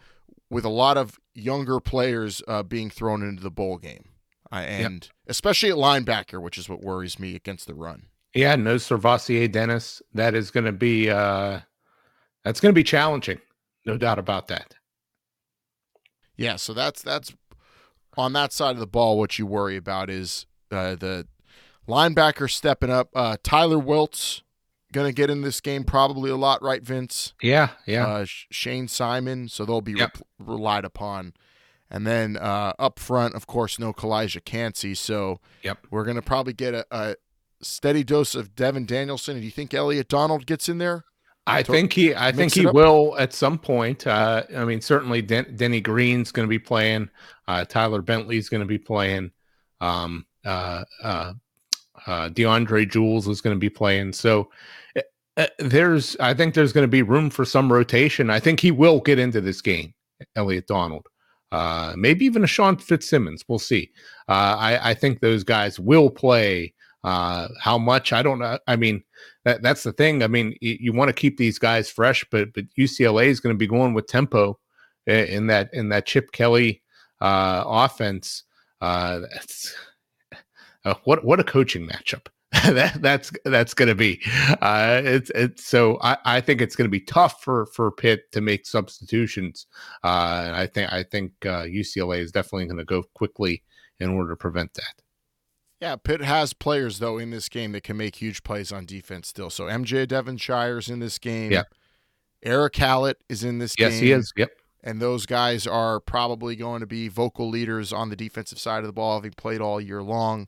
with 0.50 0.64
a 0.64 0.70
lot 0.70 0.98
of 0.98 1.18
younger 1.34 1.80
players 1.80 2.42
uh, 2.46 2.62
being 2.62 2.90
thrown 2.90 3.22
into 3.22 3.42
the 3.42 3.50
bowl 3.50 3.78
game, 3.78 4.10
uh, 4.52 4.56
and 4.56 5.04
yep. 5.04 5.12
especially 5.28 5.70
at 5.70 5.76
linebacker, 5.76 6.42
which 6.42 6.58
is 6.58 6.68
what 6.68 6.82
worries 6.82 7.18
me 7.18 7.34
against 7.34 7.66
the 7.66 7.74
run. 7.74 8.06
Yeah, 8.34 8.56
no 8.56 8.76
SirVocea 8.76 9.50
Dennis. 9.50 10.02
That 10.12 10.34
is 10.34 10.50
going 10.50 10.66
to 10.66 10.72
be 10.72 11.08
uh, 11.08 11.60
that's 12.44 12.60
going 12.60 12.74
to 12.74 12.78
be 12.78 12.84
challenging, 12.84 13.40
no 13.86 13.96
doubt 13.96 14.18
about 14.18 14.48
that. 14.48 14.74
Yeah, 16.36 16.56
so 16.56 16.72
that's 16.72 17.02
that's 17.02 17.32
on 18.16 18.32
that 18.34 18.52
side 18.52 18.72
of 18.72 18.80
the 18.80 18.86
ball, 18.86 19.18
what 19.18 19.38
you 19.38 19.46
worry 19.46 19.76
about 19.76 20.10
is 20.10 20.46
uh, 20.70 20.94
the 20.94 21.26
linebacker 21.88 22.50
stepping 22.50 22.90
up. 22.90 23.10
Uh, 23.14 23.36
Tyler 23.42 23.76
Wiltz 23.76 24.42
going 24.92 25.06
to 25.06 25.12
get 25.12 25.30
in 25.30 25.40
this 25.40 25.60
game 25.60 25.84
probably 25.84 26.30
a 26.30 26.36
lot, 26.36 26.62
right, 26.62 26.82
Vince? 26.82 27.32
Yeah, 27.42 27.70
yeah. 27.86 28.06
Uh, 28.06 28.24
Shane 28.26 28.88
Simon, 28.88 29.48
so 29.48 29.64
they'll 29.64 29.80
be 29.80 29.92
yep. 29.92 30.18
re- 30.38 30.54
relied 30.54 30.84
upon. 30.84 31.32
And 31.90 32.06
then 32.06 32.36
uh, 32.36 32.72
up 32.78 32.98
front, 32.98 33.34
of 33.34 33.46
course, 33.46 33.78
no 33.78 33.92
Calijah 33.92 34.44
Kancey. 34.44 34.94
So 34.94 35.40
yep. 35.62 35.78
we're 35.90 36.04
going 36.04 36.16
to 36.16 36.22
probably 36.22 36.54
get 36.54 36.74
a, 36.74 36.86
a, 36.90 37.16
steady 37.60 38.02
dose 38.02 38.34
of 38.34 38.56
Devin 38.56 38.86
Danielson. 38.86 39.38
Do 39.38 39.44
you 39.44 39.50
think 39.50 39.72
Elliot 39.72 40.08
Donald 40.08 40.46
gets 40.46 40.68
in 40.68 40.78
there? 40.78 41.04
I 41.46 41.62
think 41.62 41.92
he. 41.92 42.14
I 42.14 42.30
think 42.30 42.54
he 42.54 42.66
will 42.66 43.16
at 43.18 43.32
some 43.32 43.58
point. 43.58 44.06
Uh, 44.06 44.44
I 44.56 44.64
mean, 44.64 44.80
certainly 44.80 45.22
Den- 45.22 45.56
Denny 45.56 45.80
Green's 45.80 46.30
going 46.30 46.46
to 46.46 46.50
be 46.50 46.58
playing. 46.58 47.08
Uh, 47.48 47.64
Tyler 47.64 48.00
Bentley's 48.00 48.48
going 48.48 48.60
to 48.60 48.66
be 48.66 48.78
playing. 48.78 49.32
Um, 49.80 50.26
uh, 50.44 50.84
uh, 51.02 51.32
uh 52.06 52.28
DeAndre 52.28 52.88
Jules 52.88 53.26
is 53.26 53.40
going 53.40 53.56
to 53.56 53.60
be 53.60 53.70
playing. 53.70 54.12
So 54.12 54.50
uh, 55.36 55.46
there's. 55.58 56.16
I 56.20 56.32
think 56.34 56.54
there's 56.54 56.72
going 56.72 56.84
to 56.84 56.88
be 56.88 57.02
room 57.02 57.28
for 57.28 57.44
some 57.44 57.72
rotation. 57.72 58.30
I 58.30 58.38
think 58.38 58.60
he 58.60 58.70
will 58.70 59.00
get 59.00 59.18
into 59.18 59.40
this 59.40 59.60
game. 59.60 59.94
Elliot 60.36 60.68
Donald. 60.68 61.06
Uh, 61.50 61.92
maybe 61.96 62.24
even 62.24 62.44
a 62.44 62.46
Sean 62.46 62.76
Fitzsimmons. 62.76 63.44
We'll 63.46 63.58
see. 63.58 63.90
Uh, 64.28 64.56
I, 64.58 64.90
I 64.90 64.94
think 64.94 65.20
those 65.20 65.44
guys 65.44 65.78
will 65.78 66.08
play. 66.08 66.72
Uh, 67.04 67.48
how 67.60 67.78
much? 67.78 68.12
I 68.12 68.22
don't 68.22 68.38
know. 68.38 68.58
I 68.66 68.76
mean, 68.76 69.02
that, 69.44 69.62
that's 69.62 69.82
the 69.82 69.92
thing. 69.92 70.22
I 70.22 70.28
mean, 70.28 70.54
you, 70.60 70.76
you 70.80 70.92
want 70.92 71.08
to 71.08 71.12
keep 71.12 71.36
these 71.36 71.58
guys 71.58 71.90
fresh, 71.90 72.24
but 72.30 72.52
but 72.54 72.64
UCLA 72.78 73.26
is 73.26 73.40
going 73.40 73.54
to 73.54 73.58
be 73.58 73.66
going 73.66 73.94
with 73.94 74.06
tempo 74.06 74.58
in 75.06 75.48
that 75.48 75.70
in 75.72 75.88
that 75.88 76.06
Chip 76.06 76.32
Kelly 76.32 76.82
uh, 77.20 77.64
offense. 77.66 78.44
Uh, 78.80 79.20
that's 79.20 79.74
uh, 80.84 80.94
what 81.04 81.24
what 81.24 81.40
a 81.40 81.44
coaching 81.44 81.86
matchup. 81.86 82.26
that, 82.64 83.00
that's 83.00 83.32
that's 83.46 83.72
going 83.72 83.88
to 83.88 83.94
be. 83.94 84.20
Uh, 84.60 85.00
it's 85.02 85.30
it's 85.34 85.64
so 85.64 85.98
I, 86.02 86.18
I 86.24 86.40
think 86.40 86.60
it's 86.60 86.76
going 86.76 86.86
to 86.86 86.90
be 86.92 87.00
tough 87.00 87.42
for 87.42 87.66
for 87.66 87.90
Pitt 87.90 88.30
to 88.32 88.40
make 88.42 88.66
substitutions. 88.66 89.66
Uh, 90.04 90.52
I 90.54 90.68
think 90.72 90.92
I 90.92 91.02
think 91.02 91.32
uh, 91.46 91.62
UCLA 91.62 92.18
is 92.18 92.30
definitely 92.30 92.66
going 92.66 92.76
to 92.76 92.84
go 92.84 93.04
quickly 93.14 93.62
in 94.00 94.10
order 94.10 94.30
to 94.30 94.36
prevent 94.36 94.74
that. 94.74 95.02
Yeah, 95.82 95.96
Pitt 95.96 96.22
has 96.22 96.52
players 96.52 97.00
though 97.00 97.18
in 97.18 97.30
this 97.30 97.48
game 97.48 97.72
that 97.72 97.82
can 97.82 97.96
make 97.96 98.14
huge 98.14 98.44
plays 98.44 98.70
on 98.70 98.86
defense 98.86 99.26
still. 99.26 99.50
So 99.50 99.64
MJ 99.64 100.06
Devonshire's 100.06 100.88
in 100.88 101.00
this 101.00 101.18
game. 101.18 101.50
Yeah. 101.50 101.64
Erick 102.44 102.76
Hallett 102.76 103.18
is 103.28 103.42
in 103.42 103.58
this 103.58 103.74
yes, 103.76 103.90
game. 103.90 103.94
Yes, 103.94 104.00
he 104.00 104.12
is. 104.12 104.32
Yep. 104.36 104.50
And 104.84 105.02
those 105.02 105.26
guys 105.26 105.66
are 105.66 105.98
probably 105.98 106.54
going 106.54 106.82
to 106.82 106.86
be 106.86 107.08
vocal 107.08 107.48
leaders 107.48 107.92
on 107.92 108.10
the 108.10 108.16
defensive 108.16 108.60
side 108.60 108.78
of 108.78 108.86
the 108.86 108.92
ball, 108.92 109.16
having 109.16 109.32
played 109.32 109.60
all 109.60 109.80
year 109.80 110.04
long, 110.04 110.46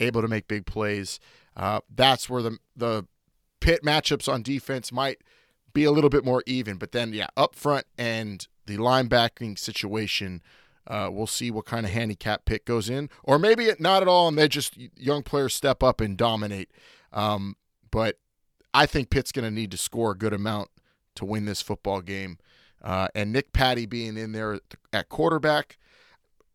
able 0.00 0.20
to 0.20 0.26
make 0.26 0.48
big 0.48 0.66
plays. 0.66 1.20
Uh, 1.56 1.78
that's 1.88 2.28
where 2.28 2.42
the 2.42 2.58
the 2.74 3.06
Pitt 3.60 3.84
matchups 3.84 4.32
on 4.32 4.42
defense 4.42 4.90
might 4.90 5.18
be 5.72 5.84
a 5.84 5.92
little 5.92 6.10
bit 6.10 6.24
more 6.24 6.42
even. 6.44 6.76
But 6.76 6.90
then, 6.90 7.12
yeah, 7.12 7.28
up 7.36 7.54
front 7.54 7.86
and 7.96 8.44
the 8.66 8.78
linebacking 8.78 9.60
situation, 9.60 10.42
uh, 10.86 11.08
we'll 11.12 11.26
see 11.26 11.50
what 11.50 11.64
kind 11.64 11.86
of 11.86 11.92
handicap 11.92 12.44
Pitt 12.44 12.64
goes 12.64 12.90
in, 12.90 13.08
or 13.22 13.38
maybe 13.38 13.70
not 13.78 14.02
at 14.02 14.08
all, 14.08 14.28
and 14.28 14.36
they 14.36 14.48
just 14.48 14.76
young 14.96 15.22
players 15.22 15.54
step 15.54 15.82
up 15.82 16.00
and 16.00 16.16
dominate. 16.16 16.70
Um, 17.12 17.56
but 17.90 18.18
I 18.74 18.86
think 18.86 19.10
Pitt's 19.10 19.32
going 19.32 19.44
to 19.44 19.50
need 19.50 19.70
to 19.70 19.76
score 19.76 20.12
a 20.12 20.18
good 20.18 20.32
amount 20.32 20.70
to 21.16 21.24
win 21.24 21.44
this 21.44 21.62
football 21.62 22.00
game. 22.00 22.38
Uh, 22.82 23.08
and 23.14 23.32
Nick 23.32 23.52
Patti 23.52 23.86
being 23.86 24.16
in 24.16 24.32
there 24.32 24.60
at 24.92 25.08
quarterback, 25.08 25.78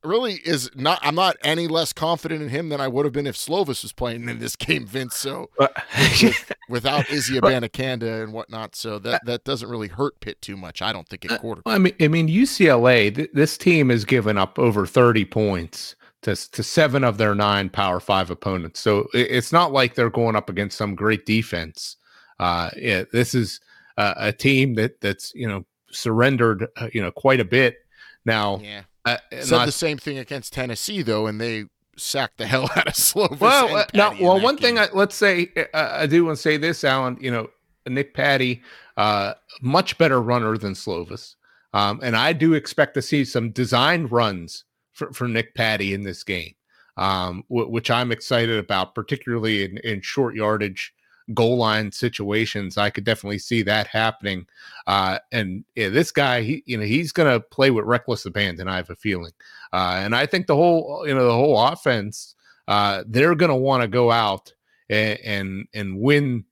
really 0.08 0.36
is 0.36 0.72
not. 0.76 1.00
I'm 1.02 1.16
not 1.16 1.38
any 1.44 1.68
less 1.68 1.94
confident 1.94 2.42
in 2.42 2.50
him 2.50 2.70
than 2.70 2.82
I 2.82 2.88
would 2.88 3.06
have 3.06 3.14
been 3.14 3.28
if 3.28 3.36
Slovis 3.36 3.84
was 3.84 3.94
playing 3.94 4.28
in 4.30 4.40
this 4.40 4.56
game, 4.56 4.86
Vince. 4.86 5.16
So 5.16 5.50
with, 5.60 6.52
without 6.70 7.10
Izzy 7.10 7.40
Abanikanda 7.40 8.24
and 8.24 8.34
whatnot, 8.34 8.76
so 8.76 8.98
that 9.00 9.26
that 9.26 9.44
doesn't 9.44 9.70
really 9.70 9.90
hurt 9.90 10.20
Pitt 10.20 10.42
too 10.42 10.58
much. 10.58 10.82
I 10.82 10.92
don't 10.94 11.08
think 11.08 11.30
at 11.30 11.42
quarter. 11.42 11.62
I 11.66 11.78
mean, 11.78 11.94
I 12.00 12.08
mean 12.08 12.28
UCLA. 12.28 13.14
Th- 13.14 13.30
this 13.34 13.58
team 13.58 13.90
has 13.90 14.06
given 14.06 14.38
up 14.38 14.58
over 14.58 14.86
30 14.86 15.26
points. 15.26 15.96
To, 16.24 16.36
to 16.36 16.64
seven 16.64 17.04
of 17.04 17.20
their 17.20 17.36
nine 17.36 17.70
Power 17.70 18.00
Five 18.00 18.32
opponents, 18.32 18.80
so 18.80 19.08
it's 19.14 19.54
not 19.54 19.72
like 19.72 19.94
they're 19.94 20.10
going 20.10 20.36
up 20.36 20.50
against 20.50 20.76
some 20.76 20.96
great 20.96 21.28
defense. 21.28 21.96
Uh, 22.40 22.72
yeah, 22.76 23.04
this 23.14 23.36
is 23.36 23.62
uh, 23.98 24.16
a 24.18 24.34
team 24.34 24.74
that 24.76 25.00
that's 25.00 25.32
you 25.36 25.48
know 25.48 25.64
surrendered 25.92 26.68
uh, 26.78 26.90
you 26.92 27.02
know 27.02 27.12
quite 27.12 27.40
a 27.40 27.46
bit. 27.46 27.78
Now, 28.26 28.60
yeah. 28.62 28.82
Uh, 29.14 29.42
Said 29.42 29.58
not, 29.58 29.66
the 29.66 29.72
same 29.72 29.98
thing 29.98 30.18
against 30.18 30.54
Tennessee 30.54 31.02
though, 31.02 31.28
and 31.28 31.40
they 31.40 31.66
sacked 31.98 32.38
the 32.38 32.46
hell 32.54 32.70
out 32.76 32.88
of 32.88 32.94
Slovis. 32.94 33.40
Well, 33.40 33.76
uh, 33.76 33.86
now, 33.94 34.16
well, 34.20 34.40
one 34.40 34.56
game. 34.56 34.78
thing 34.78 34.80
I, 34.80 34.88
let's 34.94 35.16
say 35.16 35.52
uh, 35.74 35.90
I 35.94 36.08
do 36.08 36.26
want 36.26 36.38
to 36.38 36.42
say 36.42 36.58
this, 36.58 36.84
Alan. 36.84 37.18
You 37.20 37.32
know, 37.32 37.50
Nick 37.88 38.14
Patti, 38.14 38.62
uh, 38.98 39.34
much 39.62 39.98
better 39.98 40.22
runner 40.22 40.58
than 40.58 40.74
Slovis, 40.74 41.36
um, 41.74 42.00
and 42.04 42.16
I 42.16 42.34
do 42.34 42.54
expect 42.54 42.94
to 42.96 43.02
see 43.02 43.26
some 43.26 43.52
design 43.52 44.08
runs 44.08 44.66
for, 44.94 45.12
for 45.14 45.28
Nick 45.28 45.54
Patti 45.54 45.94
in 45.94 46.04
this 46.04 46.24
game, 46.24 46.54
um, 46.98 47.44
w- 47.50 47.70
which 47.70 47.92
I'm 47.92 48.12
excited 48.12 48.58
about, 48.58 48.96
particularly 48.96 49.64
in, 49.64 49.78
in 49.80 50.02
short 50.02 50.36
yardage 50.36 50.94
goal 51.34 51.58
line 51.58 51.92
situations. 51.92 52.78
I 52.78 52.90
could 52.90 53.04
definitely 53.04 53.40
see 53.40 53.62
that 53.64 53.88
happening. 53.88 54.48
Uh, 54.86 55.20
and 55.32 55.66
yeah, 55.76 55.90
this 55.90 56.12
guy, 56.12 56.42
he, 56.42 56.64
you 56.66 56.78
know, 56.78 56.86
he's 56.86 57.12
going 57.12 57.32
to 57.32 57.40
play 57.40 57.72
with 57.72 57.86
reckless 57.86 58.26
abandon. 58.26 58.68
I 58.68 58.78
have 58.78 58.90
a 58.90 58.96
feeling. 58.96 59.34
Uh, 59.74 60.00
and 60.00 60.16
I 60.16 60.26
think 60.26 60.48
the 60.48 60.56
whole, 60.56 61.04
you 61.06 61.14
know, 61.14 61.26
the 61.26 61.34
whole 61.34 61.60
offense, 61.60 62.36
uh, 62.68 63.04
they're 63.08 63.36
going 63.36 63.50
to 63.50 63.56
want 63.56 63.82
to 63.82 63.88
go 63.88 64.12
out 64.12 64.54
and, 64.90 65.20
and, 65.20 65.68
and 65.74 66.00
win, 66.00 66.46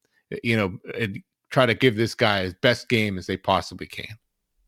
you 0.44 0.58
know, 0.58 0.78
and 0.98 1.22
try 1.50 1.66
to 1.66 1.74
give 1.74 1.96
this 1.96 2.16
guy 2.16 2.44
his 2.44 2.54
best 2.56 2.90
game 2.90 3.18
as 3.18 3.28
they 3.28 3.38
possibly 3.38 3.88
can. 3.88 4.18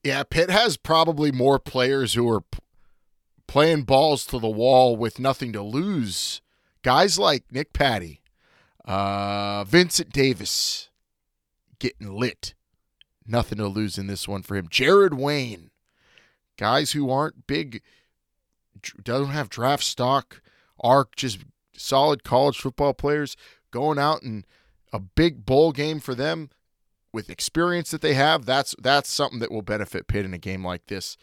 Yeah. 0.04 0.24
Pitt 0.24 0.50
has 0.50 0.78
probably 0.78 1.32
more 1.32 1.60
players 1.60 2.14
who 2.14 2.30
are 2.30 2.42
p- 2.42 2.60
playing 3.48 3.84
balls 3.84 4.26
to 4.28 4.40
the 4.40 4.50
wall 4.50 4.96
with 4.96 5.20
nothing 5.20 5.52
to 5.54 5.62
lose. 5.62 6.42
Guys 6.84 7.20
like 7.20 7.44
Nick 7.52 7.74
Patti, 7.74 8.22
uh, 8.88 9.66
Vincent 9.66 10.12
Davis 10.12 10.90
getting 11.80 12.16
lit. 12.16 12.56
Nothing 13.26 13.58
to 13.58 13.68
lose 13.68 13.98
in 13.98 14.08
this 14.08 14.28
one 14.28 14.42
for 14.42 14.56
him. 14.56 14.68
Jared 14.70 15.14
Wayne, 15.14 15.70
guys 16.58 16.94
who 16.94 17.12
aren't 17.12 17.46
big, 17.46 17.82
don't 19.04 19.30
have 19.32 19.50
draft 19.50 19.84
stock, 19.84 20.42
are 20.80 21.08
just 21.16 21.40
solid 21.76 22.24
college 22.24 22.58
football 22.58 22.94
players 22.94 23.36
going 23.72 24.00
out 24.00 24.22
and 24.22 24.46
a 24.94 25.00
big 25.00 25.46
bowl 25.46 25.74
game 25.74 26.00
for 26.00 26.16
them 26.16 26.50
with 27.12 27.30
experience 27.30 27.92
that 27.92 28.02
they 28.02 28.14
have. 28.14 28.46
That's 28.46 28.74
that's 28.82 29.10
something 29.10 29.40
that 29.40 29.52
will 29.52 29.62
benefit 29.62 30.08
Pitt 30.08 30.26
in 30.26 30.34
a 30.34 30.38
game 30.38 30.66
like 30.66 30.88
this. 30.88 31.18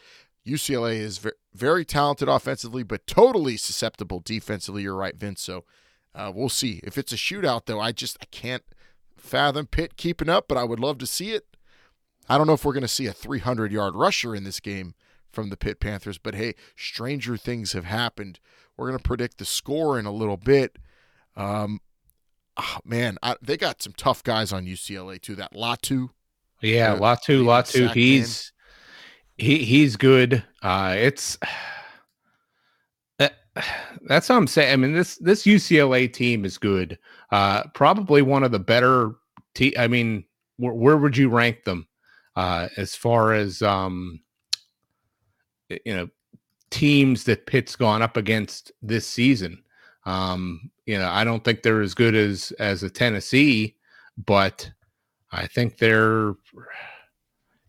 UCLA 0.46 0.96
is 0.96 1.16
very, 1.16 1.34
very 1.54 1.84
talented 1.86 2.28
offensively, 2.28 2.82
but 2.82 3.06
totally 3.06 3.56
susceptible 3.56 4.20
defensively. 4.20 4.82
You're 4.82 4.94
right, 4.94 5.16
Vince. 5.16 5.40
So 5.40 5.64
uh, 6.14 6.32
we'll 6.34 6.48
see. 6.48 6.80
If 6.82 6.96
it's 6.96 7.12
a 7.12 7.16
shootout, 7.16 7.66
though, 7.66 7.80
I 7.80 7.92
just 7.92 8.16
I 8.20 8.26
can't 8.26 8.62
fathom 9.16 9.66
Pitt 9.66 9.96
keeping 9.96 10.28
up, 10.28 10.46
but 10.48 10.58
I 10.58 10.64
would 10.64 10.80
love 10.80 10.98
to 10.98 11.06
see 11.06 11.32
it. 11.32 11.56
I 12.28 12.38
don't 12.38 12.46
know 12.46 12.52
if 12.54 12.64
we're 12.64 12.72
going 12.72 12.82
to 12.82 12.88
see 12.88 13.06
a 13.06 13.12
300 13.12 13.72
yard 13.72 13.94
rusher 13.94 14.34
in 14.34 14.44
this 14.44 14.60
game 14.60 14.94
from 15.30 15.50
the 15.50 15.56
Pitt 15.56 15.80
Panthers, 15.80 16.18
but 16.18 16.34
hey, 16.34 16.54
stranger 16.76 17.36
things 17.36 17.72
have 17.72 17.84
happened. 17.84 18.38
We're 18.76 18.88
going 18.88 18.98
to 18.98 19.02
predict 19.02 19.38
the 19.38 19.44
score 19.44 19.98
in 19.98 20.06
a 20.06 20.12
little 20.12 20.36
bit. 20.36 20.78
Um, 21.36 21.80
oh, 22.56 22.78
man, 22.84 23.18
I, 23.22 23.36
they 23.42 23.56
got 23.56 23.82
some 23.82 23.92
tough 23.96 24.22
guys 24.22 24.52
on 24.52 24.64
UCLA 24.64 25.20
too. 25.20 25.34
That 25.34 25.54
Latu, 25.54 26.10
yeah, 26.60 26.94
uh, 26.94 26.98
Latu, 26.98 27.44
Latu, 27.44 27.92
he's 27.92 28.52
he 29.36 29.64
he's 29.64 29.96
good. 29.96 30.44
Uh, 30.62 30.94
it's 30.96 31.38
that's 34.02 34.28
what 34.28 34.36
I'm 34.36 34.46
saying. 34.46 34.72
I 34.72 34.76
mean, 34.76 34.92
this 34.92 35.16
this 35.18 35.44
UCLA 35.44 36.12
team 36.12 36.44
is 36.44 36.59
good. 36.59 36.98
Uh, 37.30 37.64
probably 37.74 38.22
one 38.22 38.42
of 38.42 38.52
the 38.52 38.59
better. 38.59 39.12
Te- 39.55 39.76
I 39.76 39.88
mean, 39.88 40.24
wh- 40.57 40.76
where 40.76 40.96
would 40.96 41.16
you 41.16 41.28
rank 41.28 41.64
them 41.64 41.86
uh, 42.36 42.68
as 42.76 42.96
far 42.96 43.32
as 43.32 43.62
um, 43.62 44.20
you 45.68 45.94
know 45.94 46.09
teams 46.70 47.24
that 47.24 47.46
Pitt's 47.46 47.76
gone 47.76 48.02
up 48.02 48.16
against 48.16 48.72
this 48.82 49.07
season? 49.07 49.62
Um, 50.07 50.70
you 50.86 50.98
know, 50.98 51.09
I 51.09 51.24
don't 51.24 51.44
think 51.44 51.62
they're 51.62 51.82
as 51.82 51.94
good 51.94 52.14
as 52.14 52.52
as 52.59 52.82
a 52.82 52.90
Tennessee, 52.90 53.76
but 54.26 54.70
I 55.32 55.46
think 55.46 55.78
they're 55.78 56.34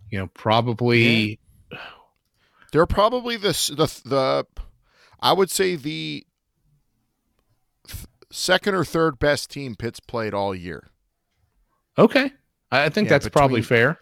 you 0.09 0.19
know 0.19 0.27
probably 0.33 1.39
yeah. 1.71 1.79
they're 2.71 2.85
probably 2.85 3.37
the 3.37 3.53
the 3.75 4.09
the 4.09 4.47
I 5.19 5.33
would 5.33 5.49
say 5.49 5.75
the 5.75 6.25
th- 7.87 8.05
second 8.31 8.75
or 8.75 8.85
third 8.85 9.19
best 9.19 9.49
team 9.49 9.75
Pitt's 9.75 9.99
played 9.99 10.33
all 10.33 10.53
year. 10.53 10.87
Okay, 11.97 12.31
I 12.71 12.89
think 12.89 13.05
yeah, 13.05 13.09
that's 13.09 13.25
between, 13.25 13.39
probably 13.39 13.61
fair. 13.61 13.99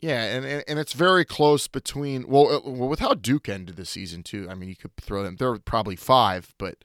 Yeah, 0.00 0.22
and, 0.24 0.44
and 0.44 0.64
and 0.66 0.78
it's 0.78 0.94
very 0.94 1.24
close 1.24 1.68
between 1.68 2.26
well, 2.26 2.50
uh, 2.50 2.60
well, 2.64 2.88
with 2.88 3.00
how 3.00 3.14
Duke 3.14 3.48
ended 3.48 3.76
the 3.76 3.84
season 3.84 4.22
too. 4.22 4.48
I 4.50 4.54
mean, 4.54 4.68
you 4.68 4.76
could 4.76 4.96
throw 4.96 5.22
them. 5.22 5.36
They're 5.36 5.58
probably 5.58 5.96
five, 5.96 6.54
but 6.58 6.76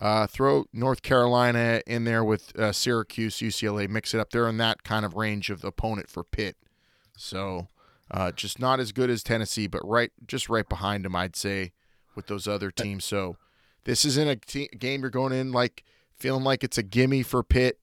uh, 0.00 0.26
throw 0.26 0.64
North 0.72 1.02
Carolina 1.02 1.82
in 1.86 2.04
there 2.04 2.24
with 2.24 2.58
uh, 2.58 2.72
Syracuse, 2.72 3.38
UCLA, 3.38 3.88
mix 3.88 4.14
it 4.14 4.20
up. 4.20 4.30
They're 4.30 4.48
in 4.48 4.56
that 4.56 4.82
kind 4.82 5.04
of 5.04 5.14
range 5.14 5.50
of 5.50 5.62
opponent 5.62 6.08
for 6.08 6.24
Pitt. 6.24 6.56
So, 7.16 7.68
uh, 8.10 8.32
just 8.32 8.58
not 8.58 8.80
as 8.80 8.92
good 8.92 9.10
as 9.10 9.22
Tennessee, 9.22 9.66
but 9.66 9.86
right, 9.86 10.10
just 10.26 10.48
right 10.48 10.66
behind 10.66 11.04
them, 11.04 11.14
I'd 11.14 11.36
say 11.36 11.72
with 12.14 12.26
those 12.26 12.48
other 12.48 12.70
teams. 12.70 13.04
So 13.04 13.36
this 13.84 14.04
isn't 14.04 14.28
a 14.28 14.36
te- 14.36 14.68
game 14.78 15.02
you're 15.02 15.10
going 15.10 15.32
in 15.32 15.52
like 15.52 15.84
feeling 16.16 16.44
like 16.44 16.62
it's 16.64 16.78
a 16.78 16.82
gimme 16.82 17.22
for 17.22 17.42
Pitt. 17.42 17.78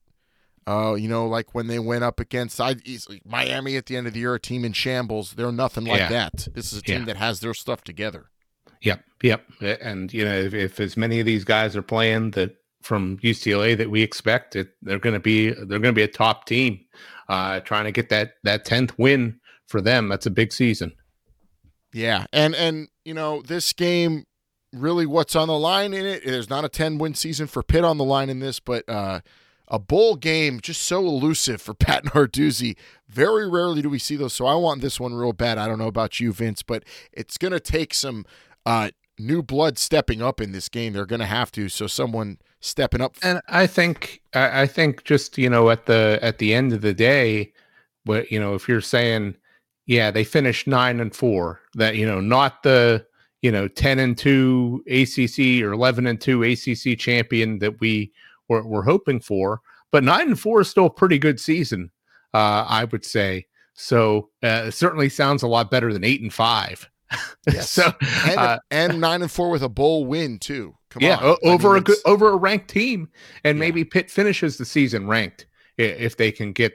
Uh, 0.66 0.94
you 0.94 1.08
know, 1.08 1.26
like 1.26 1.54
when 1.54 1.66
they 1.66 1.78
went 1.78 2.04
up 2.04 2.20
against 2.20 2.60
I, 2.60 2.76
Miami 3.24 3.76
at 3.76 3.86
the 3.86 3.96
end 3.96 4.06
of 4.06 4.12
the 4.12 4.20
year, 4.20 4.34
a 4.34 4.40
team 4.40 4.66
in 4.66 4.74
shambles. 4.74 5.32
They're 5.32 5.50
nothing 5.50 5.84
like 5.84 6.00
yeah. 6.00 6.08
that. 6.10 6.48
This 6.52 6.72
is 6.72 6.80
a 6.80 6.82
team 6.82 7.00
yeah. 7.00 7.04
that 7.06 7.16
has 7.16 7.40
their 7.40 7.54
stuff 7.54 7.82
together. 7.82 8.26
Yep, 8.82 9.02
yep. 9.22 9.44
And 9.60 10.12
you 10.12 10.24
know, 10.24 10.34
if, 10.34 10.52
if 10.52 10.78
as 10.78 10.96
many 10.96 11.20
of 11.20 11.26
these 11.26 11.44
guys 11.44 11.74
are 11.74 11.82
playing 11.82 12.32
that 12.32 12.56
from 12.82 13.18
UCLA 13.18 13.76
that 13.78 13.90
we 13.90 14.02
expect, 14.02 14.56
it, 14.56 14.68
they're 14.82 14.98
going 14.98 15.14
to 15.14 15.20
be 15.20 15.50
they're 15.50 15.78
going 15.78 15.84
to 15.84 15.92
be 15.92 16.02
a 16.02 16.08
top 16.08 16.44
team. 16.44 16.80
Uh, 17.28 17.60
trying 17.60 17.84
to 17.84 17.92
get 17.92 18.08
that 18.10 18.34
that 18.44 18.64
tenth 18.64 18.96
win 18.98 19.40
for 19.66 19.80
them. 19.80 20.08
That's 20.08 20.26
a 20.26 20.30
big 20.30 20.52
season. 20.52 20.92
Yeah, 21.92 22.26
and 22.32 22.54
and 22.54 22.88
you 23.04 23.14
know 23.14 23.42
this 23.42 23.72
game, 23.72 24.24
really, 24.72 25.06
what's 25.06 25.34
on 25.34 25.48
the 25.48 25.58
line 25.58 25.94
in 25.94 26.04
it? 26.04 26.22
There's 26.24 26.50
not 26.50 26.64
a 26.64 26.68
10 26.68 26.98
win 26.98 27.14
season 27.14 27.46
for 27.46 27.62
Pitt 27.62 27.84
on 27.84 27.98
the 27.98 28.04
line 28.04 28.28
in 28.28 28.40
this, 28.40 28.60
but 28.60 28.88
uh, 28.88 29.20
a 29.68 29.78
bowl 29.78 30.16
game 30.16 30.60
just 30.60 30.82
so 30.82 31.00
elusive 31.00 31.62
for 31.62 31.74
Pat 31.74 32.04
Narduzzi. 32.04 32.76
Very 33.08 33.48
rarely 33.48 33.82
do 33.82 33.88
we 33.88 33.98
see 33.98 34.16
those, 34.16 34.34
so 34.34 34.46
I 34.46 34.54
want 34.54 34.82
this 34.82 35.00
one 35.00 35.14
real 35.14 35.32
bad. 35.32 35.58
I 35.58 35.66
don't 35.66 35.78
know 35.78 35.86
about 35.86 36.20
you, 36.20 36.32
Vince, 36.32 36.62
but 36.62 36.84
it's 37.12 37.38
gonna 37.38 37.60
take 37.60 37.94
some 37.94 38.26
uh, 38.66 38.90
new 39.18 39.42
blood 39.42 39.78
stepping 39.78 40.20
up 40.22 40.40
in 40.40 40.52
this 40.52 40.68
game. 40.68 40.92
They're 40.92 41.06
gonna 41.06 41.26
have 41.26 41.50
to. 41.52 41.68
So 41.68 41.86
someone 41.86 42.38
stepping 42.60 43.00
up. 43.00 43.16
And 43.22 43.40
I 43.48 43.66
think 43.66 44.20
I 44.34 44.62
I 44.62 44.66
think 44.66 45.04
just 45.04 45.38
you 45.38 45.48
know 45.48 45.70
at 45.70 45.86
the 45.86 46.18
at 46.22 46.38
the 46.38 46.52
end 46.52 46.72
of 46.72 46.82
the 46.82 46.94
day, 46.94 47.52
what 48.04 48.30
you 48.30 48.38
know 48.38 48.54
if 48.54 48.68
you're 48.68 48.80
saying 48.80 49.36
yeah 49.88 50.10
they 50.12 50.22
finished 50.22 50.68
nine 50.68 51.00
and 51.00 51.14
four 51.16 51.60
that 51.74 51.96
you 51.96 52.06
know 52.06 52.20
not 52.20 52.62
the 52.62 53.04
you 53.42 53.50
know 53.50 53.66
10 53.66 53.98
and 53.98 54.16
2 54.16 54.84
ACC 54.86 55.62
or 55.64 55.72
11 55.72 56.06
and 56.06 56.20
2 56.20 56.42
ACC 56.44 56.96
champion 56.98 57.58
that 57.58 57.80
we 57.80 58.12
were, 58.48 58.62
were 58.64 58.82
hoping 58.84 59.18
for 59.20 59.60
but 59.90 60.04
9 60.04 60.20
and 60.28 60.38
4 60.40 60.60
is 60.60 60.68
still 60.68 60.86
a 60.86 60.90
pretty 60.90 61.18
good 61.18 61.40
season 61.40 61.90
uh 62.34 62.64
I 62.68 62.84
would 62.84 63.04
say 63.04 63.46
so 63.74 64.30
uh, 64.44 64.64
it 64.66 64.72
certainly 64.72 65.08
sounds 65.08 65.42
a 65.42 65.48
lot 65.48 65.70
better 65.70 65.92
than 65.92 66.04
8 66.04 66.20
and 66.22 66.32
5 66.32 66.90
Yes. 67.46 67.70
so 67.70 67.90
and, 68.26 68.38
uh, 68.38 68.58
and 68.70 69.00
nine 69.00 69.22
and 69.22 69.30
four 69.30 69.48
with 69.50 69.62
a 69.62 69.68
bowl 69.68 70.04
win 70.04 70.38
too. 70.38 70.74
Come 70.90 71.02
yeah, 71.02 71.16
on, 71.16 71.24
o- 71.24 71.38
I 71.42 71.48
over 71.54 71.68
mean, 71.70 71.78
a 71.78 71.80
good 71.80 71.96
over 72.04 72.28
a 72.28 72.36
ranked 72.36 72.68
team, 72.68 73.08
and 73.44 73.56
Yeah. 73.56 73.60
maybe 73.60 73.82
Pitt 73.82 74.10
finishes 74.10 74.58
the 74.58 74.66
season 74.66 75.06
ranked 75.08 75.46
if 75.78 76.18
they 76.18 76.30
can 76.30 76.52
get 76.52 76.74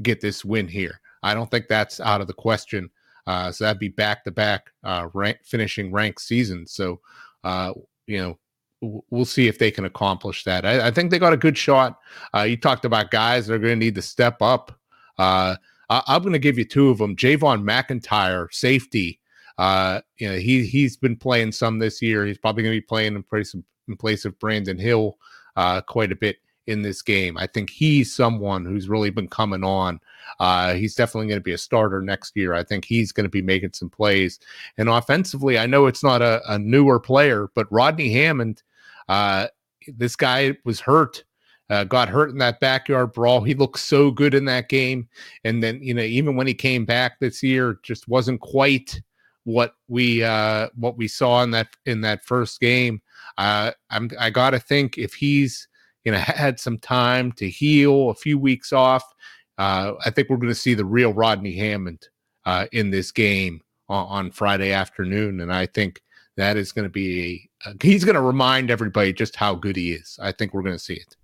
get 0.00 0.20
this 0.20 0.44
win 0.44 0.68
here. 0.68 1.00
I 1.22 1.34
don't 1.34 1.50
think 1.50 1.68
that's 1.68 2.00
out 2.00 2.20
of 2.20 2.26
the 2.26 2.34
question. 2.34 2.90
Uh, 3.26 3.52
so 3.52 3.64
that'd 3.64 3.78
be 3.78 3.88
back 3.88 4.24
to 4.24 4.30
back 4.30 4.70
rank 5.14 5.38
finishing 5.44 5.92
ranked 5.92 6.20
seasons. 6.20 6.72
So 6.72 7.00
uh, 7.44 7.72
you 8.06 8.18
know 8.18 8.38
w- 8.82 9.02
we'll 9.10 9.24
see 9.24 9.48
if 9.48 9.58
they 9.58 9.70
can 9.70 9.84
accomplish 9.84 10.44
that. 10.44 10.66
I, 10.66 10.88
I 10.88 10.90
think 10.90 11.10
they 11.10 11.18
got 11.18 11.32
a 11.32 11.38
good 11.38 11.56
shot. 11.56 11.98
Uh, 12.34 12.42
you 12.42 12.56
talked 12.56 12.84
about 12.84 13.10
guys 13.10 13.46
that 13.46 13.54
are 13.54 13.58
going 13.58 13.78
to 13.78 13.84
need 13.84 13.94
to 13.94 14.02
step 14.02 14.42
up. 14.42 14.78
Uh, 15.18 15.56
I, 15.88 16.02
I'm 16.08 16.22
going 16.22 16.32
to 16.32 16.38
give 16.38 16.58
you 16.58 16.64
two 16.64 16.90
of 16.90 16.98
them. 16.98 17.16
Javon 17.16 17.62
McIntyre, 17.62 18.52
safety. 18.52 19.20
Uh, 19.58 20.00
you 20.16 20.28
know, 20.28 20.36
he 20.36 20.66
he's 20.66 20.96
been 20.96 21.16
playing 21.16 21.52
some 21.52 21.78
this 21.78 22.02
year. 22.02 22.26
He's 22.26 22.38
probably 22.38 22.64
going 22.64 22.74
to 22.74 22.80
be 22.80 22.86
playing 22.86 23.14
in 23.14 23.22
place 23.22 23.54
of 23.54 23.62
in 23.88 23.96
place 23.96 24.24
of 24.24 24.38
Brandon 24.38 24.78
Hill 24.78 25.18
uh, 25.56 25.80
quite 25.82 26.12
a 26.12 26.16
bit 26.16 26.36
in 26.66 26.82
this 26.82 27.02
game. 27.02 27.36
I 27.36 27.46
think 27.46 27.70
he's 27.70 28.14
someone 28.14 28.64
who's 28.64 28.88
really 28.88 29.10
been 29.10 29.28
coming 29.28 29.64
on. 29.64 30.00
Uh, 30.38 30.74
he's 30.74 30.94
definitely 30.94 31.28
going 31.28 31.40
to 31.40 31.44
be 31.44 31.52
a 31.52 31.58
starter 31.58 32.00
next 32.00 32.36
year. 32.36 32.54
I 32.54 32.62
think 32.62 32.84
he's 32.84 33.12
going 33.12 33.24
to 33.24 33.30
be 33.30 33.42
making 33.42 33.72
some 33.72 33.90
plays. 33.90 34.38
And 34.78 34.88
offensively, 34.88 35.58
I 35.58 35.66
know 35.66 35.86
it's 35.86 36.04
not 36.04 36.22
a, 36.22 36.40
a 36.48 36.58
newer 36.58 37.00
player, 37.00 37.48
but 37.54 37.70
Rodney 37.72 38.12
Hammond, 38.12 38.62
uh, 39.08 39.48
this 39.88 40.16
guy 40.16 40.56
was 40.64 40.80
hurt. 40.80 41.24
Uh, 41.70 41.84
got 41.84 42.08
hurt 42.08 42.30
in 42.30 42.38
that 42.38 42.60
backyard 42.60 43.12
brawl. 43.12 43.40
He 43.40 43.54
looked 43.54 43.78
so 43.78 44.10
good 44.10 44.34
in 44.34 44.44
that 44.44 44.68
game, 44.68 45.08
and 45.44 45.62
then 45.62 45.80
you 45.82 45.94
know 45.94 46.02
even 46.02 46.36
when 46.36 46.46
he 46.46 46.52
came 46.52 46.84
back 46.84 47.18
this 47.18 47.42
year, 47.42 47.78
just 47.82 48.08
wasn't 48.08 48.42
quite 48.42 49.00
what 49.44 49.74
we 49.88 50.22
uh 50.22 50.68
what 50.76 50.96
we 50.96 51.08
saw 51.08 51.42
in 51.42 51.50
that 51.50 51.68
in 51.86 52.00
that 52.00 52.24
first 52.24 52.60
game 52.60 53.02
uh 53.38 53.72
i'm 53.90 54.08
i 54.20 54.30
gotta 54.30 54.60
think 54.60 54.98
if 54.98 55.14
he's 55.14 55.68
you 56.04 56.12
know 56.12 56.18
had 56.18 56.58
some 56.58 56.78
time 56.78 57.32
to 57.32 57.48
heal 57.48 58.10
a 58.10 58.14
few 58.14 58.38
weeks 58.38 58.72
off 58.72 59.04
uh 59.58 59.92
i 60.04 60.10
think 60.10 60.28
we're 60.28 60.36
going 60.36 60.48
to 60.48 60.54
see 60.54 60.74
the 60.74 60.84
real 60.84 61.12
rodney 61.12 61.54
hammond 61.56 62.08
uh 62.44 62.66
in 62.72 62.90
this 62.90 63.10
game 63.10 63.60
on, 63.88 64.06
on 64.06 64.30
friday 64.30 64.72
afternoon 64.72 65.40
and 65.40 65.52
i 65.52 65.66
think 65.66 66.02
that 66.36 66.56
is 66.56 66.72
going 66.72 66.84
to 66.84 66.90
be 66.90 67.48
uh, 67.66 67.72
he's 67.82 68.04
going 68.04 68.14
to 68.14 68.20
remind 68.20 68.70
everybody 68.70 69.12
just 69.12 69.36
how 69.36 69.54
good 69.54 69.76
he 69.76 69.92
is 69.92 70.18
i 70.22 70.32
think 70.32 70.52
we're 70.52 70.62
going 70.62 70.74
to 70.74 70.82
see 70.82 70.94
it 70.94 71.16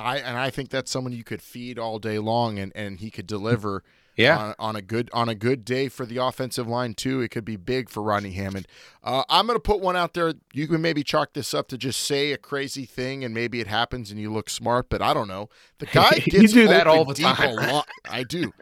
I 0.00 0.18
and 0.18 0.38
I 0.38 0.50
think 0.50 0.70
that's 0.70 0.90
someone 0.90 1.12
you 1.12 1.24
could 1.24 1.42
feed 1.42 1.78
all 1.78 1.98
day 1.98 2.18
long, 2.18 2.58
and 2.58 2.72
and 2.74 2.98
he 2.98 3.10
could 3.10 3.26
deliver. 3.26 3.84
Yeah 4.16 4.38
On, 4.38 4.54
on 4.58 4.76
a 4.76 4.82
good 4.82 5.10
on 5.12 5.28
a 5.28 5.34
good 5.34 5.64
day 5.64 5.88
for 5.88 6.04
the 6.04 6.18
offensive 6.18 6.66
line 6.66 6.94
too, 6.94 7.20
it 7.20 7.30
could 7.30 7.44
be 7.44 7.56
big 7.56 7.88
for 7.88 8.02
Rodney 8.02 8.32
Hammond. 8.32 8.66
Uh, 9.02 9.24
I'm 9.28 9.46
going 9.46 9.56
to 9.56 9.62
put 9.62 9.80
one 9.80 9.96
out 9.96 10.14
there. 10.14 10.34
You 10.52 10.68
can 10.68 10.82
maybe 10.82 11.02
chalk 11.02 11.32
this 11.32 11.54
up 11.54 11.68
to 11.68 11.78
just 11.78 12.00
say 12.00 12.32
a 12.32 12.38
crazy 12.38 12.84
thing, 12.84 13.24
and 13.24 13.32
maybe 13.32 13.60
it 13.60 13.66
happens, 13.66 14.10
and 14.10 14.20
you 14.20 14.32
look 14.32 14.50
smart. 14.50 14.88
But 14.90 15.02
I 15.02 15.14
don't 15.14 15.28
know. 15.28 15.48
The 15.78 15.86
guy 15.92 16.20
You 16.24 16.32
gets 16.32 16.52
do 16.52 16.68
that 16.68 16.86
all 16.86 17.04
the 17.04 17.14
deep 17.14 17.26
time. 17.26 17.58
A 17.58 17.72
lot. 17.72 17.88
I 18.10 18.24
do. 18.24 18.52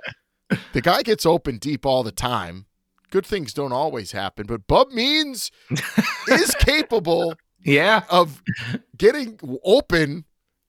The 0.73 0.81
guy 0.81 1.03
gets 1.03 1.27
open 1.27 1.59
deep 1.59 1.85
all 1.85 2.03
the 2.03 2.13
time. 2.13 2.67
Good 3.11 3.27
things 3.27 3.55
don't 3.55 3.73
always 3.73 4.13
happen, 4.13 4.47
but 4.47 4.67
Bub 4.67 4.91
Means 4.91 5.51
is 6.29 6.55
capable 6.59 7.35
yeah 7.65 8.03
of 8.11 8.43
getting 8.97 9.39
open 9.65 10.25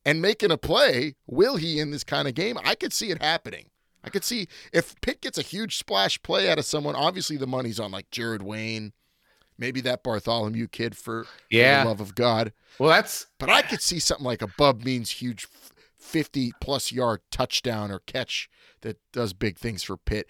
and 0.06 0.22
making 0.22 0.52
a 0.52 0.58
play. 0.58 1.16
Will 1.28 1.58
he 1.58 1.80
in 1.80 1.92
this 1.92 2.04
kind 2.04 2.28
of 2.28 2.34
game? 2.34 2.58
I 2.64 2.76
could 2.76 2.94
see 2.94 3.12
it 3.12 3.22
happening. 3.22 3.69
I 4.04 4.10
could 4.10 4.24
see 4.24 4.48
if 4.72 5.00
Pitt 5.02 5.22
gets 5.22 5.38
a 5.38 5.42
huge 5.44 5.78
splash 5.78 6.22
play 6.22 6.50
out 6.50 6.58
of 6.60 6.66
someone. 6.66 6.96
Obviously, 6.96 7.36
the 7.38 7.48
money's 7.48 7.80
on 7.80 7.92
like 7.92 8.10
Jared 8.12 8.42
Wayne, 8.42 8.94
maybe 9.58 9.82
that 9.82 10.04
Bartholomew 10.04 10.68
kid 10.68 10.96
for, 10.96 11.26
for 11.26 11.30
Yeah. 11.50 11.84
the 11.84 11.90
love 11.90 12.00
of 12.02 12.16
God. 12.16 12.54
well 12.80 12.90
that's 12.90 13.28
But 13.40 13.50
I 13.50 13.62
could 13.62 13.82
see 13.82 14.00
something 14.00 14.26
like 14.26 14.42
a 14.42 14.48
Bub 14.58 14.84
Means 14.84 15.12
huge 15.12 15.48
50 15.98 16.54
plus 16.62 16.92
yard 16.94 17.20
touchdown 17.30 17.92
or 17.92 18.00
catch 18.00 18.50
that 18.82 19.00
does 19.12 19.34
big 19.34 19.58
things 19.58 19.84
for 19.84 19.98
Pitt. 19.98 20.28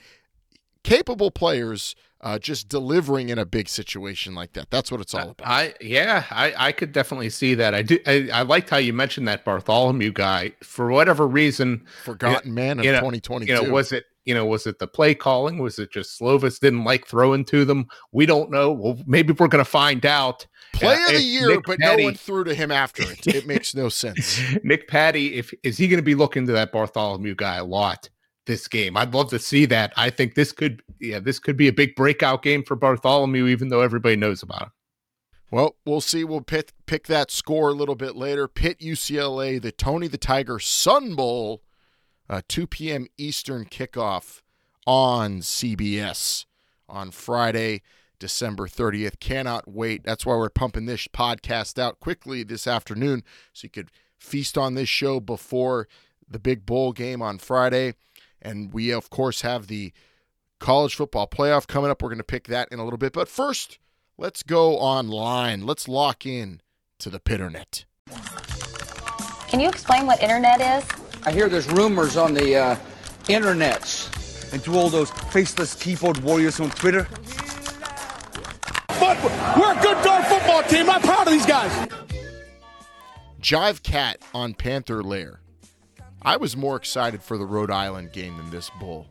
Capable 0.83 1.29
players 1.29 1.93
uh, 2.21 2.37
just 2.39 2.67
delivering 2.69 3.29
in 3.29 3.37
a 3.39 3.45
big 3.45 3.69
situation 3.69 4.35
like 4.35 4.53
that. 4.53 4.69
That's 4.69 4.91
what 4.91 4.99
it's 5.01 5.13
all 5.13 5.29
about. 5.29 5.47
I 5.47 5.73
yeah, 5.81 6.25
I 6.31 6.53
I 6.67 6.71
could 6.71 6.91
definitely 6.91 7.29
see 7.29 7.55
that. 7.55 7.73
I 7.73 7.81
do. 7.81 7.97
I, 8.05 8.29
I 8.33 8.41
liked 8.41 8.69
how 8.69 8.77
you 8.77 8.93
mentioned 8.93 9.27
that 9.27 9.45
Bartholomew 9.45 10.11
guy. 10.11 10.53
For 10.63 10.89
whatever 10.89 11.27
reason, 11.27 11.85
Forgotten 12.03 12.53
man 12.53 12.79
of 12.79 12.85
you 12.85 12.91
know, 12.91 12.99
2022. 12.99 13.51
you 13.53 13.61
know, 13.61 13.71
was 13.71 13.91
it 13.91 14.05
you 14.25 14.33
know 14.33 14.45
was 14.45 14.67
it 14.67 14.79
the 14.79 14.87
play 14.87 15.15
calling? 15.15 15.57
Was 15.59 15.79
it 15.79 15.91
just 15.91 16.19
Slovis 16.19 16.59
didn't 16.59 16.83
like 16.83 17.07
throwing 17.07 17.45
to 17.45 17.63
them? 17.65 17.87
We 18.11 18.25
don't 18.25 18.51
know. 18.51 18.71
Well, 18.71 18.97
maybe 19.07 19.33
we're 19.33 19.47
gonna 19.47 19.63
find 19.65 20.05
out. 20.05 20.45
Play 20.73 20.95
Uh, 20.95 21.07
of 21.07 21.13
the 21.15 21.21
year, 21.23 21.47
Nick 21.47 21.65
but 21.65 21.79
Petty- 21.79 22.03
no 22.03 22.07
one 22.09 22.15
threw 22.15 22.43
to 22.43 22.53
him 22.53 22.69
after 22.71 23.01
it. 23.01 23.25
It 23.25 23.47
makes 23.47 23.73
no 23.73 23.89
sense. 23.89 24.39
Nick 24.63 24.87
Patti, 24.87 25.33
if 25.35 25.51
is 25.63 25.77
he 25.77 25.87
going 25.87 25.97
to 25.97 26.03
be 26.03 26.13
looking 26.13 26.45
to 26.45 26.51
that 26.53 26.71
Bartholomew 26.71 27.33
guy 27.33 27.55
a 27.55 27.63
lot 27.65 28.07
this 28.49 28.67
game? 28.67 28.97
I'd 28.97 29.13
love 29.13 29.29
to 29.29 29.39
see 29.39 29.65
that. 29.67 29.93
I 29.95 30.09
think 30.09 30.35
this 30.35 30.51
could, 30.51 30.83
yeah, 30.99 31.19
this 31.19 31.39
could 31.39 31.55
be 31.55 31.69
a 31.69 31.73
big 31.73 31.95
breakout 31.95 32.43
game 32.43 32.63
for 32.63 32.75
Bartholomew, 32.75 33.47
even 33.47 33.69
though 33.69 33.79
everybody 33.81 34.17
knows 34.17 34.43
about 34.43 34.63
him. 34.63 34.71
Well, 35.51 35.75
we'll 35.85 36.01
see. 36.01 36.23
We'll 36.23 36.41
pick, 36.41 36.73
pick 36.85 37.07
that 37.07 37.31
score 37.31 37.69
a 37.69 37.73
little 37.73 37.95
bit 37.95 38.15
later. 38.15 38.47
Pitt 38.47 38.79
UCLA, 38.79 39.61
the 39.61 39.71
Tony 39.71 40.07
the 40.07 40.17
Tiger 40.17 40.59
Sun 40.59 41.15
Bowl, 41.15 41.63
uh, 42.29 42.41
2 42.47 42.67
p.m. 42.67 43.07
Eastern 43.17 43.65
kickoff 43.65 44.41
on 44.85 45.39
CBS 45.39 46.45
on 46.87 47.11
Friday, 47.11 47.81
December 48.19 48.67
30th. 48.67 49.19
Cannot 49.19 49.67
wait. 49.67 50.03
That's 50.03 50.25
why 50.25 50.35
we're 50.35 50.49
pumping 50.49 50.85
this 50.85 51.07
podcast 51.07 51.79
out 51.79 51.99
quickly 51.99 52.43
this 52.43 52.67
afternoon 52.67 53.23
so 53.53 53.65
you 53.65 53.69
could 53.69 53.91
feast 54.17 54.57
on 54.57 54.75
this 54.75 54.89
show 54.89 55.19
before 55.19 55.87
the 56.29 56.39
big 56.39 56.65
bowl 56.65 56.91
game 56.91 57.21
on 57.21 57.37
Friday. 57.37 57.95
And 58.41 58.73
we, 58.73 58.91
of 58.91 59.09
course, 59.09 59.41
have 59.41 59.67
the 59.67 59.91
college 60.59 60.95
football 60.95 61.27
playoff 61.27 61.67
coming 61.67 61.89
up. 61.91 62.01
We're 62.01 62.09
going 62.09 62.17
to 62.19 62.23
pick 62.23 62.47
that 62.47 62.69
in 62.71 62.79
a 62.79 62.83
little 62.83 62.97
bit. 62.97 63.13
But 63.13 63.27
first, 63.27 63.79
let's 64.17 64.43
go 64.43 64.77
online. 64.77 65.65
Let's 65.65 65.87
lock 65.87 66.25
in 66.25 66.61
to 66.99 67.09
the 67.09 67.19
Pitternet. 67.19 67.85
Can 69.47 69.59
you 69.59 69.67
explain 69.69 70.05
what 70.05 70.21
internet 70.21 70.61
is? 70.61 70.87
I 71.25 71.31
hear 71.31 71.49
there's 71.49 71.67
rumors 71.69 72.17
on 72.17 72.33
the 72.33 72.55
uh, 72.55 72.75
internets. 73.25 74.53
and 74.53 74.63
to 74.63 74.75
all 74.75 74.89
those 74.89 75.11
faceless 75.31 75.75
keyboard 75.75 76.17
warriors 76.19 76.59
on 76.59 76.69
Twitter. 76.71 77.07
But 78.99 79.21
we're 79.57 79.77
a 79.77 79.81
good 79.81 80.03
darn 80.03 80.23
football 80.23 80.63
team. 80.63 80.89
I'm 80.89 81.01
proud 81.01 81.27
of 81.27 81.33
these 81.33 81.45
guys. 81.45 81.87
Jive 83.41 83.81
Cat 83.83 84.21
on 84.33 84.53
Panther 84.53 85.01
Lair. 85.03 85.39
I 86.21 86.37
was 86.37 86.57
more 86.57 86.75
excited 86.75 87.23
for 87.23 87.37
the 87.37 87.45
Rhode 87.45 87.71
Island 87.71 88.11
game 88.11 88.37
than 88.37 88.49
this 88.49 88.69
bowl. 88.79 89.07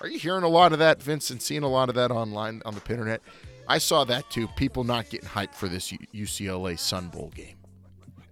Are 0.00 0.08
you 0.08 0.18
hearing 0.18 0.44
a 0.44 0.48
lot 0.48 0.72
of 0.72 0.78
that, 0.78 1.02
Vincent? 1.02 1.42
Seeing 1.42 1.62
a 1.62 1.68
lot 1.68 1.88
of 1.88 1.94
that 1.94 2.10
online 2.10 2.62
on 2.64 2.74
the 2.74 2.82
internet? 2.90 3.20
I 3.68 3.78
saw 3.78 4.04
that 4.04 4.28
too. 4.30 4.48
People 4.48 4.84
not 4.84 5.10
getting 5.10 5.28
hyped 5.28 5.54
for 5.54 5.68
this 5.68 5.92
UCLA 6.14 6.78
Sun 6.78 7.08
Bowl 7.08 7.30
game. 7.34 7.56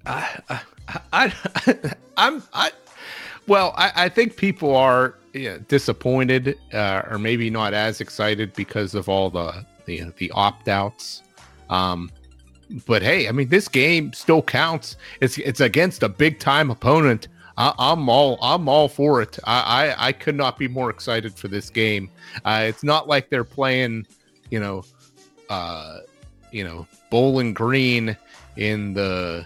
I, 0.06 0.62
I'm, 2.16 2.42
I, 2.52 2.70
well, 3.46 3.74
I, 3.76 3.92
I 3.94 4.08
think 4.08 4.36
people 4.36 4.74
are 4.74 5.14
yeah, 5.34 5.58
disappointed, 5.68 6.58
uh, 6.72 7.02
or 7.10 7.18
maybe 7.18 7.50
not 7.50 7.74
as 7.74 8.00
excited 8.00 8.52
because 8.54 8.94
of 8.94 9.08
all 9.08 9.30
the 9.30 9.64
the, 9.84 10.12
the 10.16 10.30
opt 10.32 10.68
outs. 10.68 11.22
Um, 11.70 12.10
but 12.86 13.02
hey, 13.02 13.28
I 13.28 13.32
mean, 13.32 13.48
this 13.48 13.68
game 13.68 14.12
still 14.12 14.42
counts. 14.42 14.96
It's 15.20 15.38
it's 15.38 15.60
against 15.60 16.02
a 16.02 16.08
big 16.08 16.38
time 16.38 16.70
opponent. 16.70 17.28
I, 17.58 17.74
I'm 17.76 18.08
all 18.08 18.38
I'm 18.40 18.68
all 18.68 18.88
for 18.88 19.20
it. 19.20 19.38
I, 19.44 19.88
I 19.88 20.06
I 20.08 20.12
could 20.12 20.36
not 20.36 20.56
be 20.58 20.68
more 20.68 20.90
excited 20.90 21.34
for 21.34 21.48
this 21.48 21.68
game. 21.68 22.08
Uh, 22.44 22.64
it's 22.66 22.84
not 22.84 23.08
like 23.08 23.28
they're 23.28 23.44
playing, 23.44 24.06
you 24.50 24.60
know, 24.60 24.84
uh, 25.50 25.98
you 26.52 26.62
know, 26.62 26.86
Bowling 27.10 27.52
Green 27.52 28.16
in 28.56 28.94
the, 28.94 29.44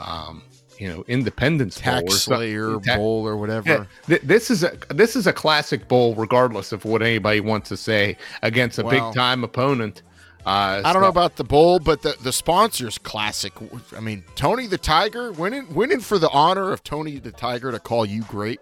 um, 0.00 0.42
you 0.78 0.88
know, 0.88 1.04
Independence 1.06 1.80
Bowl 1.80 2.00
Tax 2.00 2.14
or 2.14 2.16
Slayer 2.16 2.80
Ta- 2.80 2.96
Bowl 2.96 3.26
or 3.26 3.36
whatever. 3.36 3.68
Yeah, 3.68 3.84
th- 4.06 4.22
this 4.22 4.50
is 4.50 4.64
a 4.64 4.76
this 4.90 5.14
is 5.14 5.28
a 5.28 5.32
classic 5.32 5.86
bowl, 5.86 6.16
regardless 6.16 6.72
of 6.72 6.84
what 6.84 7.00
anybody 7.00 7.40
wants 7.40 7.68
to 7.68 7.76
say 7.76 8.16
against 8.42 8.78
a 8.80 8.84
Well- 8.84 9.10
big 9.10 9.16
time 9.16 9.44
opponent. 9.44 10.02
Uh, 10.44 10.82
I 10.84 10.92
don't 10.92 11.02
know 11.02 11.08
about 11.08 11.36
the 11.36 11.44
bowl, 11.44 11.78
but 11.78 12.02
the 12.02 12.16
the 12.20 12.32
sponsors 12.32 12.98
classic. 12.98 13.52
I 13.96 14.00
mean, 14.00 14.24
Tony 14.34 14.66
the 14.66 14.78
Tiger 14.78 15.30
winning 15.32 15.72
winning 15.74 16.00
for 16.00 16.18
the 16.18 16.30
honor 16.30 16.72
of 16.72 16.82
Tony 16.82 17.18
the 17.18 17.30
Tiger 17.32 17.70
to 17.70 17.78
call 17.78 18.04
you 18.04 18.22
great. 18.24 18.60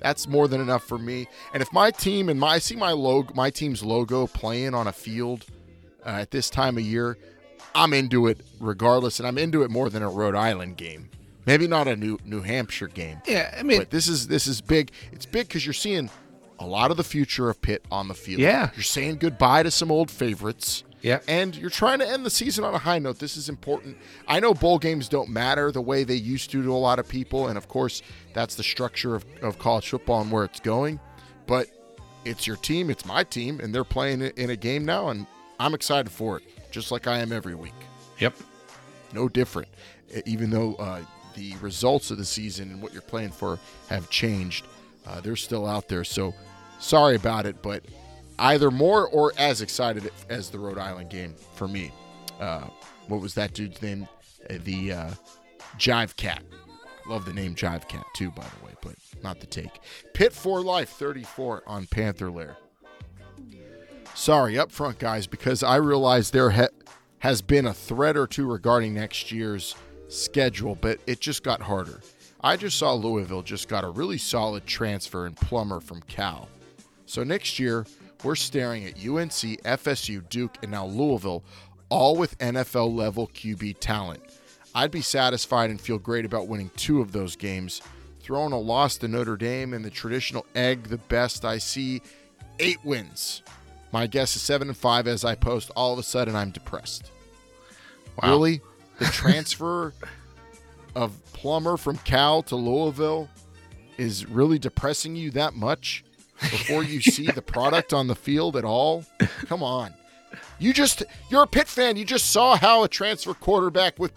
That's 0.00 0.26
more 0.28 0.48
than 0.48 0.60
enough 0.60 0.84
for 0.84 0.98
me. 0.98 1.28
And 1.54 1.62
if 1.62 1.72
my 1.72 1.90
team 1.90 2.28
and 2.28 2.38
my 2.38 2.48
I 2.54 2.58
see 2.58 2.76
my 2.76 2.92
logo, 2.92 3.32
my 3.34 3.50
team's 3.50 3.82
logo 3.82 4.26
playing 4.26 4.74
on 4.74 4.86
a 4.86 4.92
field 4.92 5.46
uh, 6.04 6.10
at 6.10 6.32
this 6.32 6.50
time 6.50 6.76
of 6.76 6.84
year, 6.84 7.16
I'm 7.74 7.94
into 7.94 8.26
it 8.26 8.40
regardless, 8.60 9.18
and 9.18 9.26
I'm 9.26 9.38
into 9.38 9.62
it 9.62 9.70
more 9.70 9.88
than 9.88 10.02
a 10.02 10.08
Rhode 10.10 10.34
Island 10.34 10.76
game. 10.76 11.08
Maybe 11.46 11.66
not 11.66 11.88
a 11.88 11.96
New 11.96 12.18
New 12.24 12.42
Hampshire 12.42 12.88
game. 12.88 13.22
Yeah, 13.26 13.54
I 13.58 13.62
mean, 13.62 13.78
But 13.78 13.90
this 13.90 14.06
is 14.06 14.28
this 14.28 14.46
is 14.46 14.60
big. 14.60 14.90
It's 15.12 15.24
big 15.26 15.48
because 15.48 15.64
you're 15.64 15.72
seeing 15.72 16.10
a 16.58 16.66
lot 16.66 16.90
of 16.90 16.96
the 16.96 17.04
future 17.04 17.48
of 17.48 17.60
Pitt 17.62 17.84
on 17.90 18.08
the 18.08 18.14
field. 18.14 18.40
Yeah. 18.40 18.70
you're 18.76 18.82
saying 18.84 19.16
goodbye 19.16 19.62
to 19.64 19.70
some 19.70 19.90
old 19.90 20.10
favorites. 20.10 20.84
Yeah. 21.02 21.18
and 21.26 21.56
you're 21.56 21.70
trying 21.70 21.98
to 21.98 22.08
end 22.08 22.24
the 22.24 22.30
season 22.30 22.64
on 22.64 22.74
a 22.74 22.78
high 22.78 22.98
note. 22.98 23.18
This 23.18 23.36
is 23.36 23.48
important. 23.48 23.96
I 24.28 24.40
know 24.40 24.54
bowl 24.54 24.78
games 24.78 25.08
don't 25.08 25.28
matter 25.28 25.72
the 25.72 25.82
way 25.82 26.04
they 26.04 26.14
used 26.14 26.50
to 26.52 26.62
to 26.62 26.72
a 26.72 26.78
lot 26.78 26.98
of 26.98 27.08
people, 27.08 27.48
and 27.48 27.58
of 27.58 27.68
course 27.68 28.02
that's 28.34 28.54
the 28.54 28.62
structure 28.62 29.14
of, 29.14 29.24
of 29.42 29.58
college 29.58 29.88
football 29.88 30.20
and 30.20 30.30
where 30.30 30.44
it's 30.44 30.60
going. 30.60 31.00
But 31.46 31.66
it's 32.24 32.46
your 32.46 32.56
team, 32.56 32.88
it's 32.88 33.04
my 33.04 33.24
team, 33.24 33.58
and 33.60 33.74
they're 33.74 33.84
playing 33.84 34.22
in 34.22 34.50
a 34.50 34.56
game 34.56 34.84
now, 34.84 35.08
and 35.08 35.26
I'm 35.58 35.74
excited 35.74 36.10
for 36.10 36.38
it, 36.38 36.44
just 36.70 36.92
like 36.92 37.06
I 37.06 37.18
am 37.18 37.32
every 37.32 37.56
week 37.56 37.74
yep. 38.22 38.34
no 39.12 39.28
different. 39.28 39.68
Even 40.26 40.50
though 40.50 40.74
uh, 40.74 41.02
the 41.34 41.54
results 41.56 42.10
of 42.10 42.18
the 42.18 42.24
season 42.24 42.70
and 42.70 42.82
what 42.82 42.92
you're 42.92 43.02
playing 43.02 43.30
for 43.30 43.58
have 43.88 44.08
changed, 44.10 44.66
uh, 45.06 45.20
they're 45.20 45.36
still 45.36 45.66
out 45.66 45.88
there. 45.88 46.04
So 46.04 46.34
sorry 46.78 47.16
about 47.16 47.46
it, 47.46 47.62
but 47.62 47.82
either 48.42 48.70
more 48.70 49.06
or 49.08 49.32
as 49.38 49.60
excited 49.62 50.10
as 50.28 50.50
the 50.50 50.58
Rhode 50.58 50.78
Island 50.78 51.10
game 51.10 51.34
for 51.54 51.68
me. 51.68 51.92
Uh, 52.40 52.64
what 53.08 53.20
was 53.20 53.34
that 53.34 53.54
dude's 53.54 53.80
name? 53.80 54.08
Uh, 54.50 54.54
The 54.64 54.92
uh, 54.92 55.10
Jive 55.78 56.16
Cat. 56.16 56.42
Love 57.06 57.24
the 57.24 57.32
name 57.32 57.54
Jive 57.54 57.88
Cat 57.88 58.04
too, 58.14 58.30
by 58.30 58.42
the 58.44 58.66
way, 58.66 58.72
but 58.80 58.94
not 59.22 59.40
the 59.40 59.46
take. 59.46 59.80
Pit 60.12 60.32
for 60.32 60.60
Life 60.60 60.90
34 60.90 61.62
on 61.66 61.86
Panther 61.86 62.30
Lair. 62.30 62.56
Sorry, 64.14 64.58
up 64.58 64.70
front, 64.70 64.98
guys, 64.98 65.26
because 65.26 65.62
I 65.62 65.76
realize 65.76 66.30
there 66.30 66.50
ha- 66.50 66.68
has 67.20 67.40
been 67.42 67.66
a 67.66 67.72
threat 67.74 68.16
or 68.16 68.26
two 68.26 68.50
regarding 68.50 68.94
next 68.94 69.32
year's 69.32 69.74
schedule, 70.08 70.74
but 70.74 70.98
it 71.06 71.20
just 71.20 71.42
got 71.42 71.62
harder. 71.62 72.00
I 72.40 72.56
just 72.56 72.78
saw 72.78 72.92
Louisville 72.92 73.42
just 73.42 73.68
got 73.68 73.84
a 73.84 73.88
really 73.90 74.18
solid 74.18 74.66
transfer 74.66 75.26
in 75.26 75.34
Plummer 75.34 75.80
from 75.80 76.02
Cal. 76.02 76.48
So 77.06 77.22
next 77.24 77.58
year, 77.58 77.86
we're 78.24 78.36
staring 78.36 78.84
at 78.84 78.94
UNC, 78.94 79.62
FSU, 79.62 80.28
Duke, 80.28 80.56
and 80.62 80.70
now 80.70 80.86
Louisville, 80.86 81.42
all 81.88 82.16
with 82.16 82.38
NFL 82.38 82.94
level 82.94 83.28
QB 83.28 83.76
talent. 83.80 84.22
I'd 84.74 84.90
be 84.90 85.02
satisfied 85.02 85.70
and 85.70 85.80
feel 85.80 85.98
great 85.98 86.24
about 86.24 86.48
winning 86.48 86.70
two 86.76 87.00
of 87.00 87.12
those 87.12 87.36
games. 87.36 87.82
Throwing 88.20 88.52
a 88.52 88.58
loss 88.58 88.96
to 88.98 89.08
Notre 89.08 89.36
Dame 89.36 89.74
and 89.74 89.84
the 89.84 89.90
traditional 89.90 90.46
egg, 90.54 90.84
the 90.84 90.98
best 90.98 91.44
I 91.44 91.58
see, 91.58 92.00
eight 92.58 92.78
wins. 92.84 93.42
My 93.92 94.06
guess 94.06 94.34
is 94.36 94.42
seven 94.42 94.68
and 94.68 94.76
five 94.76 95.06
as 95.06 95.24
I 95.24 95.34
post. 95.34 95.70
All 95.76 95.92
of 95.92 95.98
a 95.98 96.02
sudden, 96.02 96.34
I'm 96.34 96.50
depressed. 96.50 97.10
Wow. 98.22 98.30
Really? 98.30 98.60
The 98.98 99.06
transfer 99.06 99.94
of 100.94 101.12
Plummer 101.32 101.76
from 101.76 101.96
Cal 101.98 102.42
to 102.44 102.54
Louisville 102.54 103.28
is 103.96 104.28
really 104.28 104.60
depressing 104.60 105.16
you 105.16 105.32
that 105.32 105.54
much 105.54 106.04
before 106.50 106.84
you 106.84 107.00
see 107.00 107.26
the 107.26 107.42
product 107.42 107.92
on 107.92 108.06
the 108.06 108.14
field 108.14 108.56
at 108.56 108.64
all? 108.64 109.04
Come 109.46 109.62
on. 109.62 109.94
You 110.58 110.72
just, 110.72 111.02
you're 111.28 111.42
a 111.42 111.46
Pitt 111.46 111.68
fan. 111.68 111.96
You 111.96 112.04
just 112.04 112.30
saw 112.30 112.56
how 112.56 112.84
a 112.84 112.88
transfer 112.88 113.34
quarterback 113.34 113.98
with 113.98 114.14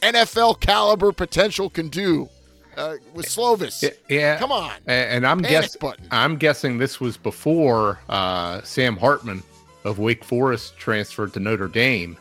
NFL 0.00 0.60
caliber 0.60 1.12
potential 1.12 1.70
can 1.70 1.88
do 1.88 2.28
uh, 2.76 2.96
with 3.14 3.26
Slovis. 3.26 3.84
Yeah. 4.08 4.38
Come 4.38 4.52
on. 4.52 4.72
And 4.86 5.26
I'm 5.26 5.38
Panic 5.38 5.50
guessing 5.50 5.78
button. 5.80 6.06
I'm 6.10 6.36
guessing 6.36 6.78
this 6.78 7.00
was 7.00 7.16
before 7.16 7.98
uh, 8.08 8.62
Sam 8.62 8.96
Hartman 8.96 9.42
of 9.84 9.98
Wake 9.98 10.24
Forest 10.24 10.76
transferred 10.78 11.32
to 11.34 11.40
Notre 11.40 11.68
Dame. 11.68 12.16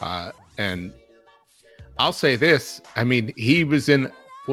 Uh, 0.00 0.32
and 0.58 0.92
I'll 1.98 2.12
say 2.12 2.36
this: 2.36 2.80
I 2.96 3.04
mean, 3.04 3.32
he 3.36 3.64
was 3.64 3.88
in. 3.88 4.10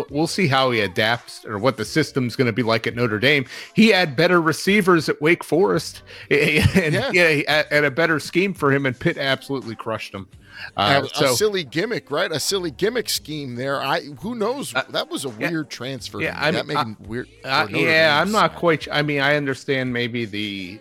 We'll- 0.10 0.28
see 0.28 0.48
how 0.48 0.72
he 0.72 0.82
adapts 0.82 1.46
or 1.46 1.58
what 1.58 1.78
the 1.78 1.86
system's 1.86 2.36
going 2.36 2.46
to 2.48 2.54
be 2.54 2.64
like 2.64 2.86
at 2.86 2.96
Notre 2.96 3.18
Dame. 3.20 3.46
He 3.74 3.88
had 3.90 4.16
better 4.16 4.42
receivers 4.42 5.08
at 5.10 5.22
Wake 5.22 5.44
Forest, 5.44 6.04
and 6.30 6.94
Yeah. 6.94 7.12
yeah, 7.14 7.64
and 7.72 7.86
a 7.86 7.92
better 7.92 8.20
scheme 8.20 8.54
for 8.54 8.72
him, 8.72 8.86
and 8.86 8.98
Pitt 9.00 9.18
absolutely 9.18 9.76
crushed 9.76 10.14
him. 10.14 10.28
Uh, 10.76 11.02
a, 11.06 11.16
so 11.16 11.26
a 11.26 11.36
silly 11.36 11.64
gimmick, 11.64 12.10
right? 12.10 12.32
A 12.32 12.40
silly 12.40 12.72
gimmick 12.72 13.10
scheme 13.10 13.56
there. 13.56 13.80
I 13.80 14.02
who 14.22 14.34
knows? 14.36 14.74
that 14.90 15.10
was 15.10 15.24
a 15.24 15.30
weird 15.30 15.70
transfer. 15.70 16.18
Uh, 16.18 16.22
yeah, 16.22 16.34
to 16.46 16.52
me. 16.52 16.58
that 16.58 16.66
made 16.68 16.78
I, 16.78 16.96
weird. 17.08 17.28
Uh, 17.46 17.68
yeah, 17.70 18.20
I'm 18.20 18.32
not 18.32 18.56
quite. 18.56 18.88
I 18.92 19.02
mean, 19.04 19.22
I 19.22 19.36
understand 19.36 19.94
maybe 19.94 20.26
the 20.26 20.80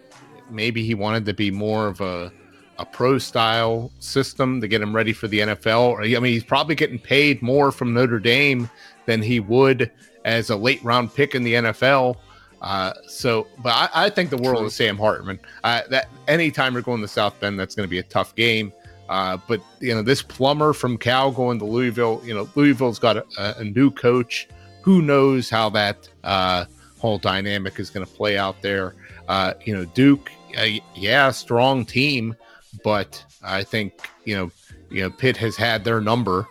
maybe 0.50 0.82
he 0.84 0.94
wanted 0.94 1.26
to 1.26 1.34
be 1.34 1.50
more 1.50 1.88
of 1.88 2.00
a 2.00 2.32
a 2.78 2.84
pro 2.86 3.18
style 3.18 3.90
system 4.00 4.60
to 4.60 4.68
get 4.68 4.80
him 4.82 4.94
ready 4.94 5.12
for 5.12 5.28
the 5.28 5.40
NFL. 5.40 5.98
I 6.00 6.20
mean, 6.20 6.32
he's 6.32 6.44
probably 6.44 6.74
getting 6.74 6.98
paid 6.98 7.40
more 7.42 7.72
from 7.72 7.94
Notre 7.94 8.18
Dame 8.18 8.68
than 9.07 9.22
he 9.22 9.40
would 9.40 9.90
as 10.24 10.50
a 10.50 10.57
late 10.57 10.82
round 10.84 11.14
pick 11.14 11.34
in 11.34 11.42
the 11.42 11.54
NFL. 11.54 12.16
Uh, 12.62 12.92
so, 13.07 13.46
but 13.62 13.70
I, 13.70 14.07
I 14.07 14.11
think 14.11 14.30
the 14.30 14.38
world 14.38 14.64
of 14.64 14.72
Sam 14.72 14.96
Hartman. 14.96 15.38
Uh, 15.62 15.82
that 15.90 16.09
anytime 16.26 16.72
you're 16.72 16.82
going 16.82 17.00
to 17.00 17.09
South 17.09 17.38
Bend, 17.38 17.59
that's 17.59 17.74
going 17.74 17.86
to 17.86 17.90
be 17.90 17.98
a 17.98 18.04
tough 18.04 18.34
game. 18.34 18.72
Uh, 19.09 19.38
but 19.46 19.61
you 19.80 19.94
know, 19.94 20.02
this 20.02 20.22
Plummer 20.22 20.72
from 20.72 20.98
Cal 20.98 21.30
going 21.30 21.59
to 21.59 21.64
Louisville. 21.64 22.20
You 22.24 22.34
know, 22.34 22.48
Louisville's 22.54 22.98
got 22.98 23.16
a, 23.16 23.26
a, 23.38 23.61
a 23.61 23.64
new 23.64 23.90
coach. 23.90 24.48
Who 24.82 25.02
knows 25.02 25.50
how 25.50 25.70
that 25.70 26.09
uh, 26.24 26.64
whole 26.98 27.18
dynamic 27.18 27.78
is 27.78 27.90
going 27.90 28.07
to 28.07 28.12
play 28.12 28.38
out 28.38 28.61
there? 28.62 28.94
Uh, 29.28 29.54
you 29.64 29.74
know, 29.76 29.84
Duke, 29.84 30.30
uh, 30.59 30.66
yeah, 30.94 31.30
strong 31.30 31.84
team, 31.84 32.36
but 32.82 33.24
I 33.42 33.62
think 33.62 34.09
you 34.24 34.36
know, 34.36 34.50
you 34.90 35.02
know, 35.02 35.11
Pitt 35.11 35.36
has 35.36 35.57
had 35.57 35.84
their 35.84 36.00
number. 36.00 36.48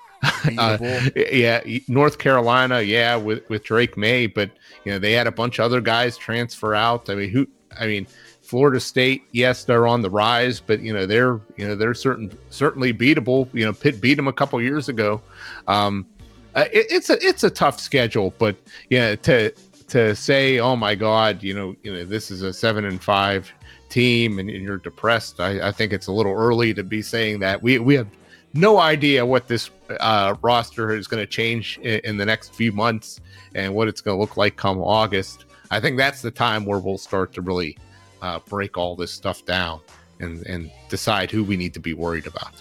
Uh, 0.57 1.09
yeah, 1.15 1.61
North 1.87 2.17
Carolina, 2.17 2.81
yeah, 2.81 3.15
with 3.15 3.47
with 3.49 3.63
Drake 3.63 3.97
Maye, 3.97 4.27
but 4.27 4.49
you 4.83 4.91
know 4.91 4.99
they 4.99 5.11
had 5.11 5.27
a 5.27 5.31
bunch 5.31 5.59
of 5.59 5.65
other 5.65 5.81
guys 5.81 6.17
transfer 6.17 6.75
out. 6.75 7.09
I 7.09 7.15
mean, 7.15 7.29
who? 7.29 7.47
I 7.77 7.87
mean, 7.87 8.07
Florida 8.41 8.79
State, 8.79 9.23
yes, 9.31 9.63
they're 9.65 9.87
on 9.87 10.01
the 10.01 10.09
rise, 10.09 10.59
but 10.59 10.79
you 10.81 10.93
know 10.93 11.05
they're 11.05 11.41
you 11.57 11.67
know 11.67 11.75
they're 11.75 11.93
certain 11.93 12.31
certainly 12.49 12.93
beatable. 12.93 13.49
You 13.53 13.65
know, 13.65 13.73
Pitt 13.73 13.99
beat 13.99 14.15
them 14.15 14.27
a 14.27 14.33
couple 14.33 14.61
years 14.61 14.87
ago. 14.87 15.21
Um, 15.67 16.05
uh, 16.53 16.65
it, 16.71 16.85
it's 16.89 17.09
a 17.09 17.17
it's 17.25 17.43
a 17.43 17.49
tough 17.49 17.79
schedule, 17.79 18.33
but 18.37 18.55
yeah, 18.89 19.15
to 19.15 19.51
to 19.89 20.15
say, 20.15 20.59
oh 20.59 20.75
my 20.75 20.95
God, 20.95 21.43
you 21.43 21.53
know, 21.53 21.75
you 21.83 21.93
know, 21.93 22.05
this 22.05 22.31
is 22.31 22.41
a 22.41 22.53
seven 22.53 22.85
and 22.85 23.01
five 23.01 23.51
team, 23.89 24.39
and, 24.39 24.49
and 24.49 24.63
you're 24.63 24.77
depressed. 24.77 25.39
I, 25.39 25.67
I 25.67 25.71
think 25.71 25.93
it's 25.93 26.07
a 26.07 26.11
little 26.11 26.33
early 26.33 26.73
to 26.73 26.83
be 26.83 27.01
saying 27.01 27.39
that. 27.39 27.61
We 27.61 27.79
we 27.79 27.95
have 27.95 28.07
no 28.55 28.79
idea 28.79 29.25
what 29.25 29.47
this 29.47 29.69
uh, 29.99 30.35
roster 30.41 30.95
is 30.95 31.07
going 31.07 31.21
to 31.21 31.27
change 31.27 31.77
in, 31.79 31.99
in 32.03 32.17
the 32.17 32.25
next 32.25 32.53
few 32.53 32.71
months 32.71 33.19
and 33.53 33.73
what 33.73 33.87
it's 33.87 34.01
going 34.01 34.15
to 34.15 34.19
look 34.19 34.37
like 34.37 34.55
come 34.55 34.81
August. 34.81 35.45
I 35.71 35.79
think 35.79 35.97
that's 35.97 36.21
the 36.21 36.31
time 36.31 36.65
where 36.65 36.79
we'll 36.79 36.97
start 36.97 37.33
to 37.33 37.41
really 37.41 37.77
uh, 38.21 38.39
break 38.47 38.77
all 38.77 38.95
this 38.95 39.11
stuff 39.11 39.45
down 39.45 39.81
and 40.19 40.45
and 40.47 40.71
decide 40.89 41.29
who 41.29 41.43
we 41.43 41.57
need 41.57 41.73
to 41.73 41.79
be 41.79 41.93
worried 41.93 42.27
about. 42.27 42.53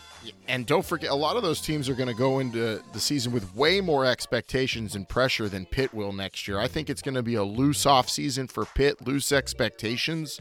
And 0.48 0.66
don't 0.66 0.84
forget, 0.84 1.10
a 1.10 1.14
lot 1.14 1.36
of 1.36 1.42
those 1.42 1.60
teams 1.60 1.88
are 1.88 1.94
going 1.94 2.08
to 2.08 2.14
go 2.14 2.38
into 2.38 2.82
the 2.92 3.00
season 3.00 3.32
with 3.32 3.54
way 3.54 3.80
more 3.80 4.04
expectations 4.06 4.94
and 4.94 5.08
pressure 5.08 5.48
than 5.48 5.66
Pitt 5.66 5.92
will 5.94 6.12
next 6.12 6.46
year. 6.46 6.58
I 6.58 6.68
think 6.68 6.90
it's 6.90 7.02
going 7.02 7.14
to 7.14 7.22
be 7.22 7.34
a 7.36 7.44
loose 7.44 7.86
off 7.86 8.08
season 8.08 8.46
for 8.46 8.64
Pitt, 8.66 9.06
loose 9.06 9.32
expectations 9.32 10.40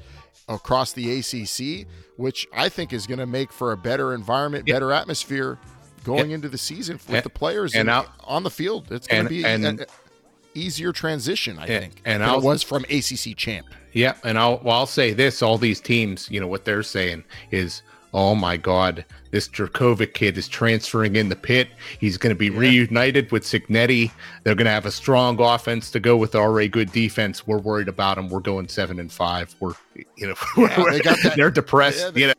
across 0.50 0.92
the 0.94 1.20
ACC, 1.20 1.88
which 2.18 2.46
I 2.54 2.68
think 2.70 2.92
is 2.94 3.08
going 3.08 3.20
to 3.20 3.26
make 3.26 3.52
for 3.54 3.72
a 3.72 3.78
better 3.78 4.14
environment, 4.14 4.68
Yeah. 4.68 4.76
better 4.76 4.92
atmosphere 4.92 5.58
going 6.04 6.32
into 6.32 6.50
the 6.50 6.58
season 6.58 6.96
with 7.08 7.16
And- 7.16 7.24
the 7.24 7.30
players 7.30 7.74
and 7.74 7.90
and 7.90 8.06
on 8.26 8.44
the 8.44 8.50
field. 8.50 8.92
It's 8.92 9.08
going 9.08 9.20
and- 9.22 9.30
to 9.30 9.34
be 9.34 9.44
an 9.46 9.86
easier 10.54 10.92
transition, 10.92 11.58
I 11.58 11.66
think, 11.68 12.02
and 12.06 12.22
it 12.22 12.42
was 12.42 12.62
from 12.62 12.84
ACC 12.90 13.34
champ. 13.36 13.68
Yeah, 13.94 14.16
and 14.24 14.38
I'll 14.38 14.60
well, 14.64 14.80
I'll 14.80 14.86
say 14.86 15.14
this: 15.14 15.42
all 15.42 15.58
these 15.58 15.80
teams, 15.80 16.28
you 16.30 16.40
know, 16.42 16.48
what 16.48 16.66
they're 16.66 16.84
saying 16.84 17.24
is, 17.52 17.82
"Oh 18.14 18.36
my 18.36 18.58
God, 18.58 19.06
this 19.34 19.48
Dracovic 19.48 20.14
kid 20.14 20.38
is 20.38 20.48
transferring 20.48 21.16
in 21.16 21.28
the 21.30 21.36
Pitt. 21.36 21.70
He's 22.00 22.18
going 22.18 22.30
to 22.30 22.38
be 22.38 22.52
reunited 22.52 23.32
with 23.32 23.44
Cignetti. 23.44 24.12
They're 24.44 24.54
going 24.54 24.66
to 24.66 24.72
have 24.72 24.86
a 24.86 24.92
strong 24.92 25.42
offense 25.42 25.90
to 25.90 26.00
go 26.00 26.16
with 26.16 26.36
already 26.36 26.68
good 26.68 26.92
defense. 26.92 27.48
We're 27.48 27.58
worried 27.58 27.88
about 27.88 28.20
him. 28.20 28.30
We're 28.30 28.42
going 28.42 28.68
seven 28.68 29.00
and 29.00 29.12
five. 29.12 29.56
We're, 29.60 29.74
you 30.16 30.28
know, 30.28 30.36
Yeah, 30.58 30.84
they 30.92 31.00
got 31.02 31.18
that- 31.24 31.34
they're 31.36 31.50
depressed. 31.50 32.00
yeah, 32.00 32.10
they- 32.12 32.22
you 32.22 32.28
know, 32.28 32.34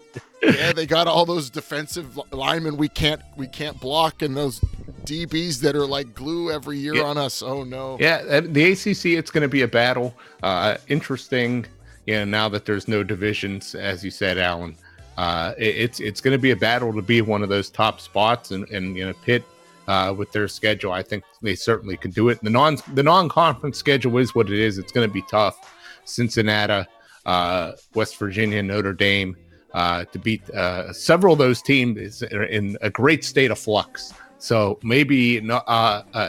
yeah, 0.45 0.73
they 0.73 0.87
got 0.87 1.09
all 1.09 1.27
those 1.27 1.51
defensive 1.51 2.17
linemen 2.31 2.77
we 2.77 2.89
can't 2.89 3.23
we 3.37 3.47
can't 3.49 3.81
block, 3.81 4.23
and 4.23 4.37
those 4.37 4.61
DBs 5.05 5.61
that 5.63 5.75
are 5.75 5.87
like 5.87 6.15
glue 6.15 6.51
every 6.53 6.79
year 6.79 6.97
Yeah. 6.97 7.03
on 7.05 7.19
us. 7.19 7.43
Oh 7.43 7.65
no. 7.65 7.97
Yeah, 7.99 8.41
the 8.41 8.73
ACC, 8.73 9.07
it's 9.19 9.31
going 9.33 9.43
to 9.43 9.49
be 9.49 9.63
a 9.63 9.69
battle. 9.69 10.15
Uh, 10.43 10.77
interesting, 10.89 11.67
you 12.07 12.15
know, 12.17 12.25
now 12.25 12.49
that 12.51 12.67
there's 12.67 12.87
no 12.89 13.03
divisions, 13.03 13.75
as 13.75 14.05
you 14.05 14.11
said, 14.11 14.37
Alan. 14.39 14.77
Uh, 15.17 15.55
it, 15.59 15.77
it's 15.77 16.01
it's 16.01 16.21
going 16.21 16.33
to 16.33 16.41
be 16.41 16.51
a 16.51 16.57
battle 16.57 16.93
to 16.93 17.03
be 17.03 17.21
one 17.21 17.43
of 17.43 17.49
those 17.49 17.71
top 17.71 18.01
spots, 18.01 18.51
and 18.51 18.69
and 18.71 18.97
you 18.97 19.07
know, 19.07 19.41
uh, 19.87 20.15
with 20.17 20.33
their 20.33 20.49
schedule, 20.49 20.93
I 20.93 21.03
think 21.03 21.25
they 21.43 21.55
certainly 21.55 21.97
can 21.97 22.11
do 22.11 22.29
it. 22.29 22.43
The 22.43 22.51
non 22.51 22.79
the 22.95 23.03
non 23.03 23.29
conference 23.29 23.79
schedule 23.79 24.19
is 24.19 24.35
what 24.35 24.51
it 24.51 24.59
is. 24.59 24.79
It's 24.79 24.93
going 24.93 25.09
to 25.09 25.13
be 25.13 25.23
tough. 25.31 25.71
Cincinnati, 26.05 26.89
uh, 27.27 27.73
West 27.95 28.17
Virginia, 28.19 28.63
Notre 28.63 28.93
Dame. 28.93 29.37
Uh, 29.73 30.05
to 30.05 30.21
beat 30.21 30.49
uh, 30.51 30.93
several 30.93 31.33
of 31.33 31.39
those 31.41 31.61
teams 31.61 32.23
are 32.23 32.45
in 32.45 32.79
a 32.81 32.89
great 32.89 33.25
state 33.25 33.51
of 33.51 33.59
flux. 33.59 34.15
So 34.39 34.79
maybe 34.85 35.41
not 35.41 35.67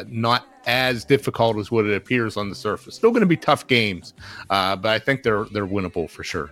not 0.10 0.48
as 0.66 1.06
difficult 1.06 1.58
as 1.58 1.70
what 1.70 1.86
it 1.86 1.94
appears 1.96 2.38
on 2.38 2.50
the 2.50 2.56
surface. 2.56 2.96
Still 2.96 3.12
going 3.12 3.22
to 3.22 3.28
be 3.28 3.38
tough 3.38 3.68
games, 3.68 4.16
but 4.50 4.88
I 4.88 4.98
think 4.98 5.22
they're 5.22 5.46
they're 5.46 5.68
winnable 5.68 6.10
for 6.10 6.24
sure. 6.24 6.50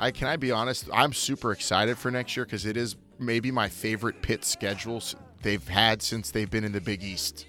I 0.00 0.10
can 0.10 0.28
I 0.28 0.36
be 0.36 0.50
honest? 0.50 0.88
I'm 0.92 1.12
super 1.12 1.52
excited 1.52 1.98
for 1.98 2.10
next 2.10 2.34
year 2.34 2.46
because 2.46 2.64
it 2.64 2.78
is 2.78 2.96
maybe 3.18 3.50
my 3.50 3.68
favorite 3.68 4.22
Pitt 4.22 4.46
schedules 4.46 5.14
they've 5.42 5.66
had 5.68 6.00
since 6.00 6.30
they've 6.30 6.50
been 6.50 6.64
in 6.64 6.72
the 6.72 6.80
Big 6.80 7.04
East. 7.04 7.44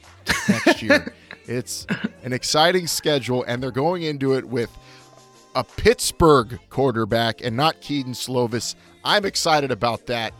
Next 0.49 0.81
year, 0.81 1.13
it's 1.45 1.87
an 2.23 2.33
exciting 2.33 2.87
schedule, 2.87 3.45
and 3.47 3.63
they're 3.63 3.71
going 3.71 4.03
into 4.03 4.35
it 4.35 4.43
with 4.45 4.69
a 5.55 5.63
Pittsburgh 5.63 6.59
quarterback 6.69 7.41
and 7.41 7.55
not 7.55 7.79
Kedon 7.79 8.11
Slovis. 8.11 8.75
I'm 9.05 9.25
excited 9.25 9.71
about 9.71 10.07
that, 10.07 10.33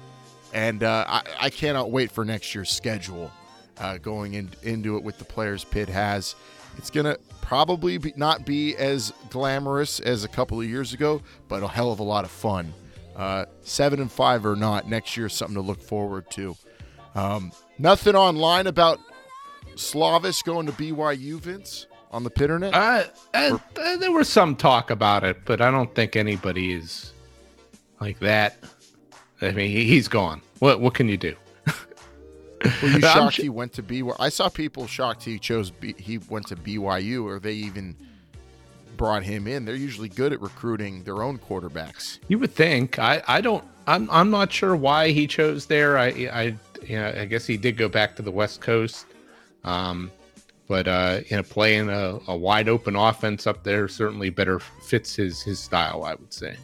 and 0.53 0.84
uh, 0.84 1.05
I, 1.07 1.22
I 1.39 1.49
cannot 1.49 1.91
wait 1.91 2.12
for 2.12 2.26
next 2.26 2.53
year's 2.53 2.70
schedule. 2.70 3.32
Uh, 3.78 3.97
going 3.97 4.34
in, 4.34 4.49
into 4.64 4.97
it 4.97 5.03
with 5.03 5.18
the 5.18 5.26
players 5.26 5.64
Pitt 5.64 5.88
has, 5.88 6.36
it's 6.78 6.89
gonna 6.89 7.16
probably 7.56 7.97
be, 7.97 8.14
not 8.16 8.45
be 8.45 8.78
as 8.78 9.12
glamorous 9.30 9.99
as 9.99 10.24
a 10.24 10.28
couple 10.30 10.62
of 10.62 10.66
years 10.66 10.93
ago, 10.93 11.22
but 11.49 11.62
a 11.62 11.68
hell 11.68 11.91
of 11.91 11.99
a 11.99 12.04
lot 12.04 12.24
of 12.24 12.32
fun. 12.32 12.74
Uh, 13.14 13.43
seven 13.60 13.99
and 13.99 14.10
five 14.10 14.45
or 14.45 14.56
not, 14.56 14.88
next 14.88 15.18
year 15.18 15.26
is 15.26 15.34
something 15.34 15.56
to 15.56 15.62
look 15.62 15.82
forward 15.84 16.24
to. 16.32 16.56
Um, 17.14 17.52
nothing 17.78 18.16
online 18.16 18.68
about 18.68 18.99
Slovis 19.76 20.41
going 20.45 20.66
to 20.68 20.72
BYU, 20.72 21.41
Vince, 21.41 21.88
on 22.10 22.24
the 22.24 22.32
Pitternet. 22.32 22.72
Uh, 22.74 23.04
uh, 23.34 23.58
uh, 23.78 23.97
there 23.97 24.14
was 24.14 24.30
some 24.30 24.56
talk 24.56 24.89
about 24.89 25.26
it, 25.26 25.43
but 25.43 25.60
I 25.60 25.70
don't 25.72 25.93
think 25.93 26.16
anybody 26.16 26.72
is 26.72 27.12
like 27.99 28.20
that. 28.20 28.64
I 29.41 29.52
mean, 29.52 29.72
he- 29.72 29.88
he's 29.88 30.08
gone. 30.08 30.41
What 30.60 30.80
what 30.80 30.93
can 30.93 31.10
you 31.10 31.18
do? 31.18 31.36
Were 32.82 32.89
you 32.89 32.99
shocked 33.01 33.36
sh- 33.36 33.41
he 33.41 33.49
went 33.49 33.74
to 33.74 33.84
BYU? 33.84 34.16
I 34.20 34.30
saw 34.30 34.49
people 34.49 34.88
shocked 34.88 35.24
he 35.24 35.39
chose 35.39 35.70
B- 35.72 35.95
he 35.97 36.18
went 36.18 36.47
to 36.47 36.55
BYU, 36.55 37.24
or 37.26 37.39
they 37.39 37.53
even 37.53 37.95
brought 38.97 39.24
him 39.24 39.47
in. 39.47 39.66
They're 39.66 39.76
usually 39.76 40.09
good 40.09 40.32
at 40.34 40.41
recruiting 40.41 41.03
their 41.03 41.24
own 41.24 41.39
quarterbacks. 41.39 42.20
You 42.28 42.38
would 42.39 42.53
think. 42.53 42.99
I, 42.99 43.24
I 43.28 43.41
don't. 43.41 43.64
I'm 43.88 44.09
I'm 44.12 44.30
not 44.30 44.51
sure 44.51 44.76
why 44.76 45.09
he 45.09 45.26
chose 45.28 45.66
there. 45.66 45.97
I 45.97 46.07
I 46.07 46.55
you 46.84 46.97
know, 46.97 47.14
I 47.18 47.26
guess 47.26 47.45
he 47.45 47.57
did 47.57 47.78
go 47.78 47.89
back 47.89 48.16
to 48.18 48.22
the 48.22 48.32
West 48.32 48.62
Coast. 48.62 49.05
Um, 49.64 50.12
but 50.68 50.88
uh, 50.88 51.22
you 51.28 51.38
know, 51.38 51.43
playing 51.43 51.89
a, 51.89 52.20
a 52.28 52.36
wide 52.36 52.70
open 52.70 52.95
offense 52.95 53.45
up 53.45 53.64
there 53.64 53.88
certainly 53.88 54.30
better 54.30 54.59
fits 54.59 55.16
his 55.16 55.41
his 55.41 55.59
style. 55.59 56.03
I 56.03 56.16
would 56.16 56.34
say. 56.34 56.55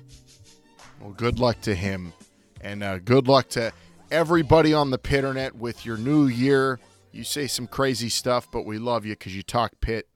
Well, 1.01 1.11
good 1.11 1.39
luck 1.39 1.61
to 1.61 1.75
him, 1.75 2.13
and 2.61 2.83
uh, 2.83 2.99
good 2.99 3.27
luck 3.27 3.49
to 3.49 3.71
everybody 4.11 4.73
on 4.73 4.91
the 4.91 4.97
Pitternet 4.97 5.53
with 5.53 5.85
your 5.85 5.97
new 5.97 6.27
year. 6.27 6.79
You 7.11 7.23
say 7.23 7.47
some 7.47 7.67
crazy 7.67 8.09
stuff, 8.09 8.47
but 8.51 8.65
we 8.65 8.77
love 8.77 9.05
you 9.05 9.13
because 9.13 9.35
you 9.35 9.43
talk 9.43 9.73
Pitt. 9.81 10.07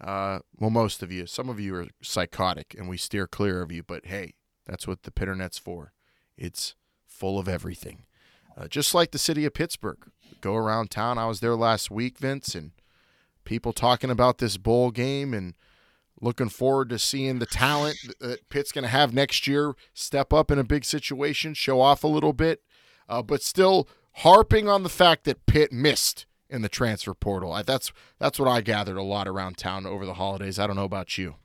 Uh, 0.00 0.40
well, 0.58 0.70
most 0.70 1.02
of 1.02 1.10
you. 1.10 1.26
Some 1.26 1.48
of 1.48 1.58
you 1.58 1.74
are 1.74 1.86
psychotic, 2.02 2.74
and 2.78 2.88
we 2.88 2.96
steer 2.96 3.26
clear 3.26 3.62
of 3.62 3.72
you. 3.72 3.82
But 3.82 4.06
hey, 4.06 4.34
that's 4.66 4.86
what 4.86 5.02
the 5.02 5.10
Pitternet's 5.10 5.58
for. 5.58 5.92
It's 6.36 6.74
full 7.06 7.38
of 7.38 7.48
everything, 7.48 8.04
uh, 8.56 8.68
just 8.68 8.94
like 8.94 9.10
the 9.10 9.18
city 9.18 9.44
of 9.44 9.54
Pittsburgh. 9.54 10.10
Go 10.40 10.54
around 10.54 10.90
town. 10.90 11.18
I 11.18 11.26
was 11.26 11.40
there 11.40 11.56
last 11.56 11.90
week, 11.90 12.18
Vince, 12.18 12.54
and 12.54 12.72
people 13.44 13.72
talking 13.72 14.10
about 14.10 14.38
this 14.38 14.58
bowl 14.58 14.90
game 14.90 15.32
and 15.32 15.54
looking 16.20 16.48
forward 16.48 16.90
to 16.90 16.98
seeing 16.98 17.38
the 17.38 17.46
talent 17.46 17.96
that 18.20 18.48
Pitt's 18.48 18.72
going 18.72 18.84
to 18.84 18.88
have 18.88 19.14
next 19.14 19.46
year 19.46 19.74
step 19.94 20.32
up 20.32 20.50
in 20.50 20.58
a 20.58 20.64
big 20.64 20.84
situation, 20.84 21.54
show 21.54 21.80
off 21.80 22.04
a 22.04 22.08
little 22.08 22.32
bit, 22.32 22.62
uh, 23.08 23.22
but 23.22 23.42
still 23.42 23.88
harping 24.16 24.68
on 24.68 24.82
the 24.82 24.88
fact 24.88 25.24
that 25.24 25.46
Pitt 25.46 25.72
missed 25.72 26.26
in 26.48 26.62
the 26.62 26.68
transfer 26.68 27.14
portal. 27.14 27.52
I, 27.52 27.62
that's 27.62 27.92
that's 28.18 28.38
what 28.38 28.48
I 28.48 28.60
gathered 28.60 28.96
a 28.96 29.02
lot 29.02 29.28
around 29.28 29.56
town 29.56 29.86
over 29.86 30.06
the 30.06 30.14
holidays. 30.14 30.58
I 30.58 30.66
don't 30.66 30.76
know 30.76 30.84
about 30.84 31.18
you. 31.18 31.36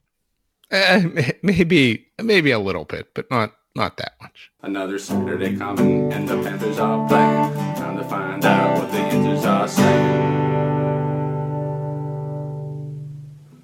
May- 0.72 1.38
maybe 1.42 2.08
maybe 2.22 2.52
a 2.52 2.60
little 2.60 2.86
bit, 2.86 3.14
but 3.14 3.30
not 3.30 3.54
not 3.76 3.98
that 3.98 4.14
much. 4.22 4.52
Another 4.62 5.00
Saturday 5.00 5.58
coming, 5.58 6.12
and 6.14 6.28
the 6.28 6.42
Panthers 6.42 6.80
are 6.80 7.08
playing. 7.08 7.54
Time 7.76 7.98
to 7.98 8.04
find 8.04 8.44
out 8.46 8.80
what 8.80 8.92
the 8.92 8.98
Panthers 8.98 9.46
are 9.46 9.68
saying. 9.68 10.32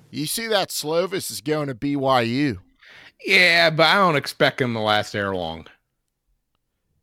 You 0.09 0.25
see 0.25 0.47
that 0.47 0.69
Slovis 0.69 1.29
is 1.29 1.41
going 1.41 1.67
to 1.67 1.75
BYU. 1.75 2.59
Yeah, 3.25 3.69
but 3.69 3.85
I 3.85 3.95
don't 3.95 4.15
expect 4.15 4.61
him 4.61 4.73
to 4.73 4.79
last 4.79 5.11
there 5.11 5.35
long. 5.35 5.67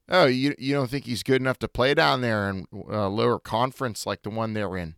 Oh, 0.08 0.26
you 0.26 0.54
you 0.58 0.74
don't 0.74 0.90
think 0.90 1.06
he's 1.06 1.22
good 1.22 1.40
enough 1.40 1.58
to 1.60 1.68
play 1.68 1.94
down 1.94 2.20
there 2.20 2.50
in 2.50 2.66
a 2.90 3.08
lower 3.08 3.38
conference 3.38 4.04
like 4.06 4.22
the 4.22 4.30
one 4.30 4.52
they're 4.52 4.76
in? 4.76 4.96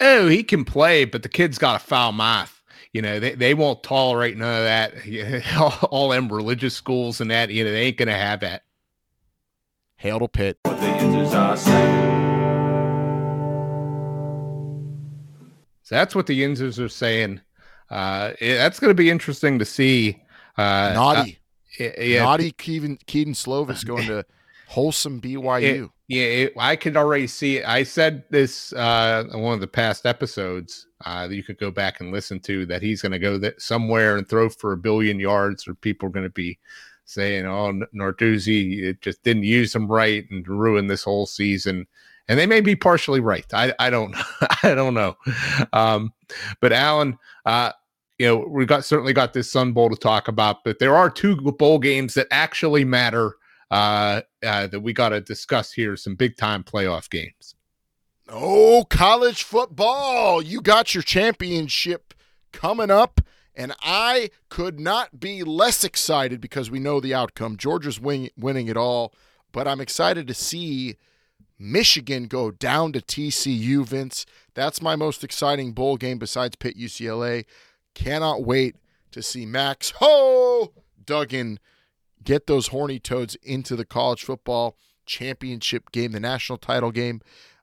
Oh, 0.00 0.28
he 0.28 0.42
can 0.42 0.64
play, 0.64 1.04
but 1.04 1.22
the 1.22 1.28
kid's 1.28 1.56
got 1.58 1.80
a 1.80 1.84
foul 1.84 2.12
mouth. 2.12 2.62
You 2.92 3.02
know, 3.02 3.18
they, 3.18 3.34
they 3.34 3.54
won't 3.54 3.82
tolerate 3.82 4.36
none 4.36 4.58
of 4.58 4.64
that. 4.64 5.46
all, 5.58 5.88
all 5.90 6.08
them 6.10 6.28
religious 6.28 6.74
schools 6.74 7.20
and 7.20 7.30
that, 7.30 7.50
you 7.50 7.64
know, 7.64 7.72
they 7.72 7.86
ain't 7.86 7.96
gonna 7.96 8.12
have 8.16 8.40
that. 8.40 8.62
Hail 9.96 10.18
to 10.20 10.28
Pitt. 10.28 10.58
What 10.64 10.76
the 10.76 10.86
Panthers 10.86 11.34
are 11.34 11.56
saying. 11.56 12.04
So 15.82 15.94
that's 15.94 16.14
what 16.14 16.26
the 16.26 16.40
Yinzers 16.40 16.78
are 16.82 16.88
saying. 16.88 17.40
Uh, 17.90 18.32
it- 18.40 18.56
that's 18.56 18.80
going 18.80 18.90
to 18.90 18.94
be 18.94 19.10
interesting 19.10 19.58
to 19.58 19.64
see. 19.64 20.22
Uh, 20.56 20.92
Naughty. 20.94 21.38
uh, 21.80 21.84
yeah, 22.00 22.22
Naughty 22.22 22.52
Kedon, 22.52 22.98
Kedon 23.06 23.34
Slovis 23.34 23.84
going 23.84 24.06
to 24.06 24.24
wholesome 24.68 25.20
BYU. 25.20 25.84
It- 25.84 25.90
yeah, 26.06 26.24
it, 26.24 26.52
I 26.58 26.76
could 26.76 26.98
already 26.98 27.26
see 27.26 27.56
it. 27.56 27.66
I 27.66 27.82
said 27.82 28.24
this 28.28 28.74
uh, 28.74 29.24
in 29.32 29.40
one 29.40 29.54
of 29.54 29.60
the 29.60 29.66
past 29.66 30.04
episodes 30.04 30.86
uh, 31.06 31.26
that 31.26 31.34
you 31.34 31.42
could 31.42 31.58
go 31.58 31.70
back 31.70 32.00
and 32.00 32.12
listen 32.12 32.40
to 32.40 32.66
that 32.66 32.82
he's 32.82 33.00
going 33.00 33.12
to 33.12 33.18
go 33.18 33.38
that 33.38 33.62
somewhere 33.62 34.18
and 34.18 34.28
throw 34.28 34.50
for 34.50 34.72
a 34.72 34.76
billion 34.76 35.18
yards, 35.18 35.66
or 35.66 35.74
people 35.74 36.06
are 36.06 36.12
going 36.12 36.26
to 36.26 36.30
be 36.30 36.58
saying, 37.06 37.46
"Oh, 37.46 37.80
Narduzzi 37.94 38.82
it 38.82 39.00
just 39.00 39.22
didn't 39.22 39.44
use 39.44 39.74
him 39.74 39.86
right 39.90 40.26
and 40.30 40.46
ruined 40.46 40.90
this 40.90 41.04
whole 41.04 41.24
season." 41.24 41.86
And 42.28 42.38
they 42.38 42.46
may 42.46 42.60
be 42.60 42.76
partially 42.76 43.20
right. 43.20 43.46
I, 43.54 43.72
I 43.78 43.88
don't 43.88 44.14
I 44.62 44.74
don't 44.74 44.94
know. 44.94 45.16
Um, 45.72 46.12
but 46.60 46.72
Alan, 46.74 47.18
uh, 47.46 47.72
you 48.18 48.26
know, 48.26 48.44
we 48.46 48.66
got 48.66 48.84
certainly 48.84 49.14
got 49.14 49.32
this 49.32 49.50
Sun 49.50 49.72
Bowl 49.72 49.88
to 49.88 49.96
talk 49.96 50.28
about, 50.28 50.64
but 50.64 50.78
there 50.80 50.96
are 50.96 51.08
two 51.08 51.36
bowl 51.36 51.78
games 51.78 52.12
that 52.12 52.26
actually 52.30 52.84
matter 52.84 53.36
uh, 53.74 54.22
uh, 54.46 54.68
that 54.68 54.80
we 54.80 54.92
got 54.92 55.08
to 55.08 55.20
discuss 55.20 55.72
here. 55.72 55.96
Some 55.96 56.14
big 56.14 56.36
time 56.36 56.62
playoff 56.62 57.10
games. 57.10 57.56
Oh, 58.28 58.86
college 58.88 59.42
football. 59.42 60.40
You 60.40 60.60
got 60.60 60.94
your 60.94 61.02
championship 61.02 62.14
coming 62.52 62.90
up, 62.90 63.20
and 63.52 63.74
I 63.82 64.30
could 64.48 64.78
not 64.78 65.18
be 65.18 65.42
less 65.42 65.82
excited 65.82 66.40
because 66.40 66.70
we 66.70 66.78
know 66.78 67.00
the 67.00 67.14
outcome. 67.14 67.56
Georgia's 67.56 67.98
win- 67.98 68.30
winning 68.36 68.68
it 68.68 68.76
all, 68.76 69.12
but 69.50 69.66
I'm 69.66 69.80
excited 69.80 70.28
to 70.28 70.34
see 70.34 70.94
Michigan 71.58 72.26
go 72.26 72.52
down 72.52 72.92
to 72.92 73.00
TCU, 73.00 73.84
Vince. 73.84 74.24
That's 74.54 74.80
my 74.80 74.94
most 74.94 75.24
exciting 75.24 75.72
bowl 75.72 75.96
game 75.96 76.18
besides 76.18 76.54
Pitt 76.54 76.78
UCLA. 76.78 77.44
Cannot 77.94 78.44
wait 78.44 78.76
to 79.10 79.20
see 79.20 79.44
Max 79.44 79.90
Ho 79.96 80.72
Duggan 81.04 81.58
get 82.24 82.46
those 82.46 82.68
horny 82.68 82.98
toads 82.98 83.34
into 83.36 83.76
the 83.76 83.84
college 83.84 84.24
football 84.24 84.76
championship 85.06 85.92
game, 85.92 86.12
the 86.12 86.20
national 86.20 86.58
title 86.58 86.90
game. 86.90 87.20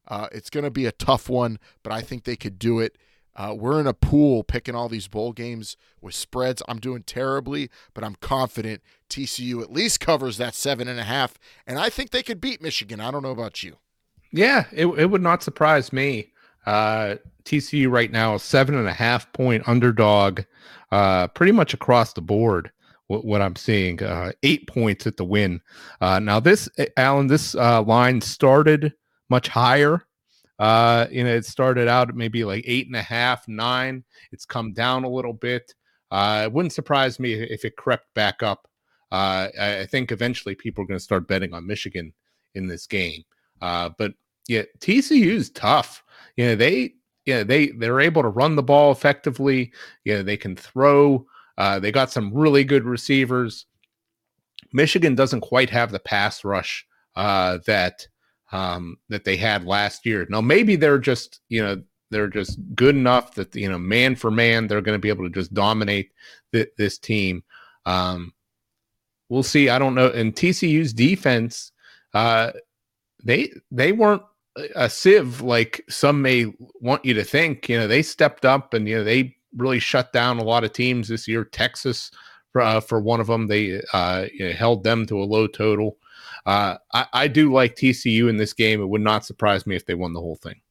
Uh, 0.08 0.28
it's 0.32 0.50
going 0.50 0.64
to 0.64 0.72
be 0.72 0.86
a 0.86 0.92
tough 0.92 1.30
one, 1.30 1.60
but 1.84 1.94
I 1.94 2.02
think 2.02 2.24
they 2.24 2.36
could 2.36 2.60
do 2.60 2.80
it. 2.80 2.98
Uh, 3.36 3.56
we're 3.58 3.80
in 3.80 3.88
a 3.88 3.94
pool 3.94 4.44
picking 4.44 4.76
all 4.76 4.90
these 4.90 5.08
bowl 5.08 5.32
games 5.32 5.78
with 6.02 6.14
spreads. 6.14 6.62
I'm 6.68 6.80
doing 6.80 7.04
terribly, 7.04 7.70
but 7.94 8.04
I'm 8.04 8.16
confident 8.16 8.82
TCU 9.10 9.62
at 9.62 9.72
least 9.72 10.02
covers 10.02 10.38
that 10.38 10.54
seven 10.54 10.88
and 10.88 11.00
a 11.00 11.04
half, 11.04 11.36
and 11.66 11.80
I 11.80 11.90
think 11.90 12.12
they 12.12 12.24
could 12.24 12.42
beat 12.42 12.62
Michigan. 12.62 13.00
I 13.00 13.10
don't 13.10 13.24
know 13.24 13.32
about 13.32 13.64
you. 13.64 13.78
Yeah, 14.32 14.66
it, 14.72 14.86
it 14.86 15.06
would 15.10 15.22
not 15.22 15.44
surprise 15.44 15.94
me. 15.94 16.32
Uh, 16.66 17.16
TCU 17.46 17.90
right 17.90 18.12
now 18.12 18.38
seven 18.38 18.76
and 18.76 18.88
a 18.88 18.94
half 18.94 19.32
point 19.34 19.68
underdog, 19.68 20.42
uh, 20.92 21.28
pretty 21.30 21.52
much 21.54 21.74
across 21.74 22.14
the 22.14 22.22
board 22.22 22.72
what, 23.12 23.26
what 23.26 23.42
I'm 23.42 23.58
seeing. 23.58 24.02
Uh, 24.02 24.32
eight 24.42 24.68
points 24.68 25.06
at 25.06 25.18
the 25.18 25.26
win. 25.26 25.62
Uh, 26.00 26.20
now 26.20 26.40
this, 26.40 26.70
Alan, 26.96 27.28
this 27.28 27.56
uh, 27.56 27.84
line 27.84 28.22
started 28.22 28.94
much 29.30 29.50
higher. 29.50 30.06
Uh, 30.58 31.08
you 31.12 31.24
know, 31.24 31.34
it 31.34 31.46
started 31.46 31.88
out 31.88 32.16
maybe 32.16 32.46
like 32.46 32.64
eight 32.66 32.88
and 32.88 32.96
a 32.96 33.02
half, 33.02 33.48
nine. 33.48 34.04
It's 34.32 34.46
come 34.46 34.72
down 34.72 35.04
a 35.04 35.10
little 35.10 35.34
bit. 35.34 35.74
Uh, 36.10 36.44
it 36.46 36.54
wouldn't 36.54 36.74
surprise 36.74 37.20
me 37.20 37.34
if 37.34 37.66
it 37.66 37.76
crept 37.76 38.14
back 38.14 38.42
up. 38.44 38.68
Uh, 39.12 39.50
I, 39.60 39.86
think 39.88 40.12
eventually 40.12 40.56
people 40.56 40.84
are 40.84 40.88
going 40.88 40.98
to 40.98 41.04
start 41.04 41.28
betting 41.28 41.54
on 41.54 41.68
Michigan 41.68 42.14
in 42.56 42.66
this 42.66 42.88
game. 42.88 43.24
Uh, 43.62 43.90
but 43.98 44.14
yeah, 44.48 44.64
TCU 44.80 45.34
is 45.34 45.50
tough. 45.50 46.02
You 46.38 46.46
know, 46.46 46.56
they 46.56 46.94
yeah 47.26 47.44
they 47.44 47.68
they're 47.68 48.00
able 48.00 48.22
to 48.22 48.30
run 48.30 48.56
the 48.56 48.64
ball 48.64 48.92
effectively. 48.92 49.74
Yeah, 50.06 50.22
they 50.22 50.38
can 50.38 50.56
throw. 50.56 51.26
Uh, 51.62 51.80
they 51.80 51.92
got 51.92 52.10
some 52.10 52.34
really 52.34 52.64
good 52.64 52.86
receivers. 52.86 53.68
Michigan 54.74 55.14
doesn't 55.14 55.42
quite 55.42 55.70
have 55.70 55.92
the 55.92 56.00
pass 56.00 56.44
rush 56.44 56.88
uh, 57.16 57.60
that 57.68 58.08
um, 58.52 58.98
that 59.10 59.26
they 59.26 59.38
had 59.38 59.64
last 59.64 60.04
year. 60.04 60.26
Now 60.28 60.42
maybe 60.42 60.76
they're 60.76 60.98
just 60.98 61.40
you 61.50 61.62
know 61.62 61.80
they're 62.10 62.30
just 62.30 62.58
good 62.74 62.96
enough 62.96 63.36
that 63.36 63.56
you 63.56 63.70
know 63.70 63.78
man 63.78 64.16
for 64.16 64.32
man 64.32 64.66
they're 64.66 64.82
going 64.82 64.96
to 64.96 65.00
be 65.00 65.10
able 65.10 65.24
to 65.24 65.30
just 65.30 65.54
dominate 65.54 66.12
th- 66.52 66.72
this 66.80 66.98
team. 66.98 67.44
Um, 67.86 68.34
we'll 69.30 69.44
see. 69.44 69.70
I 69.70 69.78
don't 69.78 69.94
know. 69.94 70.10
And 70.10 70.34
TCU's 70.34 70.94
defense, 70.94 71.74
uh, 72.16 72.54
they 73.24 73.54
they 73.70 73.92
weren't 73.92 74.24
a 74.76 74.90
sieve 74.90 75.42
like 75.42 75.86
some 75.90 76.24
may 76.24 76.52
want 76.80 77.06
you 77.06 77.14
to 77.14 77.24
think. 77.24 77.70
You 77.70 77.78
know, 77.78 77.88
they 77.88 78.02
stepped 78.02 78.46
up 78.46 78.74
and 78.74 78.88
you 78.88 78.98
know 78.98 79.04
they 79.04 79.36
really 79.56 79.80
shut 79.80 80.14
down 80.14 80.40
a 80.40 80.44
lot 80.44 80.64
of 80.64 80.74
teams 80.74 81.08
this 81.08 81.28
year. 81.28 81.44
Texas, 81.44 82.12
uh, 82.60 82.80
for 82.80 83.00
one 83.00 83.20
of 83.20 83.28
them, 83.28 83.48
they 83.48 83.82
uh, 83.94 84.26
held 84.56 84.84
them 84.84 85.06
to 85.08 85.22
a 85.22 85.26
low 85.26 85.48
total. 85.48 85.98
Uh, 86.46 86.78
I, 86.94 87.06
I 87.14 87.28
do 87.28 87.52
like 87.54 87.76
TCU 87.76 88.30
in 88.30 88.38
this 88.38 88.54
game. 88.54 88.82
It 88.82 88.90
would 88.90 89.02
not 89.02 89.26
surprise 89.26 89.68
me 89.68 89.76
if 89.76 89.86
they 89.86 89.94
won 89.94 90.14
the 90.14 90.22
whole 90.22 90.36
thing. 90.36 90.62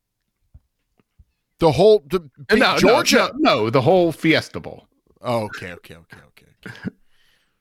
The 1.58 1.72
whole 1.72 2.02
the 2.08 2.28
no, 2.52 2.78
Georgia, 2.78 3.30
no, 3.36 3.64
no, 3.64 3.70
the 3.70 3.82
whole 3.82 4.12
Fiesta 4.12 4.60
Bowl. 4.60 4.86
Oh, 5.20 5.44
okay, 5.44 5.72
okay, 5.72 5.94
okay, 5.94 6.16
okay. 6.28 6.46
okay. 6.66 6.90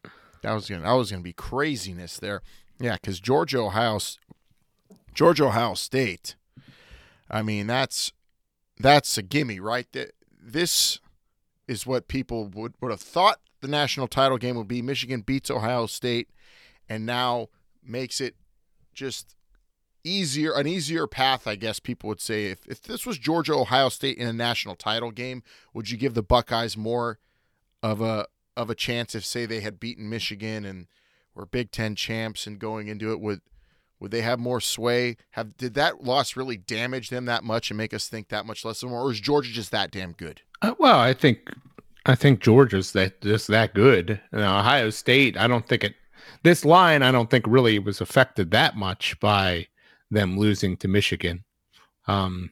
that 0.41 0.53
was 0.53 0.70
gonna 0.70 0.84
that 0.84 0.93
was 0.93 1.11
gonna 1.11 1.22
be 1.22 1.34
craziness 1.34 2.17
there. 2.17 2.41
Yeah, 2.80 2.93
because 2.93 3.20
Georgia, 3.20 3.59
Ohio, 3.59 3.99
Georgia, 5.13 5.45
Ohio 5.45 5.74
State. 5.74 6.36
I 7.30 7.41
mean, 7.41 7.67
that's 7.67 8.13
that's 8.80 9.17
a 9.17 9.22
gimme, 9.22 9.59
right? 9.59 9.91
That 9.91 10.13
This 10.41 10.99
is 11.70 11.86
what 11.86 12.07
people 12.07 12.47
would 12.47 12.74
would 12.82 12.91
have 12.91 12.99
thought 12.99 13.39
the 13.61 13.67
national 13.67 14.07
title 14.07 14.38
game 14.38 14.55
would 14.55 14.67
be. 14.67 14.82
Michigan 14.82 15.22
beats 15.22 15.51
Ohio 15.51 15.86
State, 15.86 16.30
and 16.89 17.05
now 17.05 17.47
makes 17.84 18.20
it 18.20 18.36
just 18.93 19.36
easier 20.03 20.53
an 20.53 20.65
easier 20.65 21.07
path 21.07 21.45
i 21.45 21.55
guess 21.55 21.78
people 21.78 22.07
would 22.07 22.22
say 22.22 22.45
if, 22.45 22.65
if 22.67 22.82
this 22.82 23.05
was 23.05 23.17
georgia 23.17 23.53
ohio 23.53 23.89
state 23.89 24.17
in 24.17 24.26
a 24.26 24.34
national 24.34 24.74
title 24.74 25.11
game 25.11 25.43
would 25.74 25.89
you 25.89 25.97
give 25.97 26.13
the 26.13 26.24
buckeyes 26.24 26.78
more 26.78 27.20
of 27.84 27.99
a 27.99 28.26
of 28.55 28.70
a 28.70 28.76
chance 28.76 29.13
if 29.13 29.26
say 29.26 29.45
they 29.45 29.59
had 29.59 29.78
beaten 29.78 30.09
michigan 30.09 30.63
and 30.63 30.88
were 31.36 31.45
big 31.45 31.70
ten 31.70 31.95
champs 31.95 32.47
and 32.47 32.59
going 32.59 32.88
into 32.88 33.11
it 33.11 33.20
would 33.20 33.41
would 34.00 34.12
they 34.12 34.22
have 34.22 34.39
more 34.39 34.62
sway 34.62 35.18
have 35.32 35.58
did 35.58 35.74
that 35.74 36.04
loss 36.04 36.36
really 36.36 36.58
damage 36.58 37.10
them 37.10 37.26
that 37.26 37.43
much 37.43 37.70
and 37.70 37.78
make 37.78 37.93
us 37.93 38.08
think 38.08 38.30
that 38.30 38.45
much 38.45 38.64
less 38.64 38.82
of 38.84 38.89
them 38.89 38.97
or 38.97 39.12
is 39.12 39.20
georgia 39.20 39.52
just 39.52 39.72
that 39.72 39.91
damn 39.91 40.14
good 40.14 40.41
uh, 40.62 40.74
well 40.80 41.00
i 41.00 41.14
think 41.14 41.39
i 42.06 42.16
think 42.16 42.39
georgia's 42.39 42.91
that 42.93 43.22
just 43.22 43.47
that 43.47 43.74
good 43.74 44.20
ohio 44.34 44.89
state 44.89 45.38
i 45.38 45.47
don't 45.47 45.68
think 45.68 45.84
it 45.84 45.95
this 46.43 46.66
line 46.66 47.04
I 47.04 47.12
don't 47.12 47.30
think 47.30 47.45
really 47.47 47.80
was 47.80 48.02
affected 48.02 48.52
that 48.52 48.76
much 48.76 49.20
by 49.20 49.68
them 50.12 50.38
losing 50.38 50.78
to 50.78 50.88
Michigan. 50.88 51.43
Um, 52.08 52.52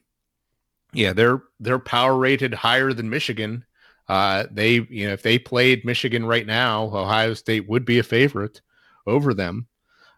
yeah, 0.92 1.12
they're 1.12 1.42
they're 1.60 1.78
power 1.78 2.16
rated 2.16 2.54
higher 2.54 2.92
than 2.92 3.10
Michigan. 3.10 3.64
Uh, 4.08 4.44
they 4.50 4.86
you 4.88 5.06
know 5.06 5.12
if 5.12 5.22
they 5.22 5.38
played 5.38 5.84
Michigan 5.84 6.24
right 6.24 6.46
now, 6.46 6.84
Ohio 6.84 7.34
State 7.34 7.68
would 7.68 7.84
be 7.84 7.98
a 7.98 8.04
favorite 8.04 8.60
over 9.06 9.34
them. 9.34 9.66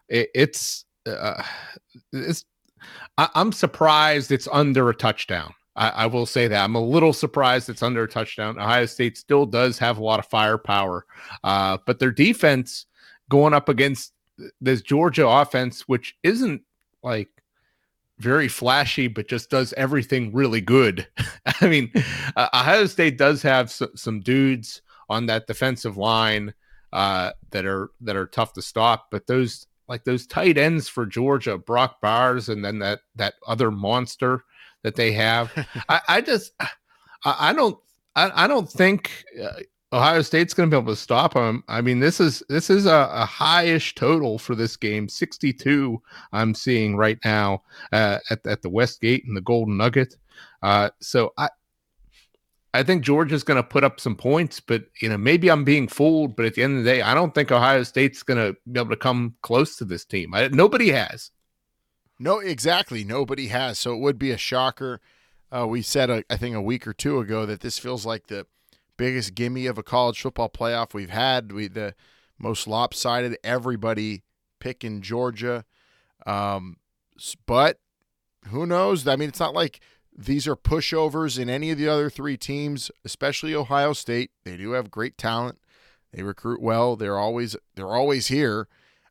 It, 0.07 0.29
it's 0.33 0.85
uh, 1.05 1.43
it's 2.13 2.45
I, 3.17 3.29
am 3.35 3.51
surprised 3.51 4.31
it's 4.31 4.47
under 4.51 4.89
a 4.89 4.95
touchdown. 4.95 5.53
I, 5.75 5.89
I, 5.89 6.05
will 6.07 6.25
say 6.25 6.47
that 6.47 6.63
I'm 6.63 6.75
a 6.75 6.81
little 6.81 7.13
surprised 7.13 7.69
it's 7.69 7.83
under 7.83 8.03
a 8.03 8.07
touchdown. 8.07 8.59
Ohio 8.59 8.85
State 8.85 9.17
still 9.17 9.45
does 9.45 9.77
have 9.79 9.97
a 9.97 10.03
lot 10.03 10.19
of 10.19 10.25
firepower, 10.25 11.05
uh, 11.43 11.77
but 11.85 11.99
their 11.99 12.11
defense 12.11 12.87
going 13.29 13.53
up 13.53 13.69
against 13.69 14.13
this 14.59 14.81
Georgia 14.81 15.27
offense, 15.27 15.87
which 15.87 16.17
isn't 16.23 16.61
like 17.03 17.29
very 18.19 18.47
flashy, 18.47 19.07
but 19.07 19.27
just 19.27 19.49
does 19.49 19.73
everything 19.73 20.33
really 20.33 20.61
good. 20.61 21.07
I 21.61 21.67
mean, 21.67 21.91
uh, 22.35 22.49
Ohio 22.53 22.85
State 22.85 23.17
does 23.17 23.41
have 23.41 23.67
s- 23.67 23.81
some 23.95 24.19
dudes 24.19 24.81
on 25.09 25.27
that 25.27 25.47
defensive 25.47 25.97
line 25.97 26.53
uh, 26.93 27.31
that 27.51 27.65
are 27.65 27.91
that 28.01 28.15
are 28.15 28.27
tough 28.27 28.53
to 28.53 28.61
stop, 28.61 29.07
but 29.11 29.27
those 29.27 29.67
like 29.91 30.05
those 30.05 30.25
tight 30.25 30.57
ends 30.57 30.87
for 30.87 31.05
Georgia, 31.05 31.57
Brock 31.57 31.99
Bowers, 32.01 32.47
and 32.47 32.63
then 32.63 32.79
that 32.79 33.01
that 33.15 33.33
other 33.45 33.69
monster 33.69 34.45
that 34.83 34.95
they 34.95 35.11
have. 35.11 35.51
I, 35.89 36.01
I 36.07 36.21
just 36.21 36.53
I, 36.59 36.69
I 37.25 37.53
don't 37.53 37.77
I, 38.15 38.45
I 38.45 38.47
don't 38.47 38.71
think 38.71 39.25
uh, 39.41 39.59
Ohio 39.93 40.21
State's 40.21 40.53
going 40.53 40.69
to 40.69 40.73
be 40.73 40.79
able 40.79 40.93
to 40.93 40.99
stop 40.99 41.33
them. 41.33 41.65
I 41.67 41.81
mean, 41.81 41.99
this 41.99 42.21
is 42.21 42.41
this 42.47 42.69
is 42.69 42.85
a, 42.85 43.09
a 43.11 43.27
highish 43.29 43.93
total 43.95 44.39
for 44.39 44.55
this 44.55 44.77
game, 44.77 45.09
62. 45.09 46.01
I'm 46.31 46.55
seeing 46.55 46.95
right 46.95 47.19
now 47.25 47.63
uh, 47.91 48.19
at 48.29 48.45
at 48.47 48.61
the 48.61 48.69
Westgate 48.69 49.25
and 49.25 49.35
the 49.35 49.41
Golden 49.41 49.75
Nugget. 49.75 50.15
Uh, 50.63 50.89
so 51.01 51.33
I 51.37 51.49
I 52.73 52.83
think 52.83 53.03
Georgia's 53.03 53.43
going 53.43 53.57
to 53.57 53.63
put 53.63 53.83
up 53.83 53.99
some 53.99 54.15
points, 54.15 54.59
but 54.59 54.85
you 55.01 55.09
know 55.09 55.17
maybe 55.17 55.49
I'm 55.49 55.63
being 55.63 55.87
fooled. 55.87 56.35
But 56.35 56.45
at 56.45 56.55
the 56.55 56.63
end 56.63 56.77
of 56.77 56.83
the 56.83 56.89
day, 56.89 57.01
I 57.01 57.13
don't 57.13 57.35
think 57.35 57.51
Ohio 57.51 57.83
State's 57.83 58.23
going 58.23 58.37
to 58.37 58.57
be 58.71 58.79
able 58.79 58.91
to 58.91 58.95
come 58.95 59.35
close 59.41 59.75
to 59.77 59.85
this 59.85 60.05
team. 60.05 60.33
I, 60.33 60.47
nobody 60.47 60.89
has. 60.91 61.31
No, 62.19 62.39
exactly. 62.39 63.03
Nobody 63.03 63.47
has. 63.47 63.79
So 63.79 63.93
it 63.93 63.99
would 63.99 64.19
be 64.19 64.31
a 64.31 64.37
shocker. 64.37 65.01
Uh, 65.51 65.65
we 65.67 65.81
said, 65.81 66.09
uh, 66.09 66.21
I 66.29 66.37
think, 66.37 66.55
a 66.55 66.61
week 66.61 66.87
or 66.87 66.93
two 66.93 67.19
ago 67.19 67.45
that 67.45 67.61
this 67.61 67.77
feels 67.77 68.05
like 68.05 68.27
the 68.27 68.45
biggest 68.95 69.33
gimme 69.33 69.65
of 69.65 69.77
a 69.77 69.83
college 69.83 70.21
football 70.21 70.47
playoff 70.49 70.93
we've 70.93 71.09
had. 71.09 71.51
We 71.51 71.67
the 71.67 71.95
most 72.37 72.67
lopsided. 72.67 73.37
Everybody 73.43 74.23
picking 74.59 75.01
Georgia, 75.01 75.65
um, 76.25 76.77
but 77.45 77.79
who 78.47 78.65
knows? 78.65 79.07
I 79.07 79.15
mean, 79.15 79.29
it's 79.29 79.39
not 79.39 79.55
like 79.55 79.81
these 80.25 80.47
are 80.47 80.55
pushovers 80.55 81.39
in 81.39 81.49
any 81.49 81.71
of 81.71 81.77
the 81.77 81.87
other 81.87 82.09
three 82.09 82.37
teams, 82.37 82.91
especially 83.03 83.55
Ohio 83.55 83.93
State. 83.93 84.31
They 84.43 84.57
do 84.57 84.71
have 84.71 84.91
great 84.91 85.17
talent. 85.17 85.59
They 86.13 86.23
recruit 86.23 86.61
well. 86.61 86.95
They're 86.95 87.17
always 87.17 87.55
they're 87.75 87.93
always 87.93 88.27
here. 88.27 88.67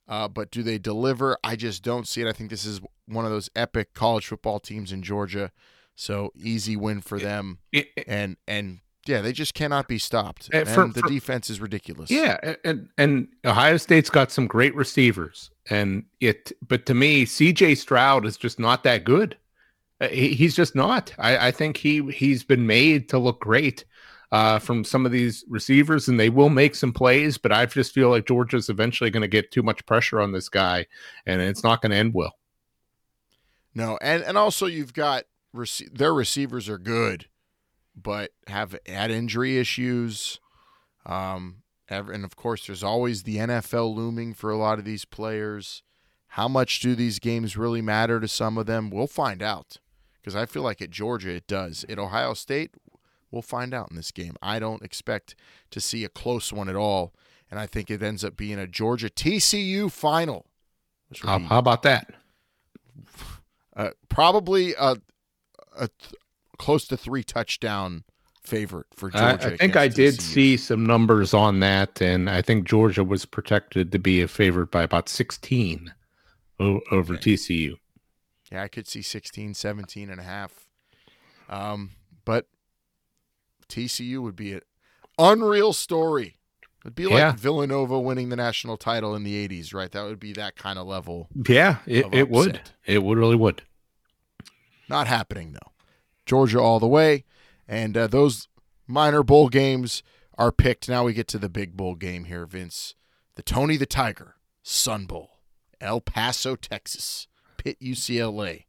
Uh, 0.09 0.27
but 0.29 0.51
do 0.51 0.63
they 0.63 0.79
deliver? 0.79 1.37
I 1.45 1.55
just 1.57 1.83
don't 1.83 2.07
see 2.07 2.21
it. 2.21 2.27
I 2.27 2.33
think 2.33 2.51
this 2.51 2.65
is 2.65 2.81
one 3.07 3.25
of 3.25 3.31
those 3.31 3.49
epic 3.55 3.95
college 3.95 4.27
football 4.27 4.59
teams 4.59 4.93
in 4.93 5.03
Georgia. 5.03 5.53
So 5.95 6.33
easy 6.35 6.77
win 6.77 7.01
for 7.01 7.19
them. 7.19 7.59
And 8.07 8.37
and 8.49 8.81
yeah, 9.07 9.21
they 9.23 9.33
just 9.33 9.55
cannot 9.55 9.89
be 9.89 9.99
stopped. 9.99 10.51
And, 10.53 10.69
for, 10.69 10.89
the 10.89 11.01
for, 11.01 11.09
defense 11.09 11.49
is 11.49 11.61
ridiculous. 11.61 12.11
Yeah, 12.11 12.55
and 12.65 12.89
and 12.99 13.29
Ohio 13.45 13.77
State's 13.77 14.11
got 14.11 14.31
some 14.31 14.47
great 14.47 14.75
receivers, 14.75 15.51
and 15.69 16.05
it. 16.21 16.53
But 16.67 16.87
to 16.87 16.95
me, 16.95 17.25
C.J. 17.25 17.77
Stroud 17.77 18.27
is 18.27 18.37
just 18.37 18.59
not 18.59 18.83
that 18.85 19.05
good. 19.05 19.37
Uh, 20.01 20.09
he, 20.09 20.35
he's 20.35 20.55
just 20.55 20.75
not. 20.75 21.13
I, 21.19 21.49
I 21.49 21.51
think 21.51 21.77
he 21.77 22.11
he's 22.13 22.43
been 22.43 22.67
made 22.67 23.09
to 23.11 23.19
look 23.19 23.41
great 23.41 23.85
uh, 24.33 24.59
from 24.59 24.85
some 24.85 25.05
of 25.07 25.13
these 25.13 25.45
receivers, 25.49 26.09
and 26.09 26.19
they 26.19 26.31
will 26.31 26.51
make 26.51 26.75
some 26.75 26.93
plays. 26.93 27.39
But 27.39 27.53
I 27.53 27.67
just 27.67 27.93
feel 27.93 28.11
like 28.11 28.27
Georgia's 28.27 28.69
eventually 28.69 29.11
going 29.11 29.23
to 29.23 29.29
get 29.29 29.51
too 29.51 29.63
much 29.63 29.85
pressure 29.87 30.21
on 30.21 30.33
this 30.33 30.49
guy, 30.49 30.87
and 31.27 31.41
it's 31.41 31.65
not 31.65 31.83
going 31.83 31.91
to 31.91 31.99
end 31.99 32.15
well. 32.15 32.35
No, 33.75 33.99
and 34.01 34.23
and 34.23 34.39
also 34.39 34.67
you've 34.67 34.95
got 34.95 35.25
rec- 35.53 35.93
their 35.93 36.15
receivers 36.15 36.69
are 36.69 36.79
good 36.79 37.27
but 38.03 38.33
have 38.47 38.79
had 38.87 39.11
injury 39.11 39.59
issues. 39.59 40.41
Um, 41.07 41.63
and 41.89 42.25
of 42.25 42.37
course, 42.37 42.67
there's 42.67 42.85
always 42.85 43.23
the 43.23 43.39
NFL 43.39 43.95
looming 43.95 44.35
for 44.35 44.51
a 44.51 44.57
lot 44.57 44.79
of 44.79 44.85
these 44.85 45.05
players. 45.05 45.83
How 46.29 46.47
much 46.47 46.81
do 46.81 46.95
these 46.95 47.19
games 47.19 47.57
really 47.57 47.83
matter 47.83 48.21
to 48.21 48.29
some 48.29 48.59
of 48.59 48.67
them? 48.67 48.91
We'll 48.91 49.09
find 49.09 49.43
out 49.43 49.79
because 50.21 50.37
I 50.37 50.47
feel 50.47 50.63
like 50.63 50.83
at 50.83 50.91
Georgia 50.91 51.31
it 51.31 51.47
does. 51.47 51.85
At 51.89 51.99
Ohio 51.99 52.35
State, 52.35 52.73
we'll 53.31 53.43
find 53.43 53.73
out 53.73 53.91
in 53.91 53.97
this 53.97 54.11
game. 54.11 54.37
I 54.43 54.59
don't 54.59 54.83
expect 54.83 55.35
to 55.71 55.81
see 55.81 56.05
a 56.05 56.09
close 56.09 56.53
one 56.53 56.69
at 56.69 56.77
all, 56.77 57.13
and 57.51 57.59
I 57.59 57.67
think 57.67 57.91
it 57.91 58.03
ends 58.03 58.25
up 58.25 58.37
being 58.37 58.59
a 58.59 58.67
Georgia 58.67 59.09
TCU 59.09 59.91
final. 59.91 60.47
How, 61.23 61.39
how, 61.41 61.59
about 61.59 61.83
that? 61.83 62.13
Uh, 63.75 63.91
probably 64.09 64.75
a, 64.79 64.97
a 65.77 65.89
close 66.59 66.87
to 66.87 66.97
three 66.97 67.25
touchdown 67.25 68.05
favorite 68.43 68.87
for 68.95 69.11
Georgia. 69.11 69.55
I 69.55 69.57
think 69.57 69.77
I 69.77 69.89
did 69.89 70.15
TCU. 70.15 70.21
see 70.21 70.57
some 70.57 70.85
numbers 70.85 71.35
on 71.35 71.61
that, 71.61 72.01
and 72.01 72.31
I 72.31 72.43
think 72.43 72.67
Georgia 72.67 73.03
was 73.03 73.25
protected 73.25 73.91
to 73.93 73.99
be 73.99 74.23
a 74.23 74.29
favorite 74.29 74.71
by 74.71 74.83
about 74.83 75.09
16 75.09 75.93
o- 76.61 76.81
over 76.91 77.15
TCU. 77.17 77.75
Yeah, 78.51 78.63
I 78.63 78.69
could 78.69 78.87
see 78.89 79.03
16, 79.03 79.55
17 79.55 80.11
and 80.11 80.21
a 80.21 80.25
half. 80.25 80.67
Um, 81.49 81.91
but 82.25 82.47
TCU 83.69 84.21
would 84.23 84.37
be 84.37 84.53
an 84.55 84.61
unreal 85.19 85.73
story. 85.73 86.37
It'd 86.85 86.95
be 86.95 87.05
like 87.07 87.19
Yeah. 87.19 87.33
Villanova 87.33 88.01
winning 88.01 88.31
the 88.31 88.37
national 88.37 88.77
title 88.77 89.15
in 89.15 89.23
the 89.23 89.47
80s, 89.49 89.75
right? 89.75 89.91
That 89.93 90.05
would 90.05 90.19
be 90.21 90.33
that 90.33 90.57
kind 90.57 90.79
of 90.79 90.87
level. 90.87 91.29
Yeah, 91.49 91.79
it, 91.87 92.07
it 92.13 92.31
would. 92.31 92.61
It 92.87 93.03
would 93.03 93.19
really 93.19 93.37
would. 93.37 93.63
Not 94.89 95.07
happening, 95.07 95.53
though. 95.53 95.73
Georgia 96.27 96.59
all 96.61 96.81
the 96.81 96.89
way. 96.89 97.25
And 97.69 97.97
uh, 97.97 98.07
those 98.07 98.49
minor 98.87 99.23
bowl 99.23 99.49
games 99.49 100.03
are 100.39 100.51
picked. 100.51 100.89
Now 100.89 101.05
we 101.05 101.13
get 101.13 101.29
to 101.29 101.39
the 101.39 101.49
big 101.49 101.77
bowl 101.77 101.95
game 101.95 102.25
here, 102.25 102.47
Vince. 102.47 102.95
The 103.37 103.43
Tony 103.43 103.77
the 103.77 103.87
Tiger 103.87 104.37
Sun 104.63 105.07
Bowl, 105.07 105.39
El 105.81 106.01
Paso, 106.01 106.57
Texas. 106.57 107.29
Pitt 107.63 107.79
UCLA. 107.81 108.65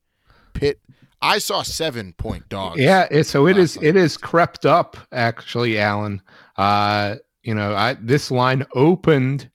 Pitt. 0.53 0.81
I 1.21 1.37
saw 1.37 1.61
seven 1.61 2.13
point 2.13 2.49
dogs. 2.49 2.81
Yeah, 2.81 3.07
it, 3.09 3.25
so 3.25 3.47
it 3.47 3.57
is. 3.57 3.77
night. 3.77 3.85
It 3.85 3.95
is 3.95 4.17
crept 4.17 4.65
up 4.65 4.97
actually, 5.11 5.79
Alan. 5.79 6.21
Uh, 6.57 7.15
you 7.43 7.55
know, 7.55 7.73
I 7.73 7.95
this 8.01 8.31
line 8.31 8.65
opened 8.73 9.49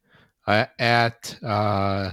uh, 0.47 0.66
at 0.78 1.39
uh, 1.45 2.12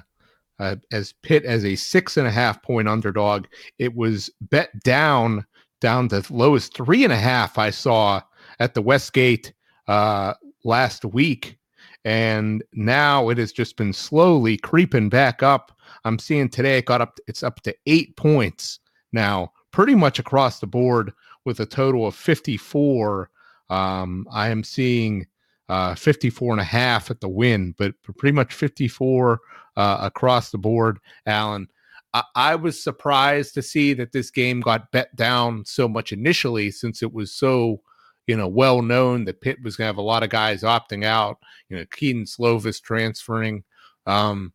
uh, 0.59 0.75
as 0.91 1.13
Pitt 1.21 1.45
as 1.45 1.63
a 1.63 1.75
six 1.75 2.17
and 2.17 2.27
a 2.27 2.31
half 2.31 2.61
point 2.61 2.87
underdog. 2.89 3.45
It 3.77 3.95
was 3.95 4.29
bet 4.41 4.77
down 4.83 5.45
down 5.79 6.09
to 6.09 6.23
lowest 6.29 6.75
three 6.75 7.03
and 7.03 7.13
a 7.13 7.17
half 7.17 7.57
I 7.57 7.69
saw 7.69 8.21
at 8.59 8.73
the 8.73 8.81
Westgate 8.81 9.53
uh, 9.87 10.33
last 10.63 11.05
week, 11.05 11.57
and 12.05 12.63
now 12.73 13.29
it 13.29 13.37
has 13.37 13.51
just 13.51 13.77
been 13.77 13.93
slowly 13.93 14.57
creeping 14.57 15.09
back 15.09 15.43
up. 15.43 15.72
I'm 16.05 16.19
seeing 16.19 16.49
today 16.49 16.77
it 16.77 16.85
got 16.85 17.01
up. 17.01 17.19
It's 17.27 17.43
up 17.43 17.61
to 17.61 17.75
eight 17.85 18.15
points 18.17 18.79
now, 19.11 19.51
pretty 19.71 19.95
much 19.95 20.19
across 20.19 20.59
the 20.59 20.67
board 20.67 21.13
with 21.45 21.59
a 21.59 21.65
total 21.65 22.07
of 22.07 22.15
54. 22.15 23.29
Um, 23.69 24.27
I 24.31 24.49
am 24.49 24.63
seeing 24.63 25.27
uh, 25.69 25.95
54 25.95 26.53
and 26.53 26.61
a 26.61 26.65
half 26.65 27.09
at 27.09 27.21
the 27.21 27.29
Wynn, 27.29 27.73
but 27.77 27.93
pretty 28.17 28.35
much 28.35 28.53
54 28.53 29.39
uh, 29.75 29.97
across 30.01 30.51
the 30.51 30.57
board, 30.57 30.99
Alan. 31.25 31.67
I, 32.13 32.23
I 32.35 32.55
was 32.55 32.81
surprised 32.81 33.53
to 33.55 33.61
see 33.61 33.93
that 33.93 34.11
this 34.11 34.29
game 34.29 34.61
got 34.61 34.91
bet 34.91 35.15
down 35.15 35.65
so 35.65 35.87
much 35.87 36.11
initially 36.11 36.71
since 36.71 37.01
it 37.01 37.11
was 37.11 37.33
so, 37.33 37.81
you 38.27 38.37
know, 38.37 38.47
well 38.47 38.81
known 38.81 39.25
that 39.25 39.41
Pitt 39.41 39.57
was 39.63 39.75
going 39.75 39.85
to 39.85 39.89
have 39.89 39.97
a 39.97 40.01
lot 40.01 40.23
of 40.23 40.29
guys 40.29 40.63
opting 40.63 41.05
out, 41.05 41.37
you 41.69 41.77
know, 41.77 41.85
Kedon 41.91 42.25
Slovis 42.25 42.81
transferring. 42.81 43.63
Um, 44.05 44.53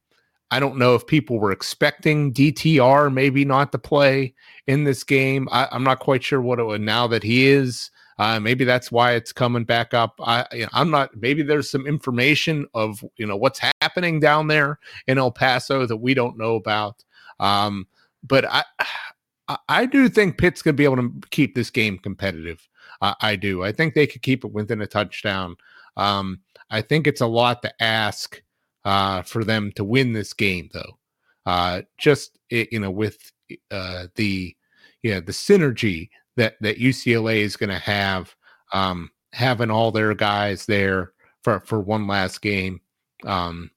I 0.51 0.61
don't 0.61 0.78
know 0.78 0.94
if 0.94 1.07
people 1.07 1.38
were 1.38 1.53
expecting 1.53 2.32
DTR 2.32 3.12
maybe 3.12 3.44
not 3.44 3.72
to 3.72 3.78
play 3.78 4.34
in 4.66 4.84
this 4.84 5.05
game. 5.05 5.49
I, 5.53 5.68
I'm 5.70 5.84
not 5.84 5.99
quite 5.99 6.24
sure 6.24 6.40
what 6.40 6.59
it 6.59 6.64
would 6.64 6.80
now 6.80 7.07
that 7.09 7.22
he 7.22 7.49
is. 7.49 7.90
Uh, 8.18 8.40
maybe 8.40 8.64
that's 8.64 8.90
why 8.90 9.12
it's 9.12 9.32
coming 9.32 9.64
back 9.64 9.94
up. 9.94 10.14
I, 10.20 10.66
I'm 10.72 10.90
not. 10.90 11.16
Maybe 11.16 11.42
there's 11.42 11.70
some 11.70 11.86
information 11.86 12.66
of 12.74 13.05
you 13.16 13.26
know 13.26 13.36
what's 13.36 13.61
happening 13.80 14.18
down 14.18 14.49
there 14.49 14.80
in 15.07 15.18
El 15.18 15.30
Paso 15.30 15.86
that 15.86 15.96
we 15.96 16.14
don't 16.14 16.36
know 16.36 16.57
about. 16.57 17.05
Um, 17.38 17.86
but 18.26 18.44
I, 18.44 18.64
I, 19.68 19.86
do 19.86 20.09
think 20.09 20.36
Pitt's 20.36 20.62
going 20.62 20.74
to 20.74 20.76
be 20.76 20.84
able 20.84 20.96
to 20.96 21.12
keep 21.30 21.55
this 21.55 21.70
game 21.70 21.96
competitive. 21.99 22.68
I 23.01 23.36
do. 23.36 23.62
I 23.62 23.70
think 23.70 23.94
they 23.94 24.09
could 24.09 24.22
keep 24.22 24.44
it 24.44 24.53
within 24.53 24.82
a 24.82 24.86
touchdown. 24.86 25.57
Um, 25.96 26.40
I 26.70 26.82
think 26.82 27.07
it's 27.07 27.20
a 27.20 27.26
lot 27.26 27.62
to 27.62 27.82
ask 27.82 28.42
uh, 28.85 29.22
for 29.22 29.45
them 29.45 29.72
to 29.72 29.85
win 29.85 30.12
this 30.12 30.33
game, 30.33 30.68
though. 30.72 30.99
Uh, 31.47 31.83
just 31.99 32.39
you 32.51 32.81
know, 32.81 32.91
with 32.91 33.33
uh, 33.70 34.07
the 34.16 34.55
yeah 35.03 35.20
the 35.20 35.33
synergy 35.33 36.11
that 36.37 36.55
that 36.61 36.79
UCLA 36.79 37.39
is 37.39 37.57
going 37.57 37.70
to 37.70 37.79
have, 37.79 38.35
um, 38.72 39.11
having 39.33 39.70
all 39.70 39.91
their 39.91 40.14
guys 40.14 40.66
there 40.66 41.12
for 41.43 41.61
for 41.61 41.81
one 41.81 42.07
last 42.07 42.43
game. 42.43 42.81
Um, 43.24 43.70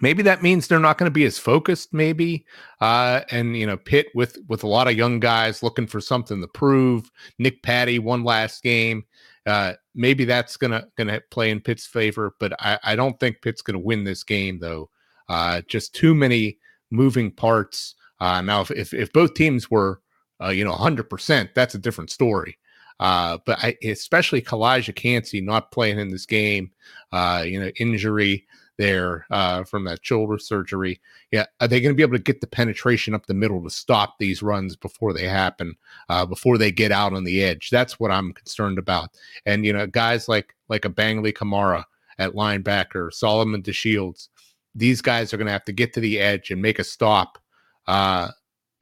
maybe 0.00 0.22
that 0.22 0.42
means 0.42 0.66
they're 0.66 0.78
not 0.78 0.98
going 0.98 1.10
to 1.10 1.14
be 1.14 1.24
as 1.24 1.38
focused, 1.38 1.92
maybe. 1.92 2.44
Uh, 2.80 3.22
and 3.30 3.56
you 3.56 3.66
know, 3.66 3.76
Pitt 3.76 4.08
with 4.14 4.38
with 4.48 4.62
a 4.62 4.68
lot 4.68 4.88
of 4.88 4.96
young 4.96 5.20
guys 5.20 5.62
looking 5.62 5.86
for 5.86 6.00
something 6.00 6.40
to 6.40 6.48
prove. 6.48 7.10
Nick 7.38 7.62
Patti 7.62 7.98
one 7.98 8.24
last 8.24 8.62
game. 8.62 9.04
Uh, 9.46 9.74
maybe 9.94 10.24
that's 10.24 10.56
gonna 10.56 10.86
gonna 10.96 11.20
play 11.30 11.50
in 11.50 11.60
Pitt's 11.60 11.86
favor, 11.86 12.34
but 12.40 12.52
I, 12.60 12.78
I 12.82 12.96
don't 12.96 13.18
think 13.20 13.42
Pitt's 13.42 13.62
gonna 13.62 13.78
win 13.78 14.04
this 14.04 14.24
game 14.24 14.58
though. 14.58 14.90
Uh, 15.28 15.62
just 15.68 15.94
too 15.94 16.14
many 16.14 16.58
moving 16.90 17.30
parts. 17.30 17.94
Uh, 18.20 18.40
now, 18.40 18.60
if, 18.60 18.70
if 18.72 18.92
if 18.92 19.12
both 19.12 19.34
teams 19.34 19.70
were 19.70 20.00
uh, 20.42 20.48
you 20.48 20.64
know 20.64 20.72
100, 20.72 21.08
percent 21.08 21.50
that's 21.54 21.74
a 21.74 21.78
different 21.78 22.10
story. 22.10 22.58
Uh, 22.98 23.38
but 23.44 23.58
I, 23.62 23.76
especially 23.84 24.40
Calijah 24.40 24.94
Kancey 24.94 25.40
not 25.40 25.70
playing 25.70 25.98
in 25.98 26.08
this 26.08 26.26
game, 26.26 26.72
you 27.12 27.60
know, 27.60 27.70
injury 27.78 28.46
there 28.78 29.26
uh, 29.30 29.64
from 29.64 29.84
that 29.84 30.04
shoulder 30.04 30.38
surgery. 30.38 31.00
Yeah, 31.30 31.46
are 31.60 31.68
they 31.68 31.80
going 31.80 31.94
to 31.94 31.96
be 31.96 32.02
able 32.02 32.16
to 32.16 32.22
get 32.22 32.40
the 32.40 32.46
penetration 32.46 33.14
up 33.14 33.26
the 33.26 33.34
middle 33.34 33.62
to 33.62 33.70
stop 33.70 34.18
these 34.18 34.42
runs 34.42 34.76
before 34.76 35.12
they 35.12 35.26
happen, 35.26 35.76
uh, 36.08 36.26
before 36.26 36.58
they 36.58 36.70
get 36.70 36.92
out 36.92 37.12
on 37.12 37.24
the 37.24 37.42
edge? 37.42 37.70
That's 37.70 37.98
what 37.98 38.10
I'm 38.10 38.32
concerned 38.32 38.78
about. 38.78 39.10
And 39.46 39.64
you 39.64 39.72
know, 39.72 39.86
guys 39.86 40.28
like 40.28 40.54
like 40.68 40.84
a 40.84 40.90
Bangally 40.90 41.32
Kamara 41.32 41.84
at 42.18 42.32
linebacker, 42.32 43.12
Solomon 43.12 43.62
DeShields, 43.62 44.28
these 44.74 45.00
guys 45.00 45.32
are 45.32 45.36
going 45.36 45.46
to 45.46 45.52
have 45.52 45.64
to 45.64 45.72
get 45.72 45.92
to 45.94 46.00
the 46.00 46.20
edge 46.20 46.50
and 46.50 46.60
make 46.60 46.78
a 46.78 46.84
stop 46.84 47.38
uh, 47.86 48.28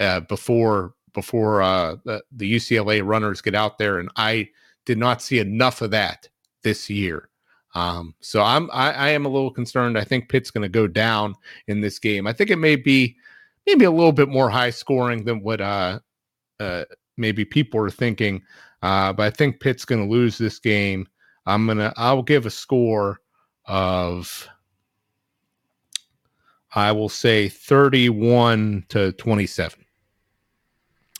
uh, 0.01 0.21
before 0.21 0.95
before 1.13 1.63
uh, 1.63 1.97
the, 2.05 2.23
the 2.33 2.55
UCLA 2.55 3.01
runners 3.05 3.41
get 3.41 3.55
out 3.55 3.79
there. 3.79 3.99
And 3.99 4.11
I 4.17 4.49
did 4.85 4.99
not 4.99 5.23
see 5.23 5.39
enough 5.39 5.81
of 5.81 5.93
that 5.93 6.29
this 6.63 6.91
year. 6.91 7.29
Um, 7.75 8.15
so 8.21 8.43
I'm 8.43 8.71
I, 8.73 8.93
I 8.93 9.09
am 9.11 9.27
a 9.27 9.29
little 9.29 9.51
concerned. 9.51 9.99
I 9.99 10.05
think 10.05 10.29
Pitt's 10.29 10.51
going 10.51 10.63
to 10.63 10.69
go 10.69 10.87
down 10.87 11.35
in 11.67 11.81
this 11.81 11.99
game. 11.99 12.27
I 12.27 12.33
think 12.33 12.51
it 12.51 12.57
may 12.57 12.77
be 12.77 13.17
maybe 13.67 13.85
a 13.85 13.91
little 13.91 14.13
bit 14.13 14.29
more 14.29 14.49
high 14.49 14.71
scoring 14.71 15.25
than 15.25 15.43
what 15.43 15.61
uh, 15.61 15.99
uh, 16.61 16.85
maybe 17.17 17.45
people 17.45 17.81
are 17.81 17.91
thinking. 17.91 18.43
Uh, 18.83 19.13
but 19.13 19.25
I 19.25 19.31
think 19.31 19.61
Pitt's 19.61 19.85
going 19.85 20.03
to 20.03 20.11
lose 20.11 20.39
this 20.39 20.59
game. 20.59 21.09
I'm 21.47 21.67
gonna 21.67 21.93
I'll 21.97 22.23
give 22.23 22.47
a 22.47 22.51
score 22.51 23.21
of 23.67 24.49
I 26.75 26.93
will 26.93 27.09
say 27.09 27.49
31 27.49 28.87
to 28.89 29.13
27. 29.13 29.85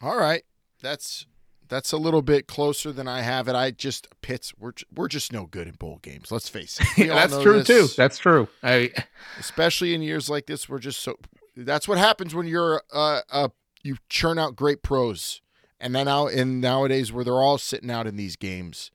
All 0.03 0.17
right, 0.17 0.43
that's 0.83 1.27
that's 1.75 1.91
a 1.91 1.97
little 1.97 2.23
bit 2.23 2.47
closer 2.47 2.93
than 2.93 3.09
I 3.09 3.23
have 3.23 3.49
it. 3.49 3.57
I 3.57 3.73
just 3.73 4.07
Pitts. 4.23 4.55
We're 4.57 4.75
we're 4.95 5.09
just 5.09 5.33
no 5.33 5.47
good 5.47 5.67
in 5.67 5.75
bowl 5.75 5.99
games. 6.03 6.31
Let's 6.31 6.49
face 6.49 6.79
it. 6.97 7.09
That's 7.09 7.37
true 7.43 7.65
too. 7.65 7.89
That's 7.97 8.17
true. 8.17 8.49
I 8.63 8.93
especially 9.41 9.93
in 9.93 10.01
years 10.01 10.31
like 10.31 10.47
this 10.47 10.69
we're 10.69 10.79
just 10.79 11.01
so 11.01 11.17
that's 11.57 11.89
what 11.89 11.99
happens 11.99 12.35
when 12.35 12.47
you're 12.47 12.83
uh, 12.93 13.23
uh 13.31 13.49
you 13.83 13.97
churn 14.09 14.39
out 14.39 14.55
great 14.55 14.83
pros 14.83 15.41
and 15.81 15.95
then 15.95 16.07
now 16.07 16.29
in 16.29 16.61
nowadays 16.61 17.13
where 17.13 17.25
they're 17.25 17.35
all 17.35 17.59
sitting 17.59 17.91
out 17.91 18.07
in 18.07 18.17
these 18.17 18.37
games 18.37 18.91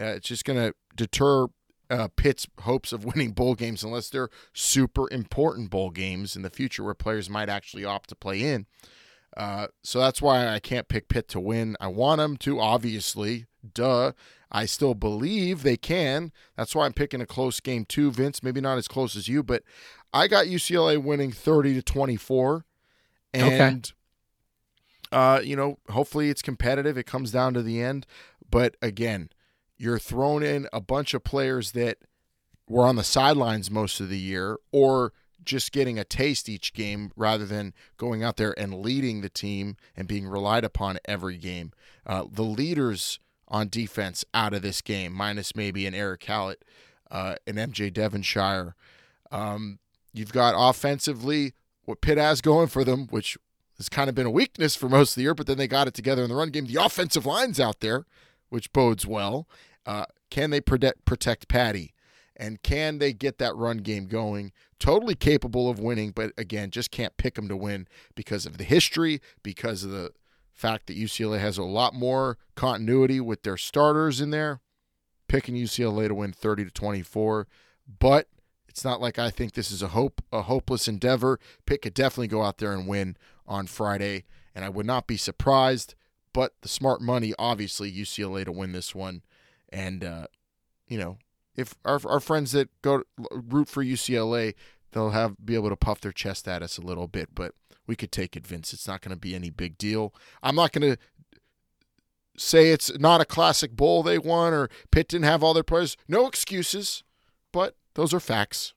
uh, 0.00 0.04
it's 0.06 0.28
just 0.28 0.44
gonna 0.44 0.72
deter 0.96 1.46
uh, 1.90 2.08
Pitt's 2.16 2.46
hopes 2.60 2.92
of 2.92 3.04
winning 3.14 3.32
bowl 3.32 3.54
games 3.54 3.82
unless 3.82 4.08
they're 4.08 4.30
super 4.52 5.10
important 5.10 5.70
bowl 5.70 5.90
games 5.90 6.34
in 6.36 6.42
the 6.42 6.50
future 6.50 6.82
where 6.82 6.94
players 6.94 7.28
might 7.28 7.48
actually 7.48 7.84
opt 7.84 8.08
to 8.08 8.16
play 8.16 8.42
in. 8.42 8.66
Uh, 9.36 9.68
so 9.82 9.98
that's 9.98 10.20
why 10.20 10.48
I 10.48 10.58
can't 10.58 10.88
pick 10.88 11.08
Pitt 11.08 11.28
to 11.28 11.40
win. 11.40 11.76
I 11.80 11.88
want 11.88 12.18
them 12.18 12.36
to, 12.38 12.60
obviously. 12.60 13.46
Duh. 13.74 14.12
I 14.50 14.66
still 14.66 14.94
believe 14.94 15.62
they 15.62 15.78
can. 15.78 16.30
That's 16.56 16.74
why 16.74 16.84
I'm 16.84 16.92
picking 16.92 17.22
a 17.22 17.26
close 17.26 17.58
game 17.58 17.86
too, 17.86 18.10
Vince. 18.10 18.42
Maybe 18.42 18.60
not 18.60 18.76
as 18.76 18.86
close 18.86 19.16
as 19.16 19.26
you, 19.26 19.42
but 19.42 19.62
I 20.12 20.28
got 20.28 20.46
UCLA 20.46 21.02
winning 21.02 21.32
30 21.32 21.74
to 21.74 21.82
24. 21.82 22.66
And 23.32 23.92
uh, 25.10 25.40
you 25.42 25.56
know, 25.56 25.78
hopefully 25.88 26.28
it's 26.28 26.42
competitive. 26.42 26.98
It 26.98 27.06
comes 27.06 27.30
down 27.30 27.54
to 27.54 27.62
the 27.62 27.80
end. 27.82 28.06
But 28.50 28.76
again, 28.82 29.30
you're 29.78 29.98
throwing 29.98 30.44
in 30.44 30.68
a 30.72 30.80
bunch 30.80 31.14
of 31.14 31.24
players 31.24 31.72
that 31.72 31.98
were 32.68 32.84
on 32.84 32.96
the 32.96 33.04
sidelines 33.04 33.70
most 33.70 34.00
of 34.00 34.08
the 34.08 34.18
year 34.18 34.58
or 34.70 35.12
just 35.44 35.72
getting 35.72 35.98
a 35.98 36.04
taste 36.04 36.48
each 36.48 36.72
game 36.72 37.12
rather 37.16 37.46
than 37.46 37.74
going 37.96 38.22
out 38.22 38.36
there 38.36 38.58
and 38.58 38.82
leading 38.82 39.20
the 39.20 39.28
team 39.28 39.76
and 39.96 40.08
being 40.08 40.26
relied 40.26 40.64
upon 40.64 40.98
every 41.04 41.36
game. 41.36 41.72
Uh, 42.06 42.24
the 42.30 42.42
leaders 42.42 43.18
on 43.48 43.68
defense 43.68 44.24
out 44.32 44.54
of 44.54 44.62
this 44.62 44.80
game, 44.80 45.12
minus 45.12 45.54
maybe 45.54 45.86
an 45.86 45.94
Erick 45.94 46.24
Hallett, 46.24 46.64
uh, 47.10 47.36
an 47.46 47.56
MJ 47.56 47.92
Devonshire. 47.92 48.74
Um, 49.30 49.78
you've 50.12 50.32
got 50.32 50.54
offensively 50.56 51.52
what 51.84 52.00
Pitt 52.00 52.18
has 52.18 52.40
going 52.40 52.68
for 52.68 52.84
them, 52.84 53.08
which 53.10 53.36
has 53.76 53.88
kind 53.88 54.08
of 54.08 54.14
been 54.14 54.26
a 54.26 54.30
weakness 54.30 54.76
for 54.76 54.88
most 54.88 55.10
of 55.10 55.14
the 55.16 55.22
year, 55.22 55.34
but 55.34 55.46
then 55.46 55.58
they 55.58 55.66
got 55.66 55.88
it 55.88 55.94
together 55.94 56.22
in 56.22 56.28
the 56.28 56.36
run 56.36 56.50
game. 56.50 56.66
The 56.66 56.82
offensive 56.82 57.26
line's 57.26 57.60
out 57.60 57.80
there 57.80 58.06
which 58.52 58.70
bodes 58.74 59.06
well. 59.06 59.48
Uh, 59.86 60.04
can 60.30 60.50
they 60.50 60.60
protect 60.60 61.06
protect 61.06 61.48
Patti? 61.48 61.94
And 62.36 62.62
can 62.62 62.98
they 62.98 63.14
get 63.14 63.38
that 63.38 63.56
run 63.56 63.78
game 63.78 64.06
going? 64.06 64.52
Totally 64.82 65.14
capable 65.14 65.70
of 65.70 65.78
winning, 65.78 66.10
but 66.10 66.32
again, 66.36 66.72
just 66.72 66.90
can't 66.90 67.16
pick 67.16 67.36
them 67.36 67.46
to 67.46 67.56
win 67.56 67.86
because 68.16 68.46
of 68.46 68.58
the 68.58 68.64
history, 68.64 69.20
because 69.44 69.84
of 69.84 69.92
the 69.92 70.10
fact 70.52 70.88
that 70.88 70.98
UCLA 70.98 71.38
has 71.38 71.56
a 71.56 71.62
lot 71.62 71.94
more 71.94 72.36
continuity 72.56 73.20
with 73.20 73.44
their 73.44 73.56
starters 73.56 74.20
in 74.20 74.30
there. 74.30 74.60
Picking 75.28 75.54
UCLA 75.54 76.08
to 76.08 76.16
win 76.16 76.32
30 76.32 76.64
to 76.64 76.70
24, 76.72 77.46
but 78.00 78.26
it's 78.66 78.84
not 78.84 79.00
like 79.00 79.20
I 79.20 79.30
think 79.30 79.52
this 79.52 79.70
is 79.70 79.82
a 79.82 79.88
hope 79.88 80.20
a 80.32 80.42
hopeless 80.42 80.88
endeavor. 80.88 81.38
Pitt 81.64 81.82
could 81.82 81.94
definitely 81.94 82.26
go 82.26 82.42
out 82.42 82.58
there 82.58 82.72
and 82.72 82.88
win 82.88 83.16
on 83.46 83.68
Friday, 83.68 84.24
and 84.52 84.64
I 84.64 84.68
would 84.68 84.84
not 84.84 85.06
be 85.06 85.16
surprised. 85.16 85.94
But 86.32 86.54
the 86.62 86.68
smart 86.68 87.00
money, 87.00 87.34
obviously, 87.38 87.92
UCLA 87.92 88.44
to 88.46 88.50
win 88.50 88.72
this 88.72 88.96
one, 88.96 89.22
and 89.68 90.02
uh, 90.02 90.26
you 90.88 90.98
know, 90.98 91.18
if 91.56 91.74
our 91.84 92.00
our 92.06 92.20
friends 92.20 92.52
that 92.52 92.68
go 92.82 93.02
root 93.30 93.68
for 93.68 93.84
UCLA, 93.84 94.54
they'll 94.92 95.10
have 95.10 95.36
be 95.44 95.54
able 95.54 95.70
to 95.70 95.76
puff 95.76 96.00
their 96.00 96.12
chest 96.12 96.48
at 96.48 96.62
us 96.62 96.78
a 96.78 96.82
little 96.82 97.08
bit, 97.08 97.34
but 97.34 97.54
we 97.86 97.96
could 97.96 98.12
take 98.12 98.36
it, 98.36 98.46
Vince. 98.46 98.72
It's 98.72 98.86
not 98.86 99.00
going 99.00 99.10
to 99.10 99.20
be 99.20 99.34
any 99.34 99.50
big 99.50 99.76
deal. 99.76 100.14
I'm 100.42 100.54
not 100.54 100.72
going 100.72 100.92
to 100.92 100.98
say 102.36 102.70
it's 102.70 102.96
not 102.98 103.20
a 103.20 103.26
classic 103.26 103.72
bowl 103.72 104.02
they 104.02 104.18
won 104.18 104.54
or 104.54 104.68
Pitt 104.90 105.08
didn't 105.08 105.24
have 105.24 105.42
all 105.42 105.54
their 105.54 105.62
players. 105.62 105.96
No 106.08 106.26
excuses, 106.26 107.02
but 107.52 107.76
those 107.94 108.14
are 108.14 108.20
facts. 108.20 108.74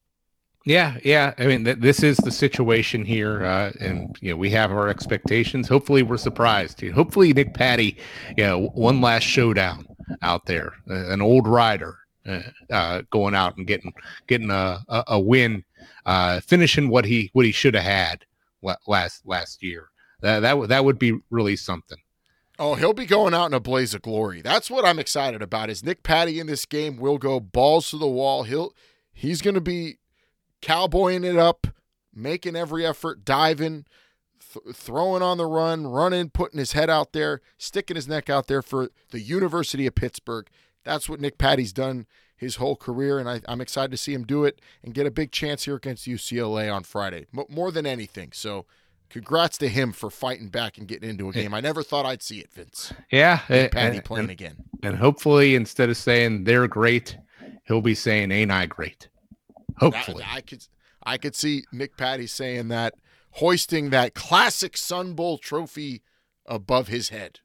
Yeah, 0.66 0.98
yeah. 1.04 1.36
I 1.38 1.46
mean, 1.46 1.64
th- 1.64 1.78
this 1.78 2.02
is 2.02 2.18
the 2.18 2.32
situation 2.32 3.06
here, 3.06 3.46
uh, 3.46 3.72
and 3.80 4.18
you 4.20 4.32
know 4.32 4.36
we 4.36 4.50
have 4.50 4.72
our 4.72 4.90
expectations. 4.90 5.68
Hopefully, 5.70 6.02
we're 6.02 6.18
surprised. 6.18 6.82
Hopefully, 6.90 7.34
Nick 7.34 7.54
Patti, 7.54 7.98
you 8.36 8.44
know, 8.44 8.68
one 8.74 9.00
last 9.00 9.24
showdown 9.24 9.86
out 10.24 10.48
there, 10.48 10.74
an 10.88 11.22
old 11.22 11.48
rider 11.48 12.00
uh, 12.26 12.42
uh, 12.70 13.02
going 13.12 13.36
out 13.36 13.58
and 13.58 13.68
getting 13.68 13.94
getting 14.28 14.52
a 14.52 14.80
a, 14.88 15.04
a 15.08 15.20
win, 15.20 15.64
uh, 16.06 16.40
finishing 16.42 16.90
what 16.90 17.06
he 17.06 17.30
what 17.34 17.46
he 17.46 17.52
should 17.52 17.76
have 17.76 17.84
had 17.84 18.26
last 18.88 19.26
last 19.26 19.64
year. 19.64 19.90
That 20.22 20.40
that 20.42 20.58
would 20.58 20.70
that 20.70 20.86
would 20.86 21.00
be 21.00 21.20
really 21.30 21.56
something. 21.56 21.98
Oh, 22.58 22.76
he'll 22.76 22.94
be 22.94 23.06
going 23.06 23.34
out 23.34 23.48
in 23.48 23.54
a 23.54 23.60
blaze 23.60 23.94
of 23.94 24.02
glory. 24.02 24.42
That's 24.42 24.72
what 24.72 24.86
I'm 24.86 25.00
excited 25.00 25.42
about. 25.42 25.70
Is 25.70 25.84
Nick 25.84 26.04
Patti 26.04 26.40
in 26.40 26.48
this 26.48 26.66
game 26.66 26.98
will 26.98 27.18
go 27.18 27.40
balls 27.40 27.90
to 27.90 27.98
the 27.98 28.08
wall. 28.08 28.44
He'll 28.44 28.74
he's 29.12 29.42
going 29.42 29.56
to 29.56 29.62
be 29.62 29.98
cowboying 30.62 31.24
it 31.24 31.38
up, 31.38 31.68
making 32.14 32.56
every 32.56 32.86
effort, 32.86 33.26
diving, 33.26 33.86
th- 34.54 34.76
throwing 34.76 35.22
on 35.22 35.38
the 35.38 35.46
run, 35.46 35.86
running, 35.86 36.30
putting 36.30 36.60
his 36.60 36.72
head 36.72 36.90
out 36.90 37.12
there, 37.12 37.42
sticking 37.58 37.98
his 37.98 38.08
neck 38.08 38.30
out 38.30 38.48
there 38.48 38.62
for 38.62 38.90
the 39.12 39.20
University 39.20 39.86
of 39.86 39.96
Pittsburgh. 39.96 40.48
That's 40.86 41.10
what 41.10 41.20
Nick 41.20 41.38
Patti's 41.38 41.74
done 41.74 42.08
his 42.38 42.58
whole 42.58 42.76
career, 42.76 43.20
and 43.20 43.30
I, 43.30 43.42
am 43.48 43.62
excited 43.62 43.92
to 43.92 43.98
see 43.98 44.14
him 44.14 44.24
do 44.24 44.44
it 44.44 44.62
and 44.84 44.94
get 44.94 45.06
a 45.06 45.12
big 45.12 45.32
chance 45.32 45.66
here 45.66 45.76
against 45.76 46.08
UCLA 46.08 46.74
on 46.74 46.84
Friday, 46.84 47.28
M- 47.36 47.46
more 47.50 47.72
than 47.72 47.86
anything. 47.86 48.32
So, 48.34 48.66
congrats 49.10 49.58
to 49.60 49.70
him 49.70 49.94
for 49.94 50.10
fighting 50.10 50.50
back 50.50 50.78
and 50.78 50.88
getting 50.88 51.10
into 51.10 51.30
a 51.30 51.32
game. 51.32 51.54
I 51.54 51.62
never 51.62 51.82
thought 51.82 52.06
I'd 52.06 52.22
see 52.22 52.40
it, 52.40 52.52
Vince. 52.54 52.94
Yeah, 53.12 53.42
Nick 53.50 53.66
eh, 53.66 53.68
Patti 53.70 53.98
and, 53.98 54.06
playing 54.06 54.24
and, 54.26 54.32
again, 54.32 54.56
and 54.84 54.98
hopefully, 54.98 55.56
instead 55.56 55.90
of 55.90 55.98
saying 55.98 56.44
they're 56.44 56.68
great, 56.68 57.18
he'll 57.68 57.82
be 57.82 57.96
saying, 57.96 58.32
"Ain't 58.32 58.52
I 58.52 58.66
great?" 58.66 59.08
Hopefully, 59.78 60.24
I, 60.24 60.38
I 60.38 60.42
could 60.42 60.66
I 61.04 61.18
could 61.18 61.36
see 61.36 61.64
Nick 61.72 61.96
Patti 61.98 62.28
saying 62.28 62.68
that, 62.70 62.96
hoisting 63.32 63.92
that 63.92 64.14
classic 64.14 64.76
Sun 64.76 65.14
Bowl 65.14 65.38
trophy 65.38 66.02
above 66.46 66.90
his 66.90 67.10
head. 67.10 67.40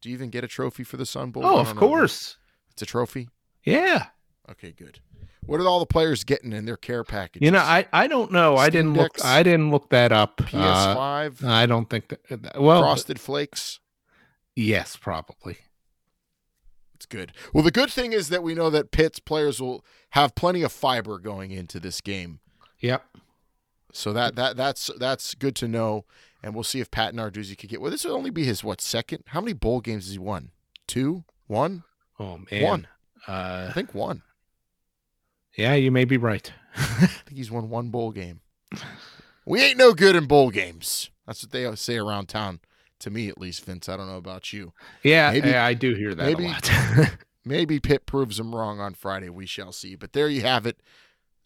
Do 0.00 0.10
you 0.10 0.14
even 0.14 0.30
get 0.30 0.44
a 0.44 0.48
trophy 0.48 0.84
for 0.84 0.96
the 0.96 1.06
Sun 1.06 1.32
Bowl? 1.32 1.44
Oh, 1.44 1.58
of 1.58 1.74
course, 1.74 2.36
it's 2.76 2.82
a 2.82 2.86
trophy. 2.86 3.30
Yeah. 3.64 4.08
Okay, 4.50 4.70
good. 4.70 5.00
What 5.46 5.60
are 5.60 5.66
all 5.66 5.78
the 5.78 5.86
players 5.86 6.24
getting 6.24 6.52
in 6.52 6.66
their 6.66 6.76
care 6.76 7.04
package? 7.04 7.40
You 7.40 7.50
know, 7.50 7.60
I, 7.60 7.86
I 7.90 8.06
don't 8.06 8.30
know. 8.32 8.56
Steam 8.56 8.66
I 8.66 8.68
didn't 8.68 8.94
look. 8.94 9.24
I 9.24 9.42
didn't 9.42 9.70
look 9.70 9.88
that 9.88 10.12
up. 10.12 10.36
PS5. 10.36 11.42
Uh, 11.42 11.48
I 11.48 11.64
don't 11.64 11.88
think 11.88 12.08
that. 12.08 12.60
Well, 12.60 12.82
Frosted 12.82 13.18
Flakes. 13.18 13.80
Yes, 14.54 14.94
probably. 14.94 15.56
It's 16.94 17.06
good. 17.06 17.32
Well, 17.54 17.64
the 17.64 17.70
good 17.70 17.90
thing 17.90 18.12
is 18.12 18.28
that 18.28 18.42
we 18.42 18.54
know 18.54 18.68
that 18.68 18.90
Pitt's 18.90 19.20
players 19.20 19.58
will 19.58 19.82
have 20.10 20.34
plenty 20.34 20.62
of 20.62 20.70
fiber 20.70 21.18
going 21.18 21.50
into 21.50 21.80
this 21.80 22.02
game. 22.02 22.40
Yep. 22.80 23.04
So 23.90 24.12
that 24.12 24.36
that 24.36 24.58
that's 24.58 24.90
that's 24.98 25.34
good 25.34 25.56
to 25.56 25.68
know, 25.68 26.04
and 26.42 26.54
we'll 26.54 26.62
see 26.62 26.80
if 26.80 26.90
Pat 26.90 27.14
Narduzzi 27.14 27.56
could 27.56 27.70
get. 27.70 27.80
Well, 27.80 27.90
this 27.90 28.04
will 28.04 28.14
only 28.14 28.28
be 28.28 28.44
his 28.44 28.62
what 28.62 28.82
second? 28.82 29.22
How 29.28 29.40
many 29.40 29.54
bowl 29.54 29.80
games 29.80 30.04
has 30.04 30.12
he 30.12 30.18
won? 30.18 30.50
Two, 30.86 31.24
one. 31.46 31.84
Oh 32.18 32.40
man, 32.50 32.62
one. 32.62 32.88
Uh, 33.26 33.66
I 33.70 33.72
think 33.72 33.94
one. 33.94 34.22
Yeah, 35.56 35.74
you 35.74 35.90
may 35.90 36.04
be 36.04 36.16
right. 36.16 36.52
I 36.76 37.06
think 37.06 37.36
he's 37.36 37.50
won 37.50 37.70
one 37.70 37.90
bowl 37.90 38.12
game. 38.12 38.40
We 39.46 39.62
ain't 39.62 39.78
no 39.78 39.94
good 39.94 40.16
in 40.16 40.26
bowl 40.26 40.50
games. 40.50 41.10
That's 41.26 41.42
what 41.42 41.52
they 41.52 41.74
say 41.76 41.96
around 41.96 42.26
town. 42.28 42.60
To 43.00 43.10
me, 43.10 43.28
at 43.28 43.38
least, 43.38 43.64
Vince. 43.64 43.88
I 43.88 43.96
don't 43.96 44.08
know 44.08 44.16
about 44.16 44.52
you. 44.52 44.72
Yeah, 45.02 45.30
maybe, 45.30 45.50
yeah 45.50 45.64
I 45.64 45.74
do 45.74 45.94
hear 45.94 46.14
that 46.14 46.26
maybe, 46.26 46.46
a 46.46 46.48
lot. 46.48 47.16
maybe 47.44 47.78
Pitt 47.78 48.06
proves 48.06 48.38
them 48.38 48.54
wrong 48.54 48.80
on 48.80 48.94
Friday. 48.94 49.28
We 49.28 49.44
shall 49.46 49.72
see. 49.72 49.96
But 49.96 50.14
there 50.14 50.28
you 50.28 50.42
have 50.42 50.66
it. 50.66 50.80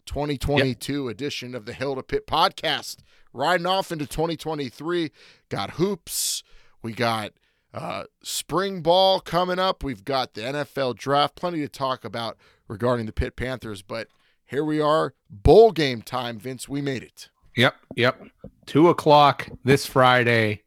2022 0.05 1.05
yep. 1.05 1.11
edition 1.11 1.53
of 1.53 1.65
the 1.65 1.73
Hail 1.73 1.95
to 1.95 2.03
Pitt 2.03 2.25
podcast. 2.25 2.97
Riding 3.33 3.65
off 3.65 3.91
into 3.91 4.05
2023. 4.05 5.11
Got 5.49 5.71
hoops. 5.71 6.43
We 6.81 6.93
got 6.93 7.33
uh, 7.73 8.03
spring 8.21 8.81
ball 8.81 9.19
coming 9.19 9.59
up. 9.59 9.83
We've 9.83 10.03
got 10.03 10.33
the 10.33 10.41
NFL 10.41 10.95
draft. 10.95 11.35
Plenty 11.35 11.59
to 11.59 11.69
talk 11.69 12.03
about 12.03 12.37
regarding 12.67 13.05
the 13.05 13.13
Pitt 13.13 13.35
Panthers. 13.35 13.81
But 13.81 14.07
here 14.45 14.65
we 14.65 14.81
are. 14.81 15.13
Bowl 15.29 15.71
game 15.71 16.01
time, 16.01 16.39
Vince. 16.39 16.67
We 16.67 16.81
made 16.81 17.03
it. 17.03 17.29
Yep. 17.55 17.75
Yep. 17.95 18.23
Two 18.65 18.89
o'clock 18.89 19.49
this 19.63 19.85
Friday. 19.85 20.63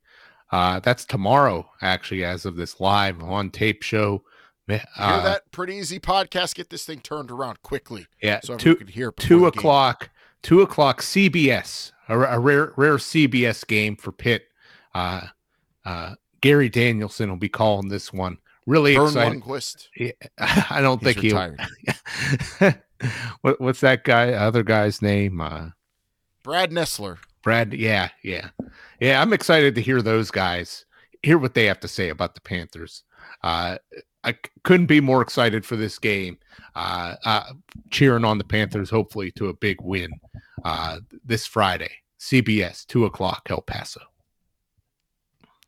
Uh, 0.51 0.81
that's 0.81 1.05
tomorrow, 1.05 1.69
actually, 1.83 2.25
as 2.25 2.45
of 2.45 2.57
this 2.57 2.81
live 2.81 3.23
on 3.23 3.51
tape 3.51 3.83
show. 3.83 4.23
Uh, 4.69 4.79
hear 4.79 5.23
that 5.23 5.51
pretty 5.51 5.75
easy 5.75 5.99
podcast. 5.99 6.55
Get 6.55 6.71
this 6.71 6.85
thing 6.87 7.01
turned 7.01 7.31
around 7.31 7.63
quickly. 7.63 8.07
Yeah, 8.23 8.41
so 8.43 8.57
two, 8.57 8.77
could 8.77 8.91
hear 8.91 9.13
two 9.13 9.47
o'clock. 9.47 10.11
Two 10.43 10.61
o'clock 10.61 11.01
CBS, 11.01 11.93
a, 12.09 12.19
a, 12.19 12.39
rare 12.39 12.73
rare 12.77 12.97
CBS 12.97 13.67
game 13.67 13.97
for 13.97 14.13
Pitt. 14.13 14.45
Uh, 14.95 15.29
uh, 15.85 16.15
Gary 16.45 16.69
Danielson 16.69 17.31
will 17.31 17.37
be 17.37 17.49
calling 17.49 17.89
this 17.89 18.13
one. 18.13 18.39
Really 18.67 18.95
Vern 18.95 19.07
excited. 19.07 19.43
Lundquist. 19.43 19.89
I 20.39 20.81
don't 20.81 21.03
He's 21.03 21.15
think 21.15 21.25
retired. 21.25 21.61
he. 22.61 23.09
what, 23.43 23.61
what's 23.61 23.81
that 23.81 24.05
guy? 24.05 24.33
Other 24.33 24.63
guy's 24.63 25.03
name? 25.03 25.41
Uh, 25.41 25.71
Brad 26.43 26.71
Nessler. 26.71 27.19
Brad, 27.43 27.75
yeah, 27.75 28.09
yeah, 28.23 28.51
yeah. 29.01 29.21
I'm 29.21 29.33
excited 29.33 29.75
to 29.75 29.83
hear 29.83 30.01
those 30.01 30.31
guys 30.31 30.87
hear 31.25 31.39
what 31.39 31.55
they 31.55 31.65
have 31.65 31.81
to 31.81 31.89
say 31.89 32.11
about 32.11 32.35
the 32.35 32.41
Panthers. 32.41 33.03
Uh, 33.43 33.79
I 34.23 34.33
c- 34.33 34.39
couldn't 34.63 34.87
be 34.87 35.01
more 35.01 35.23
excited 35.23 35.65
for 35.65 35.77
this 35.77 35.99
game. 35.99 36.39
Uh, 36.75 37.17
uh, 37.25 37.45
cheering 37.91 38.25
on 38.25 38.39
the 38.39 38.45
Panthers, 38.45 38.91
hopefully 38.91 39.31
to 39.33 39.49
a 39.49 39.55
big 39.55 39.81
win 39.81 40.11
uh, 40.65 41.01
this 41.25 41.47
Friday. 41.47 41.91
CBS, 42.21 42.87
two 42.87 43.05
o'clock, 43.05 43.47
El 43.51 43.63
Paso. 43.63 44.01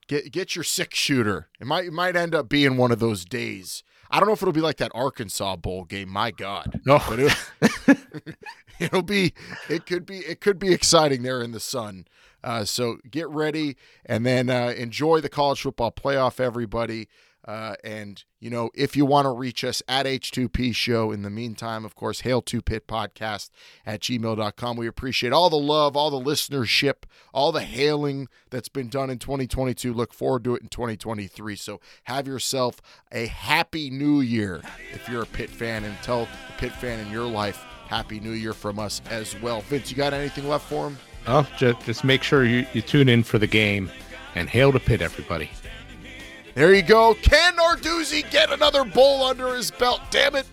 Get 0.07 0.31
get 0.33 0.55
your 0.55 0.65
six 0.65 0.97
shooter. 0.99 1.49
It 1.61 1.67
might 1.67 1.87
it 1.87 1.93
might 1.93 2.17
end 2.17 2.35
up 2.35 2.49
being 2.49 2.77
one 2.77 2.93
of 2.93 2.99
those 2.99 3.25
days. 3.25 3.83
I 4.11 4.19
don't 4.19 4.29
know 4.29 4.35
if 4.35 4.43
it'll 4.43 4.53
be 4.53 4.61
like 4.61 4.77
that 4.77 4.93
Arkansas 4.95 5.57
bowl 5.57 5.85
game. 5.85 6.09
My 6.09 6.31
God, 6.31 6.81
no, 6.85 7.01
but 7.09 7.19
it, 7.19 8.37
it'll 8.79 9.03
be. 9.03 9.35
It 9.69 9.87
could 9.87 10.07
be. 10.07 10.19
It 10.19 10.41
could 10.41 10.59
be 10.59 10.73
exciting 10.73 11.23
there 11.23 11.43
in 11.43 11.53
the 11.53 11.61
sun. 11.61 12.07
Uh, 12.45 12.65
so 12.65 12.99
get 13.11 13.29
ready 13.29 13.77
and 14.05 14.25
then 14.25 14.49
uh, 14.49 14.73
enjoy 14.77 15.21
the 15.21 15.29
college 15.29 15.63
football 15.63 15.91
playoff, 15.91 16.39
everybody. 16.39 17.09
Uh, 17.47 17.77
and, 17.85 18.25
you 18.41 18.51
know, 18.51 18.71
if 18.75 18.97
you 18.97 19.07
want 19.07 19.25
to 19.25 19.31
reach 19.31 19.63
us 19.63 19.81
at 19.87 20.05
H2P 20.05 20.75
Show, 20.75 21.13
in 21.13 21.23
the 21.23 21.31
meantime, 21.31 21.85
of 21.85 21.95
course, 21.95 22.21
Hail 22.21 22.43
2 22.43 22.61
Pit 22.61 22.89
Podcast 22.89 23.51
at 23.85 24.01
gmail.com. 24.01 24.77
We 24.77 24.89
appreciate 24.89 25.33
all 25.33 25.49
the 25.49 25.57
love, 25.57 25.97
all 25.97 26.11
the 26.11 26.21
listenership, 26.21 27.05
all 27.33 27.53
the 27.53 27.63
hailing 27.63 28.29
that's 28.51 28.69
been 28.69 28.89
done 28.89 29.11
in 29.11 29.19
2022. 29.19 29.95
Look 29.95 30.13
forward 30.13 30.43
to 30.45 30.57
it 30.57 30.63
in 30.63 30.69
2023. 30.69 31.55
So 31.55 31.81
have 32.05 32.27
yourself 32.27 32.81
a 33.13 33.27
happy 33.27 33.91
new 33.91 34.21
year 34.21 34.61
if 34.93 35.09
you're 35.09 35.23
a 35.23 35.27
Pitt 35.27 35.51
fan, 35.51 35.85
and 35.85 35.97
tell 36.03 36.23
the 36.25 36.55
Pitt 36.59 36.73
fan 36.73 36.99
in 36.99 37.13
your 37.13 37.27
life, 37.27 37.65
Happy 37.87 38.19
New 38.19 38.33
Year 38.33 38.53
from 38.53 38.81
us 38.81 39.01
as 39.11 39.41
well. 39.41 39.61
Vince, 39.61 39.91
you 39.91 39.97
got 39.97 40.13
anything 40.13 40.49
left 40.49 40.69
for 40.69 40.89
him? 40.89 40.99
Oh, 41.29 41.49
just, 41.57 41.81
just 41.87 42.05
make 42.05 42.23
sure 42.23 42.45
you, 42.45 42.67
you 42.73 42.83
tune 42.83 43.09
in 43.09 43.23
for 43.23 43.39
the 43.39 43.47
game 43.47 43.91
and 44.35 44.49
hail 44.49 44.73
to 44.73 44.81
Pitt, 44.81 45.01
everybody. 45.01 45.51
There 46.57 46.73
you 46.73 46.81
go. 46.81 47.13
Can 47.21 47.55
Narduzzi 47.59 48.31
get 48.31 48.51
another 48.51 48.83
bowl 48.83 49.23
under 49.23 49.55
his 49.55 49.71
belt? 49.71 50.01
Damn 50.11 50.35
it. 50.37 50.47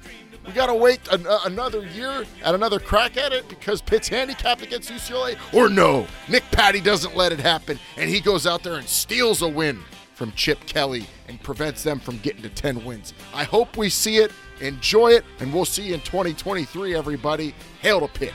We 0.45 0.51
got 0.51 0.65
to 0.65 0.73
wait 0.73 0.99
an- 1.09 1.25
uh, 1.25 1.39
another 1.45 1.85
year 1.87 2.25
and 2.43 2.55
another 2.55 2.77
crack 2.77 3.15
at 3.15 3.31
it 3.31 3.47
because 3.47 3.81
Pitt's 3.81 4.09
handicapped 4.09 4.61
against 4.61 4.91
UCLA? 4.91 5.37
Or 5.53 5.69
no, 5.69 6.05
Nick 6.27 6.43
Patti 6.51 6.81
doesn't 6.81 7.15
let 7.15 7.31
it 7.31 7.39
happen 7.39 7.79
and 7.95 8.09
he 8.09 8.19
goes 8.19 8.45
out 8.45 8.63
there 8.63 8.75
and 8.75 8.85
steals 8.85 9.41
a 9.43 9.47
win 9.47 9.79
from 10.13 10.33
Chip 10.33 10.59
Kelly 10.65 11.05
and 11.29 11.41
prevents 11.41 11.83
them 11.83 12.01
from 12.01 12.17
getting 12.17 12.41
to 12.41 12.49
10 12.49 12.83
wins. 12.83 13.13
I 13.33 13.45
hope 13.45 13.77
we 13.77 13.87
see 13.87 14.17
it, 14.17 14.33
enjoy 14.59 15.11
it, 15.11 15.23
and 15.39 15.53
we'll 15.53 15.63
see 15.63 15.83
you 15.83 15.93
in 15.93 16.01
2023, 16.01 16.93
everybody. 16.93 17.55
Hail 17.81 18.01
to 18.01 18.09
Pitt. 18.09 18.33